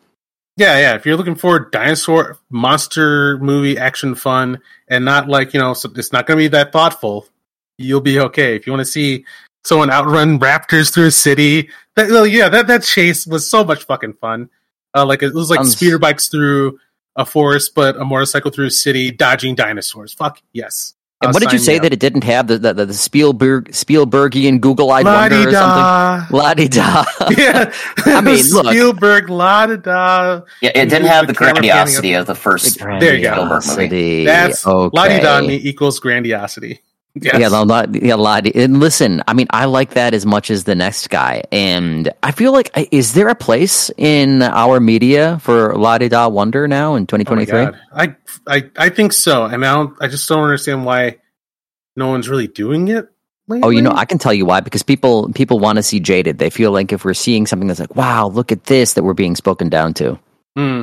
[0.57, 0.95] Yeah, yeah.
[0.95, 5.89] If you're looking for dinosaur monster movie action fun and not like, you know, so
[5.97, 7.27] it's not going to be that thoughtful,
[7.79, 8.57] you'll be okay.
[8.57, 9.25] If you want to see
[9.65, 13.85] someone outrun raptors through a city, that, well, yeah, that, that chase was so much
[13.85, 14.49] fucking fun.
[14.97, 16.79] Uh, like it was like Sounds- speeder bikes through
[17.17, 20.13] a forest, but a motorcycle through a city dodging dinosaurs.
[20.13, 20.95] Fuck yes.
[21.23, 21.83] And Uh, what did you say up.
[21.83, 26.35] that it didn't have the the, the Spielberg Spielbergian Google eyed wonder or something?
[26.39, 27.05] La-di-da.
[27.05, 27.29] Da.
[27.37, 27.73] yeah,
[28.07, 28.67] I mean, look.
[28.69, 30.41] Spielberg, la da da.
[30.63, 33.61] Yeah, it didn't have the camera panning grandiosity of the first There you go.
[33.61, 34.25] Spielberg movie.
[34.25, 34.25] Grandiosity.
[34.25, 34.97] That's okay.
[34.97, 36.81] la di da equals grandiosity.
[37.15, 37.41] Yes.
[37.41, 40.49] Yeah, la, la, yeah, la, di- and listen, I mean, I like that as much
[40.49, 45.41] as the next guy, and I feel like is there a place in our media
[45.41, 47.65] for La Di Da Wonder now in Oh 2023?
[47.65, 47.81] God.
[47.93, 48.17] I,
[48.47, 49.97] I I think so, and I don't.
[50.01, 51.17] I just don't understand why
[51.97, 53.09] no one's really doing it.
[53.49, 53.67] Lately.
[53.67, 56.39] oh, you know, I can tell you why because people people want to see Jaded.
[56.39, 59.15] They feel like if we're seeing something that's like, wow, look at this, that we're
[59.15, 60.17] being spoken down to.
[60.57, 60.83] Hmm.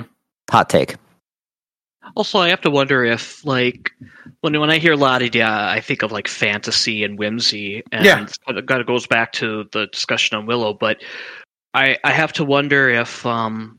[0.51, 0.97] Hot take.
[2.15, 3.91] Also, I have to wonder if, like,
[4.41, 8.05] when when I hear La Di Da, I think of like fantasy and whimsy, and
[8.05, 8.23] Yeah.
[8.23, 10.73] it kind of goes back to the discussion on Willow.
[10.73, 11.01] But
[11.73, 13.77] I I have to wonder if, um,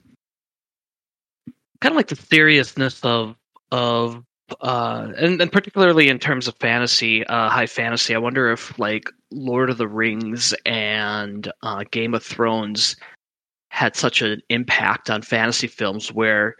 [1.81, 3.37] kind of like the seriousness of
[3.73, 4.23] of
[4.63, 9.11] uh, and, and particularly in terms of fantasy, uh, high fantasy, I wonder if like
[9.31, 12.97] Lord of the Rings and uh, Game of Thrones
[13.71, 16.57] had such an impact on fantasy films where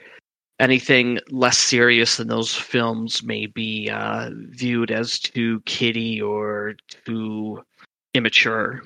[0.61, 6.75] anything less serious than those films may be uh, viewed as too kiddie or
[7.05, 7.63] too
[8.15, 8.83] immature.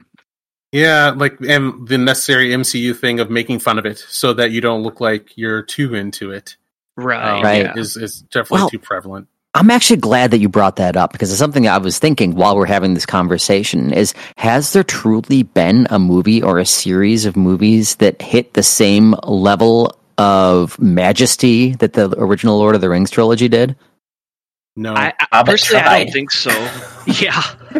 [0.72, 4.60] Yeah, like and the necessary MCU thing of making fun of it so that you
[4.60, 6.56] don't look like you're too into it.
[6.96, 7.36] Right.
[7.36, 7.76] um, Right.
[7.76, 9.28] is is definitely Well- too prevalent.
[9.54, 12.56] I'm actually glad that you brought that up because it's something I was thinking while
[12.56, 17.36] we're having this conversation is has there truly been a movie or a series of
[17.36, 23.10] movies that hit the same level of majesty that the original Lord of the Rings
[23.10, 23.74] trilogy did?
[24.76, 26.50] No, I, I personally, I don't think so.
[27.06, 27.42] yeah.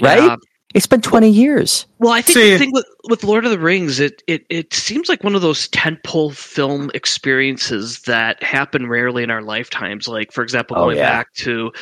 [0.00, 0.22] right?
[0.24, 0.36] Yeah.
[0.74, 1.86] It's been 20 years.
[1.98, 4.74] Well, I think See- the thing with, with Lord of the Rings, it, it it
[4.74, 10.08] seems like one of those tentpole film experiences that happen rarely in our lifetimes.
[10.08, 11.10] Like, for example, Oh, going yeah.
[11.10, 11.72] back to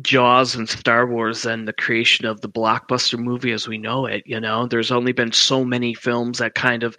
[0.00, 4.22] Jaws and Star Wars and the creation of the blockbuster movie as we know it.
[4.24, 6.96] You know, there's only been so many films that kind of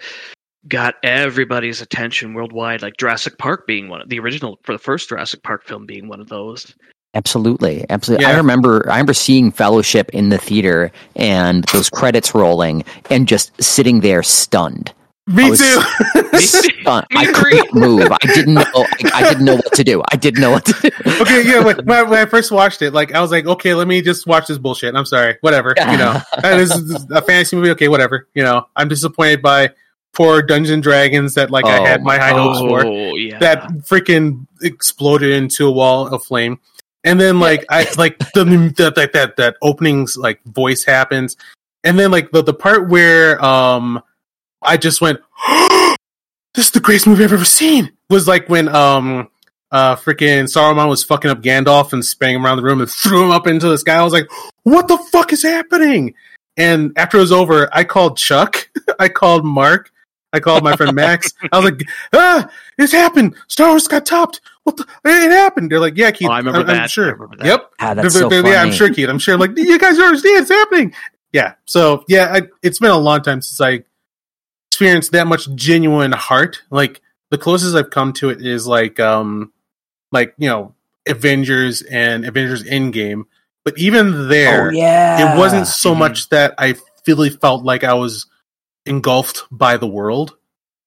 [0.67, 2.81] got everybody's attention worldwide.
[2.81, 6.07] Like Jurassic Park being one of the original for the first Jurassic Park film being
[6.07, 6.73] one of those.
[7.15, 8.25] Absolutely, absolutely.
[8.25, 13.51] I remember, I remember seeing Fellowship in the theater and those credits rolling, and just
[13.61, 14.91] sitting there stunned.
[15.27, 16.19] me I was- too.
[16.35, 17.05] Stunned.
[17.11, 18.11] Me I couldn't move.
[18.11, 18.65] I didn't know.
[18.75, 20.01] I, I didn't know what to do.
[20.11, 20.89] I didn't know what to do.
[21.21, 21.63] okay, yeah.
[21.63, 24.01] When, when I- when I first watched it, like I was like, okay, let me
[24.01, 24.95] just watch this bullshit.
[24.95, 25.75] I'm sorry, whatever.
[25.77, 27.69] You know, this is a fantasy movie.
[27.71, 28.27] Okay, whatever.
[28.33, 29.69] You know, I'm disappointed by
[30.13, 32.85] poor Dungeon Dragons that like I Oh had my high hopes for.
[32.85, 33.39] Oh yeah.
[33.39, 36.59] That freaking exploded into a wall of flame.
[37.03, 41.35] And then like I like the, the that that that openings like voice happens,
[41.83, 44.01] and then like the the part where um
[44.61, 45.19] I just went,
[46.53, 47.91] this is the greatest movie I've ever seen.
[48.09, 49.29] Was like when um
[49.71, 53.25] uh freaking Saruman was fucking up Gandalf and spraying him around the room and threw
[53.25, 53.95] him up into the sky.
[53.95, 54.29] I was like,
[54.63, 56.13] what the fuck is happening?
[56.55, 58.69] And after it was over, I called Chuck,
[58.99, 59.91] I called Mark,
[60.33, 61.31] I called my friend Max.
[61.51, 63.35] I was like, ah, it's happened.
[63.47, 64.41] Star Wars got topped.
[64.63, 64.85] What the?
[65.05, 65.71] It happened.
[65.71, 66.27] They're like, yeah, Keith.
[66.27, 66.89] Oh, I remember I'm, I'm that.
[66.89, 67.05] sure.
[67.05, 67.45] I remember that.
[67.45, 67.71] Yep.
[67.79, 68.53] Ah, They're- that's so they're- funny.
[68.55, 69.07] yeah, I'm sure, Keith.
[69.09, 69.37] I'm sure.
[69.37, 70.41] Like, you guys don't understand.
[70.41, 70.93] It's happening.
[71.31, 71.53] Yeah.
[71.65, 73.83] So yeah, I, it's been a long time since I
[74.71, 76.61] experienced that much genuine heart.
[76.69, 77.01] Like
[77.31, 79.51] the closest I've come to it is like, um,
[80.11, 80.73] like you know,
[81.07, 83.23] Avengers and Avengers Endgame.
[83.65, 85.99] But even there, Oh yeah, it wasn't so Mhm.
[85.99, 86.75] much that I
[87.07, 88.25] really felt like I was
[88.85, 90.35] engulfed by the world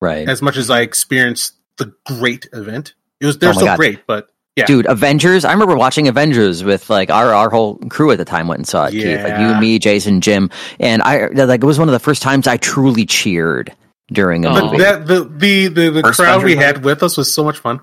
[0.00, 0.28] right.
[0.28, 2.94] as much as I experienced the great event.
[3.20, 3.76] It was they're Oh still God.
[3.78, 4.64] great, but yeah.
[4.66, 5.44] Dude, Avengers.
[5.44, 8.66] I remember watching Avengers with like our our whole crew at the time went and
[8.66, 8.92] saw it.
[8.92, 10.50] Keith, like you, me, Jason, Jim,
[10.80, 13.74] and I like it was one of the first times I truly cheered
[14.08, 14.78] during a but movie.
[14.78, 17.80] that the the the, the crowd we Avengers had with us was so much fun.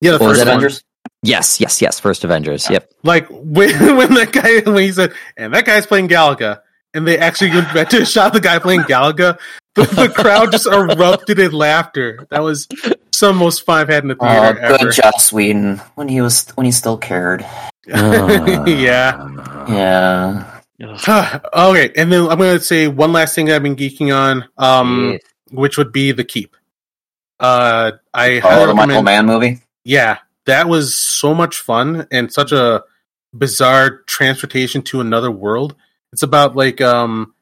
[0.00, 0.42] Yeah, the What first.
[0.42, 0.84] Avengers?
[1.22, 2.00] yes, yes, yes.
[2.00, 2.68] First Avengers.
[2.70, 2.90] Yep.
[3.02, 6.62] Like when when that guy when he said, and that guy's playing Galaga,
[6.94, 9.38] and they actually went to shot the guy playing Galaga,
[9.74, 12.26] the, the crowd just erupted in laughter.
[12.30, 12.68] That was
[13.12, 14.78] some most fun I've had in the Oh, theater ever.
[14.78, 17.44] good Joss Whedon when he was when he still cared.
[17.86, 19.28] yeah.
[19.68, 20.48] Yeah.
[21.54, 25.18] Okay, and then I'm going to say one last thing I've been geeking on, um,
[25.50, 26.56] which would be the Keep.
[27.38, 29.60] Uh, I Oh, the Michael Mann movie.
[29.84, 32.82] yeah, that was so much fun and such a
[33.32, 35.74] bizarre transportation to another world.
[36.12, 37.34] It's about like um,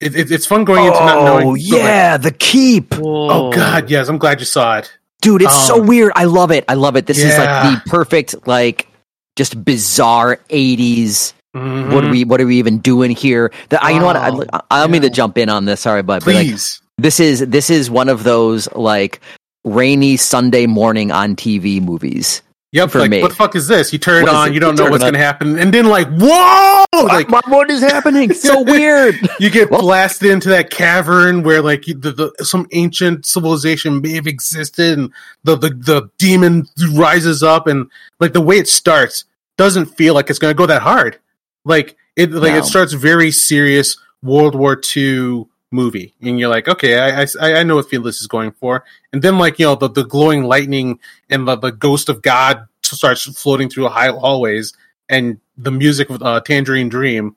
[0.00, 1.46] it, it, it's fun going into not knowing.
[1.46, 4.90] Oh so, like- yeah, the keep, oh God, yes, I'm glad you saw it.
[5.22, 5.42] dude.
[5.42, 6.12] It's so Um, weird.
[6.16, 6.64] I love it.
[6.68, 7.06] I love it.
[7.06, 8.88] This is like the perfect like
[9.36, 11.32] just bizarre '80s.
[11.56, 11.94] Mhm.
[11.94, 12.24] What are we?
[12.24, 13.50] What are we even doing here?
[13.70, 14.16] The, I, you know what?
[14.16, 15.80] I, Oh, I, I don't mean to jump in on this.
[15.80, 16.22] Sorry, bud.
[16.24, 19.20] But like, Please, this is this is one of those like
[19.64, 22.42] rainy Sunday morning on TV movies.
[22.76, 22.90] Yep.
[22.90, 23.22] for like, me.
[23.22, 23.92] what the fuck is this?
[23.92, 24.54] You turn it on, it?
[24.54, 26.84] you don't You know what's going to happen, and then like, whoa!
[26.92, 28.32] Like what is happening?
[28.32, 29.16] So weird.
[29.40, 34.00] you get Well- blasted into that cavern where like you- the, the some ancient civilization
[34.00, 35.12] may have existed and
[35.44, 37.90] the, the the demon rises up and
[38.20, 39.24] like the way it starts
[39.58, 41.18] doesn't feel like it's going to go that hard
[41.64, 42.58] like it like No.
[42.58, 47.62] it starts very serious world war ii movie and you're like okay i i, I
[47.64, 50.44] know what feel this is going for and then like you know the, the glowing
[50.44, 54.74] lightning and the, the ghost of god starts floating through a high hallways
[55.08, 57.34] and the music of uh, tangerine dream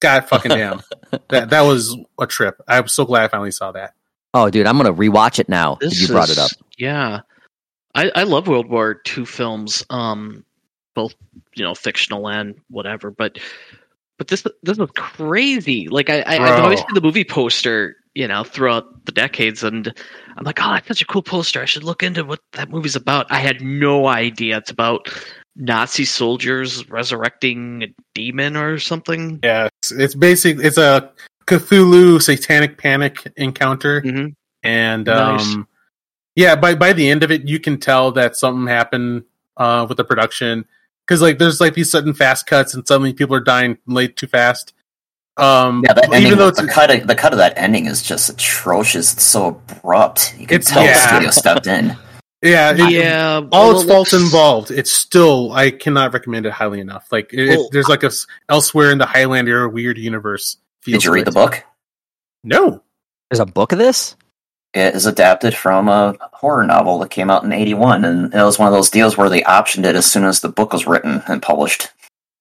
[0.00, 0.82] god fucking damn
[1.28, 2.60] that that was a trip.
[2.68, 3.94] I'm so glad I finally saw that.
[4.32, 5.76] Oh, dude, I'm gonna rewatch it now.
[5.76, 6.50] that This you brought it up.
[6.78, 7.20] Yeah,
[7.94, 10.44] I, I love World War II films, um,
[10.94, 11.14] both
[11.54, 13.10] you know fictional and whatever.
[13.10, 13.38] But
[14.20, 15.88] but this this was crazy.
[15.88, 19.90] Like I, I I've always seen the movie poster, you know, throughout the decades, and
[20.36, 21.62] I'm like, oh, that's such a cool poster.
[21.62, 23.32] I should look into what that movie's about.
[23.32, 25.08] I had no idea it's about
[25.56, 29.40] Nazi soldiers resurrecting a demon or something.
[29.42, 30.58] Yeah, it's, it's basic.
[30.58, 31.10] It's a
[31.46, 34.26] Cthulhu Satanic Panic encounter, hmm
[34.62, 35.40] and Nice.
[35.40, 35.66] um,
[36.36, 39.24] yeah, by by the end of it, you can tell that something happened
[39.56, 40.66] uh, with the production
[41.10, 44.28] because like there's like these sudden fast cuts, and suddenly people are dying late too
[44.28, 44.74] fast.
[45.36, 46.22] Um, Yeah, that ending.
[46.26, 49.12] even though it's the cut, of, the cut of that ending is just atrocious.
[49.14, 50.36] It's so abrupt.
[50.38, 50.94] You can tell yeah.
[50.94, 51.96] the studio stepped in.
[52.42, 57.06] Yeah, it- yeah, all its faults involved, it's still I cannot recommend it highly enough.
[57.12, 60.56] Like it, Well, there's like a s- elsewhere in the Highlander weird universe.
[60.80, 61.24] feel Did you to read it.
[61.26, 61.62] the book?
[62.42, 62.82] No.
[63.30, 64.16] There's a book of this.
[64.72, 68.58] It is adapted from a horror novel that came out in '81, and it was
[68.58, 71.22] one of those deals where they optioned it as soon as the book was written
[71.26, 71.88] and published.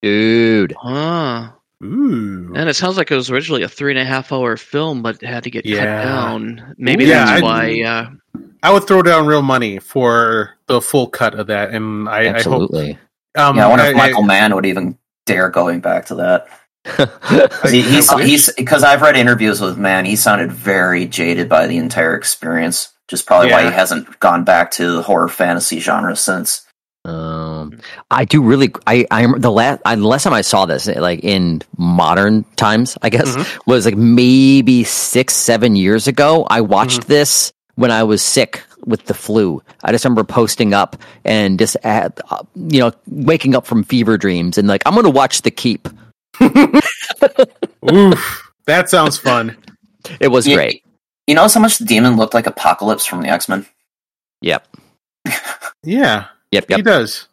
[0.02, 1.50] Dude, Huh.
[1.82, 2.52] Ooh.
[2.56, 5.22] And it sounds like it was originally a three and a half hour film, but
[5.22, 6.76] had to get cut down.
[6.78, 7.82] Maybe Yeah, that's I- why.
[7.82, 12.20] Uh, I would throw down real money for the full cut of that, and I,
[12.20, 12.36] I hope.
[12.36, 12.98] absolutely.
[13.38, 16.48] Um, yeah, I wonder I- if Michael Mann would even dare going back to that.
[16.86, 20.06] I- He- he's he's because I've read interviews with Mann.
[20.06, 22.90] He sounded very jaded by the entire experience.
[23.08, 26.66] Just probably why he hasn't gone back to the horror fantasy genre since.
[27.06, 27.80] Um,
[28.12, 28.72] I do really.
[28.86, 32.98] I I the last I, the last time I saw this, like in modern times,
[33.02, 33.70] I guess Mm-hmm.
[33.72, 36.46] was like maybe six seven years ago.
[36.50, 37.10] I watched Mm-hmm.
[37.14, 39.62] this when I was sick with the flu.
[39.84, 44.18] I just remember posting up and just at, uh, you know waking up from fever
[44.18, 45.88] dreams and like I'm going to watch The Keep.
[47.92, 49.58] Oof, that sounds fun.
[50.20, 50.84] It was You- great.
[51.28, 53.66] You know how much the demon looked like Apocalypse from the X Men?
[54.42, 54.68] Yep.
[55.84, 56.66] Yeah, Yep.
[56.70, 57.28] he does.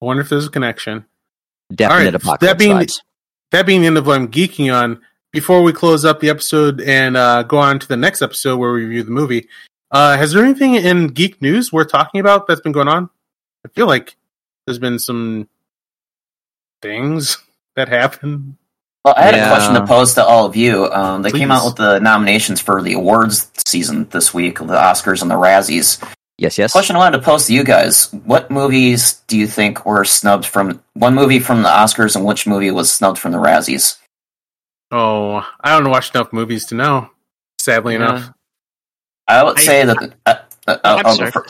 [0.00, 1.06] I wonder if there's a connection.
[1.74, 3.00] Definite All right, apocalypse that being- vibes.
[3.50, 5.00] That being the end of what I'm geeking on,
[5.32, 8.72] before we close up the episode and uh, go on to the next episode where
[8.72, 9.48] we review the movie,
[9.90, 13.10] uh, has there anything in geek news worth talking about that's been going on?
[13.66, 14.16] I feel like
[14.66, 15.48] there's been some
[16.80, 17.38] things
[17.76, 18.56] that happen.
[19.04, 19.46] Well, I had Yeah.
[19.46, 20.90] a question to pose to all of you.
[20.92, 25.22] Um, they came out with the nominations for the awards season this week, the Oscars
[25.22, 26.00] and the Razzies.
[26.38, 26.56] Yes.
[26.56, 26.72] Yes.
[26.72, 30.46] Question I wanted to pose to you guys: What movies do you think were snubbed
[30.46, 33.96] from one movie from the Oscars, and which movie was snubbed from the Razzies?
[34.90, 37.10] Oh, I don't watch enough movies to know.
[37.60, 38.00] Sadly Yeah.
[38.00, 38.30] enough.
[39.28, 40.14] I would I- say that.
[40.26, 40.34] Uh,
[40.66, 41.30] uh, I'll, I'm I'll go sorry.
[41.32, 41.46] fir-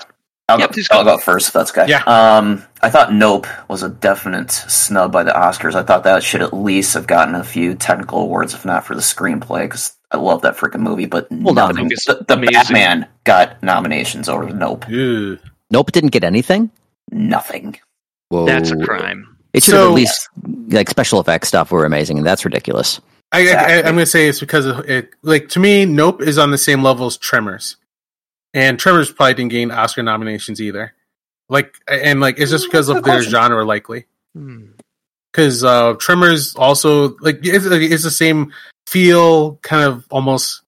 [0.53, 0.99] I'll, Yeah, go, please go.
[0.99, 1.87] I'll go first if that's okay.
[1.89, 2.03] Yeah.
[2.05, 5.75] Um, I thought Nope was a definite snub by the Oscars.
[5.75, 8.95] I thought that should at least have gotten a few technical awards, if not for
[8.95, 11.07] the screenplay, because I love that freaking movie.
[11.07, 11.75] But Hold on.
[11.75, 12.37] nothing- It's the, the.
[12.37, 14.89] Batman got nominations over Nope.
[14.89, 15.39] Ew.
[15.71, 15.93] Nope.
[15.93, 16.71] Didn't get anything.
[17.11, 17.77] Nothing.
[18.29, 18.47] Whoa.
[18.47, 19.37] that's a crime.
[19.53, 20.29] It should have at least
[20.69, 23.01] like special effects stuff were amazing, and that's ridiculous.
[23.33, 23.75] I, I, Exactly.
[23.77, 25.11] I'm going to say it's because of it.
[25.23, 27.77] Like to me, Nope is on the same level as Tremors,
[28.55, 30.95] and Tremors probably didn't gain Oscar nominations either.
[31.49, 33.31] Like and like it's just because of their question.
[33.31, 34.07] genre, likely.
[34.35, 34.73] Hmm.
[35.31, 38.53] Because uh, Tremors also like it's, it's the same
[38.87, 40.63] feel, kind of almost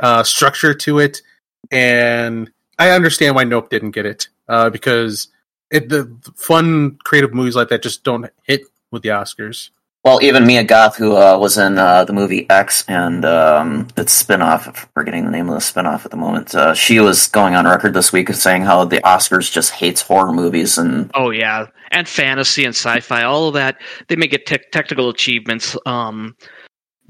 [0.00, 1.22] uh, structure to it,
[1.70, 5.28] and I understand why Nope didn't get it uh, because
[5.70, 9.70] it the fun creative movies like that just don't hit with the Oscars.
[10.08, 14.10] Well, even Mia Goth, who uh, was in uh, the movie X and um, its
[14.10, 17.54] spin-off, I'm forgetting the name of the spin-off at the moment, uh, she was going
[17.54, 21.28] on record this week as saying how the Oscars just hates horror movies and Oh
[21.28, 23.82] yeah, and fantasy and sci-fi, all of that.
[24.08, 26.34] They may get tech technical achievements, um,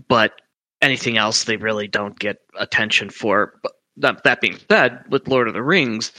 [0.08, 0.32] but
[0.82, 3.60] anything else they really don't get attention for.
[3.62, 6.10] But that, that being said, with Lord of the Rings,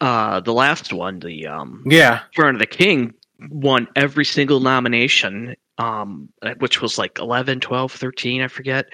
[0.00, 3.14] uh, the last one, the um, Yeah, Return of the King,
[3.50, 6.28] won every single nomination, um,
[6.58, 8.86] which was like 11, 12, 13, I forget.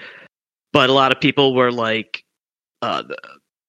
[0.73, 2.25] But a lot of people were like,
[2.83, 3.03] uh,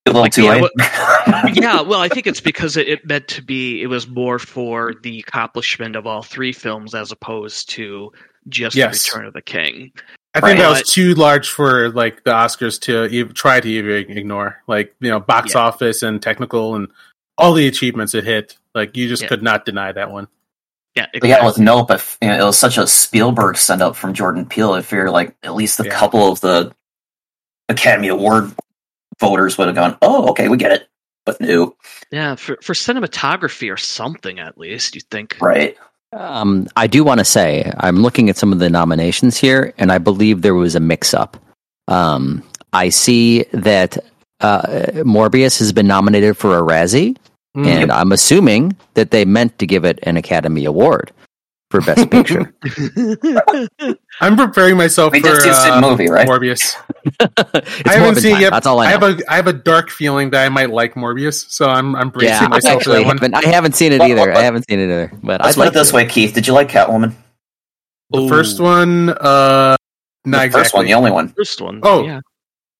[0.07, 0.71] a little Like, too yeah, late.
[1.55, 3.81] yeah, well, I think it's because it, it meant to be.
[3.81, 8.11] It was more for the accomplishment of all three films as opposed to
[8.49, 9.07] just Yes.
[9.11, 9.91] Return of the King.
[10.35, 10.57] I think Right.
[10.59, 14.61] that was too large for like the Oscars to ev- try to even ignore.
[14.67, 15.61] Like you know, box Yeah.
[15.61, 16.87] office and technical and
[17.37, 18.57] all the achievements it hit.
[18.75, 19.29] Like you just Yeah.
[19.29, 20.27] could not deny that one.
[20.95, 23.95] Yeah, But yeah, with Nope, if, you know, it was such a Spielberg send up
[23.95, 24.73] from Jordan Peele.
[24.73, 25.91] I figure like at least a Yeah.
[25.91, 26.73] couple of the
[27.69, 28.51] Academy Award
[29.19, 30.87] voters would have gone, "Oh, okay, we get it."
[31.25, 31.75] But no,
[32.11, 34.95] yeah, for for cinematography or something at least.
[34.95, 35.37] You think?
[35.41, 35.75] right?
[36.13, 39.91] Um, I do want to say I'm looking at some of the nominations here, and
[39.91, 41.35] I believe there was a mix-up.
[41.89, 42.41] Um,
[42.71, 43.97] I see that
[44.39, 44.61] uh,
[45.03, 47.17] Morbius has been nominated for a Razzie,
[47.55, 47.65] Mm.
[47.67, 51.11] and I'm assuming that they meant to give it an Academy Award
[51.71, 52.53] for Best Picture.
[54.21, 56.27] I'm preparing myself We for did see the uh, movie, right?
[56.27, 56.75] Morbius.
[57.19, 58.39] it's I haven't seen time.
[58.39, 58.49] it yet.
[58.51, 60.95] That's all I I have a I have a dark feeling that I might like
[60.95, 63.17] Morbius, so I'm I'm bracing yeah, I myself for that one.
[63.17, 64.15] haven't, I haven't seen it either.
[64.27, 65.11] well, I haven't seen it either.
[65.23, 65.95] But Let's I'd put like it this to.
[65.95, 66.33] way, Keith.
[66.33, 67.13] Did you like Catwoman?
[68.11, 69.75] The first one, uh,
[70.25, 70.51] not the exactly.
[70.61, 71.29] first one, the only one.
[71.29, 71.79] First one.
[71.83, 72.03] Oh.
[72.05, 72.19] yeah.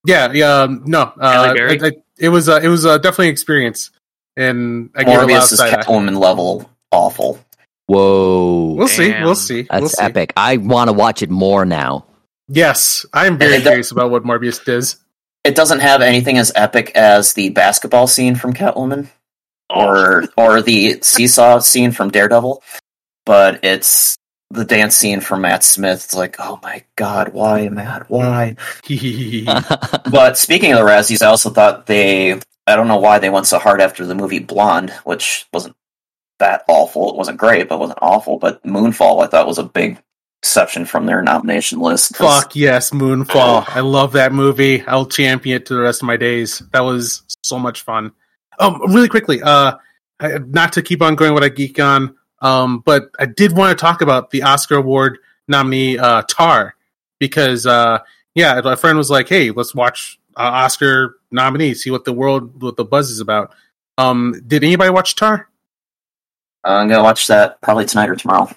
[0.07, 1.01] Yeah, yeah, um, no.
[1.19, 3.89] Uh, I- I- it was uh, it was uh, definitely an experience,
[4.37, 5.61] and I gave it a lot of Morbius is.
[5.61, 7.39] Catwoman level awful.
[7.87, 9.11] Whoa, We'll see.
[9.11, 9.63] We'll see.
[9.63, 10.01] that's we'll see.
[10.03, 10.33] epic.
[10.35, 12.05] I want to watch it more now.
[12.47, 14.97] Yes, I'm very curious about what Morbius does.
[15.43, 19.09] It doesn't have anything as epic as the basketball scene from Catwoman.
[19.69, 19.87] Oh.
[19.87, 22.61] or or the seesaw scene from Daredevil,
[23.25, 24.15] but it's
[24.51, 26.03] the dance scene from Matt Smith.
[26.05, 28.07] It's like, oh my god, why Matt?
[28.07, 28.57] Why?
[30.11, 32.39] but speaking of the Razzies, I also thought they.
[32.67, 35.75] I don't know why they went so hard after the movie Blonde, which wasn't
[36.39, 37.09] that awful.
[37.09, 38.39] It wasn't great, but wasn't awful.
[38.39, 40.01] But Moonfall, I thought was a big
[40.41, 42.15] exception from their nomination list.
[42.15, 43.65] Fuck yes, Moonfall.
[43.75, 44.81] I love that movie.
[44.83, 46.61] I'll champion it to the rest of my days.
[46.71, 48.11] That was so much fun.
[48.59, 49.75] Um, really quickly, uh,
[50.21, 53.81] not to keep on going what I geek on, um, but I did want to
[53.81, 55.17] talk about the Oscar award
[55.47, 56.75] nominee uh, Tar
[57.19, 57.99] because uh,
[58.33, 62.61] yeah, a friend was like, "Hey, let's watch uh, Oscar nominee, see what the world,
[62.61, 63.53] what the buzz is about."
[63.97, 65.49] Um, did anybody watch Tar?
[66.63, 68.49] I'm gonna watch that probably tonight or tomorrow.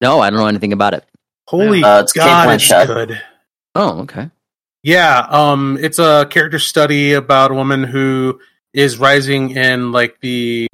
[0.00, 1.04] No, I don't know anything about it.
[1.46, 3.20] Holy Uh, it's God, it's good.
[3.74, 4.30] Oh, okay.
[4.82, 8.40] Yeah, um, it's a character study about a woman who
[8.72, 10.68] is rising in like the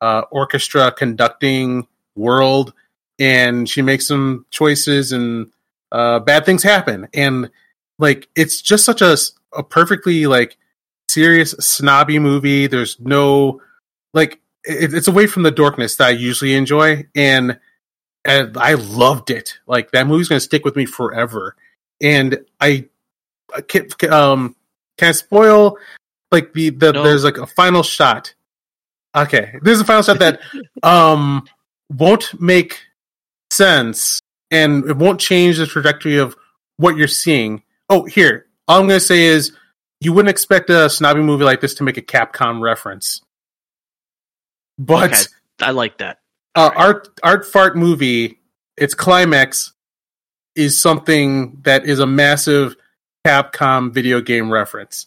[0.00, 2.72] uh, orchestra conducting world,
[3.18, 5.50] and she makes some choices, and
[5.92, 7.50] uh, bad things happen, and
[7.98, 9.16] like it's just such a
[9.56, 10.56] a perfectly like
[11.08, 12.66] serious snobby movie.
[12.66, 13.60] There's no
[14.14, 17.58] like it, it's away from the dorkness that I usually enjoy, and
[18.24, 19.58] and I loved it.
[19.66, 21.56] Like that movie's gonna stick with me forever,
[22.00, 22.86] and I
[23.54, 24.56] I can, um
[24.98, 25.78] can I spoil
[26.30, 27.02] like the, the No.
[27.02, 28.34] there's like a final shot.
[29.16, 30.40] Okay, there's a final shot that
[30.82, 31.46] um
[31.90, 32.78] won't make
[33.50, 34.20] sense
[34.50, 36.36] and it won't change the trajectory of
[36.76, 37.62] what you're seeing.
[37.88, 39.52] Oh, here all I'm gonna say is
[40.00, 43.20] you wouldn't expect a snobby movie like this to make a Capcom reference,
[44.78, 45.22] but Okay.
[45.60, 46.20] I like that.
[46.54, 48.38] uh, art art fart movie
[48.76, 49.72] its climax
[50.54, 52.76] is something that is a massive
[53.26, 55.06] capcom video game reference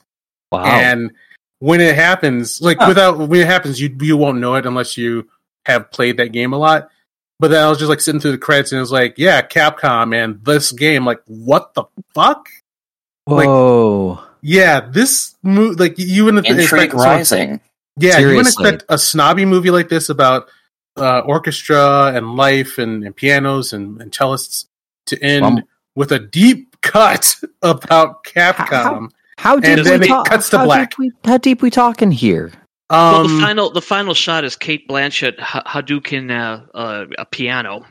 [0.51, 0.63] Wow.
[0.65, 1.11] and
[1.59, 2.85] when it happens like Huh.
[2.89, 5.27] without when it happens you you won't know it unless you
[5.65, 6.89] have played that game a lot
[7.39, 9.41] but then i was just like sitting through the credits and it was like yeah
[9.41, 11.83] capcom and this game like what the
[12.13, 12.47] fuck
[13.27, 14.19] like- Whoa.
[14.41, 17.59] yeah this movie like you wouldn't Intrigue expect someone- Rising.
[17.97, 20.49] yeah, you wouldn't expect a snobby movie like this about
[20.97, 24.65] uh, orchestra and life and, and pianos and, and cellists
[25.07, 25.63] to end
[25.95, 29.09] with a deep cut about Capcom.
[29.37, 30.89] How deep And then we it talk- cuts to how black.
[30.91, 32.51] Deep we, how deep we talking here?
[32.89, 37.25] well, Um, the final the final shot is Cate Blanchett ha- Hadouken uh, uh, a
[37.25, 37.85] piano.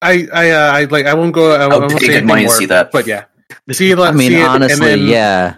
[0.00, 1.06] I, I, uh, I like.
[1.06, 1.54] I won't go.
[1.54, 2.92] I, I won't say pay good anything more, see that.
[2.92, 3.24] But yeah,
[3.72, 3.92] see.
[3.92, 5.56] I mean, see it, honestly, then, yeah.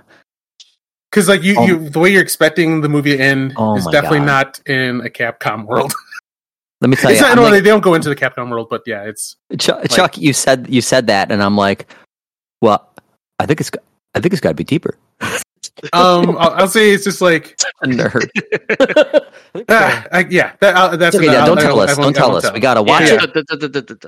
[1.11, 1.67] Because like you, Oh.
[1.67, 4.27] you, the way you're expecting the movie to end Oh is definitely God.
[4.27, 5.93] not in a Capcom world.
[6.81, 8.49] Let me tell it's you, not, no, like- they, they don't go into the Capcom
[8.51, 11.93] world, but yeah, it's Chuck, Chuck, you said you said that, and I'm like,
[12.63, 12.89] well,
[13.39, 13.83] I think it's got-
[14.15, 14.97] I think it's got to be deeper.
[15.93, 16.37] um.
[16.39, 18.29] I'll, I'll say it's just like A nerd.
[19.69, 20.53] ah, I, yeah.
[20.61, 21.35] That, uh, that's okay, enough.
[21.35, 21.99] yeah, don't I- tell I us.
[21.99, 22.53] won't- Don't tell won't us.
[22.53, 24.05] We gotta watch Yeah, it.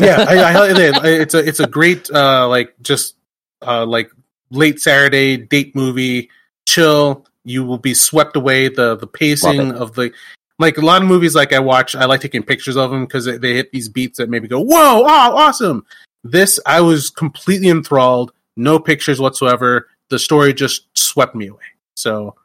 [0.00, 3.16] Yeah, I, I, I, it's a it's a great uh like just
[3.60, 4.10] uh like
[4.50, 6.30] late Saturday date movie,
[6.66, 7.26] chill.
[7.44, 8.68] You will be swept away.
[8.68, 10.12] The the pacing of the
[10.58, 11.94] like a lot of movies like I watch.
[11.94, 14.60] I like taking pictures of them because they, they hit these beats that maybe go
[14.60, 15.84] whoa, oh, awesome.
[16.24, 18.32] This I was completely enthralled.
[18.56, 19.88] No pictures whatsoever.
[20.08, 21.64] The story just swept me away.
[21.96, 22.36] So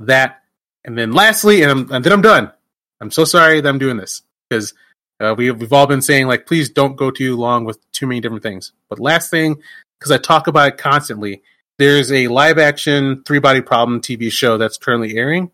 [0.00, 0.42] that,
[0.84, 2.52] and then lastly, and, and then I'm done.
[3.00, 4.74] I'm so sorry that I'm doing this because
[5.22, 8.20] uh, we, we've all been saying like, please don't go too long with too many
[8.20, 8.72] different things.
[8.88, 9.62] But last thing,
[9.98, 11.42] because I talk about it constantly,
[11.78, 15.50] there's a live action three body problem TV show that's currently airing,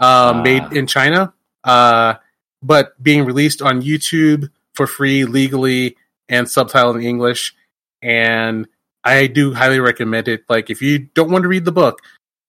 [0.00, 0.42] uh, Ah.
[0.42, 1.32] made in China,
[1.64, 2.14] uh,
[2.62, 5.96] but being released on YouTube for free legally
[6.28, 7.54] and subtitled in English.
[8.02, 8.66] And
[9.04, 10.44] I do highly recommend it.
[10.48, 12.00] Like, if you don't want to read the book,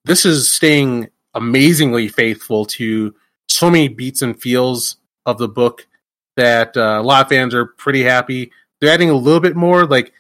[0.06, 3.14] this is staying amazingly faithful to
[3.48, 5.88] so many beats and feels of the book
[6.40, 8.52] that uh, a lot of fans are pretty happy.
[8.80, 9.86] They're adding a little bit more.
[9.86, 10.14] Like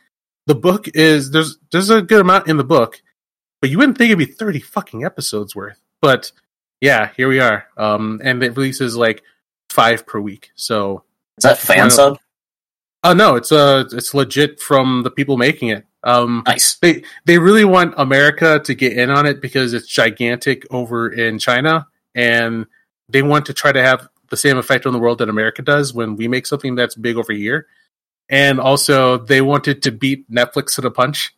[0.47, 3.01] the book is there's there's a good amount in the book,
[3.61, 5.79] but you wouldn't think it'd be thirty fucking episodes worth.
[6.01, 6.31] But
[6.81, 7.67] yeah, here we are.
[7.77, 9.23] Um, and it releases like
[9.69, 10.51] five per week.
[10.55, 11.03] So
[11.37, 12.19] Is that fan sub?
[13.03, 15.85] uh no, it's uh it's legit from the people making it.
[16.03, 16.75] Um, Nice.
[16.75, 21.39] they they really want America to get in on it because it's gigantic over in
[21.39, 22.65] China, and
[23.09, 25.93] they want to try to have the same effect on the world that America does
[25.93, 27.67] when we make something that's big over here.
[28.29, 31.33] And also, they wanted to beat Netflix to the punch,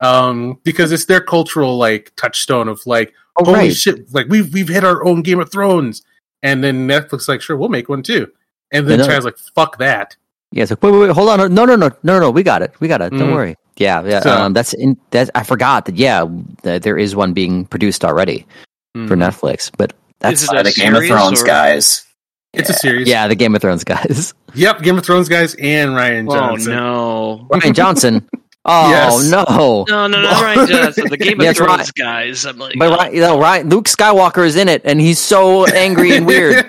[0.00, 3.74] um, because it's their cultural like touchstone of like, Oh, holy right.
[3.74, 6.02] shit, like we've we've hit our own Game of Thrones,
[6.42, 8.30] and then Netflix like, sure, we'll make one too,
[8.70, 9.06] and then I.
[9.06, 10.16] China's like, fuck that.
[10.52, 12.60] Yeah, it's like wait, wait, wait, hold on, no, no, no, no, no, we got
[12.60, 13.10] it, we got it.
[13.10, 13.34] Don't Mhm.
[13.34, 13.56] worry.
[13.76, 14.20] Yeah, yeah.
[14.20, 14.98] So- um, that's in.
[15.10, 15.96] That's I forgot that.
[15.96, 16.26] Yeah,
[16.64, 18.46] th- there is one being produced already
[18.94, 19.20] for Mhm.
[19.30, 19.70] Netflix.
[19.74, 22.04] But That's Is it a the Game of Thrones or- guys.
[22.52, 23.08] It's a series.
[23.08, 24.34] yeah, the Game of Thrones guys.
[24.52, 26.72] Yep, Game of Thrones guys and Rian oh, Johnson.
[26.72, 27.58] Oh no.
[27.58, 28.28] Rian Johnson.
[28.62, 29.30] Oh Yes.
[29.30, 29.86] no!
[29.88, 31.94] No, no, no, Rian Johnson, the Game of That's Thrones right.
[31.96, 32.44] guys.
[32.44, 35.64] I'm like, But Rian, you know, Rian, Luke Skywalker is in it, and he's so
[35.66, 36.68] angry and weird.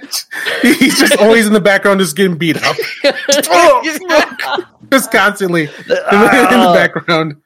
[0.62, 2.78] He's just always in the background, just getting beat up,
[4.90, 6.74] just constantly in the, in the oh.
[6.74, 7.42] background,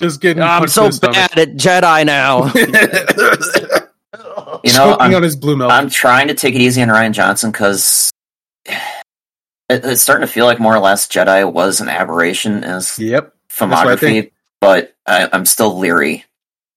[0.00, 0.42] just getting.
[0.42, 1.14] I'm so in the stomach.
[1.14, 2.50] bad at Jedi now.
[4.64, 5.70] You know, choking I'm, on his blue milk.
[5.70, 8.10] I'm trying to take it easy on Rian Johnson because
[8.66, 8.80] it,
[9.68, 13.34] it's starting to feel like more or less Jedi was an aberration as yep.
[13.58, 14.30] what I filmography,
[14.60, 16.24] but I, I'm still leery.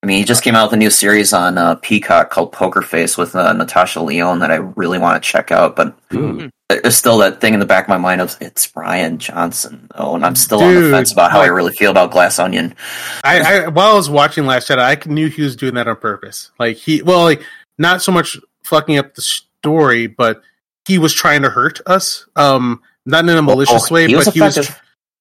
[0.04, 2.82] I mean, he just came out with a new series on uh, Peacock called Poker
[2.84, 6.48] Face with uh, Natasha Lyonne that I really want to check out, but Hmm.
[6.70, 10.14] there's still that thing in the back of my mind of it's Rian Johnson, though,
[10.16, 12.76] and I'm still on the fence about how I like- really feel about Glass Onion.
[13.24, 15.96] I, I while I was watching Last Jedi, I knew he was doing that on
[15.96, 16.52] purpose.
[16.60, 17.42] Like he, well, like
[17.78, 20.41] not so much fucking up the story, but
[20.86, 22.26] he was trying to hurt us.
[22.36, 24.72] Um, not in a malicious Oh, way, he was but he was.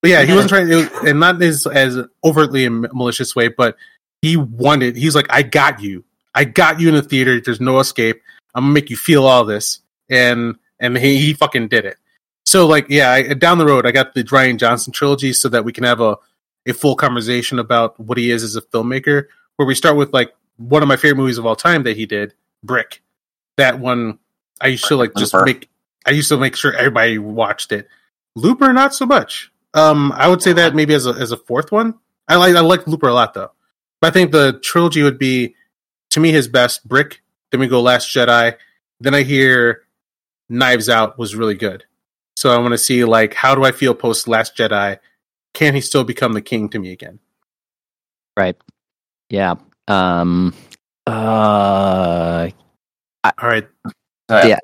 [0.04, 3.76] yeah, he wasn't trying to, and not as as overtly a malicious way, but
[4.22, 4.96] he wanted.
[4.96, 6.04] He's like, I got you.
[6.34, 7.40] I got you in the theater.
[7.40, 8.20] There's no escape.
[8.54, 11.96] I'm gonna make you feel all this, and and he, he fucking did it.
[12.44, 15.64] So like, yeah, I, down the road, I got the Rian Johnson trilogy so that
[15.64, 16.16] we can have a
[16.66, 19.26] a full conversation about what he is as a filmmaker.
[19.56, 22.06] Where we start with like one of my favorite movies of all time that he
[22.06, 22.34] did,
[22.66, 23.02] Brick.
[23.56, 24.18] That one,
[24.60, 25.46] I used to like just Looper.
[25.46, 25.70] make.
[26.04, 27.88] I used to make sure everybody watched it.
[28.34, 29.50] Looper, not so much.
[29.74, 31.94] Um, I would say that maybe as a as a fourth one.
[32.28, 33.52] I like I like Looper a lot though.
[34.00, 35.54] But I think the trilogy would be
[36.10, 36.86] to me his best.
[36.86, 37.22] Brick.
[37.50, 38.56] Then we go Last Jedi.
[39.00, 39.82] Then I hear
[40.48, 41.84] Knives Out was really good.
[42.36, 44.98] So I want to see like how do I feel post Last Jedi?
[45.54, 47.20] Can he still become the king to me again?
[48.36, 48.56] right?
[49.30, 49.54] Yeah.
[49.88, 50.54] Um.
[51.06, 52.48] Uh.
[53.24, 53.66] All right,
[54.28, 54.58] Uh, Yeah.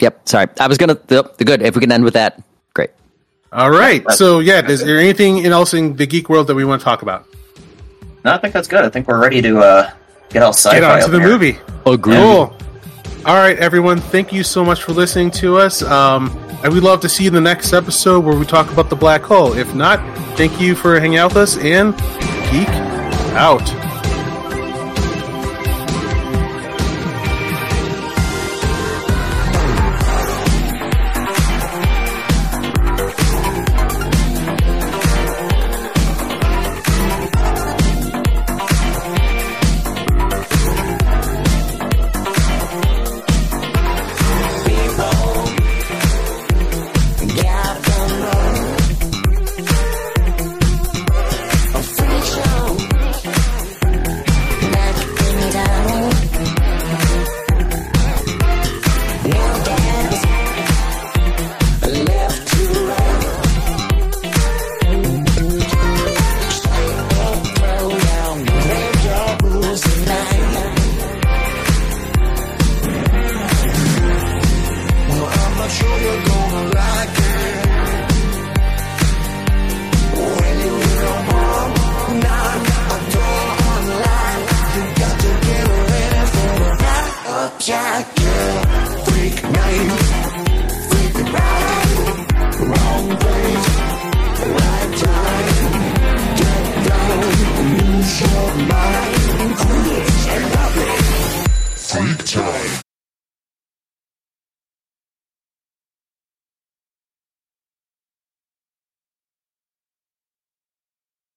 [0.00, 0.28] Yep.
[0.28, 0.98] Sorry, I was gonna.
[1.08, 1.62] Yep, good.
[1.62, 2.42] If we can end with that,
[2.74, 2.90] great.
[3.52, 4.08] all right.
[4.12, 7.02] So yeah, is there anything else in the geek world that we want to talk
[7.02, 7.26] about?
[8.24, 8.84] No, I think that's good.
[8.84, 9.90] I think we're ready to uh,
[10.30, 10.80] get all sci-fi.
[10.80, 11.28] Get on to the here.
[11.28, 11.58] movie.
[11.86, 12.14] Agree.
[12.16, 12.56] Cool.
[13.26, 14.00] All right, everyone.
[14.00, 15.82] Thank you so much for listening to us.
[15.82, 16.30] Um,
[16.62, 18.96] and we'd love to see you in the next episode where we talk about the
[18.96, 19.52] black hole.
[19.56, 19.98] If not,
[20.36, 21.94] thank you for hanging out with us and
[22.50, 22.68] geek
[23.36, 23.62] out.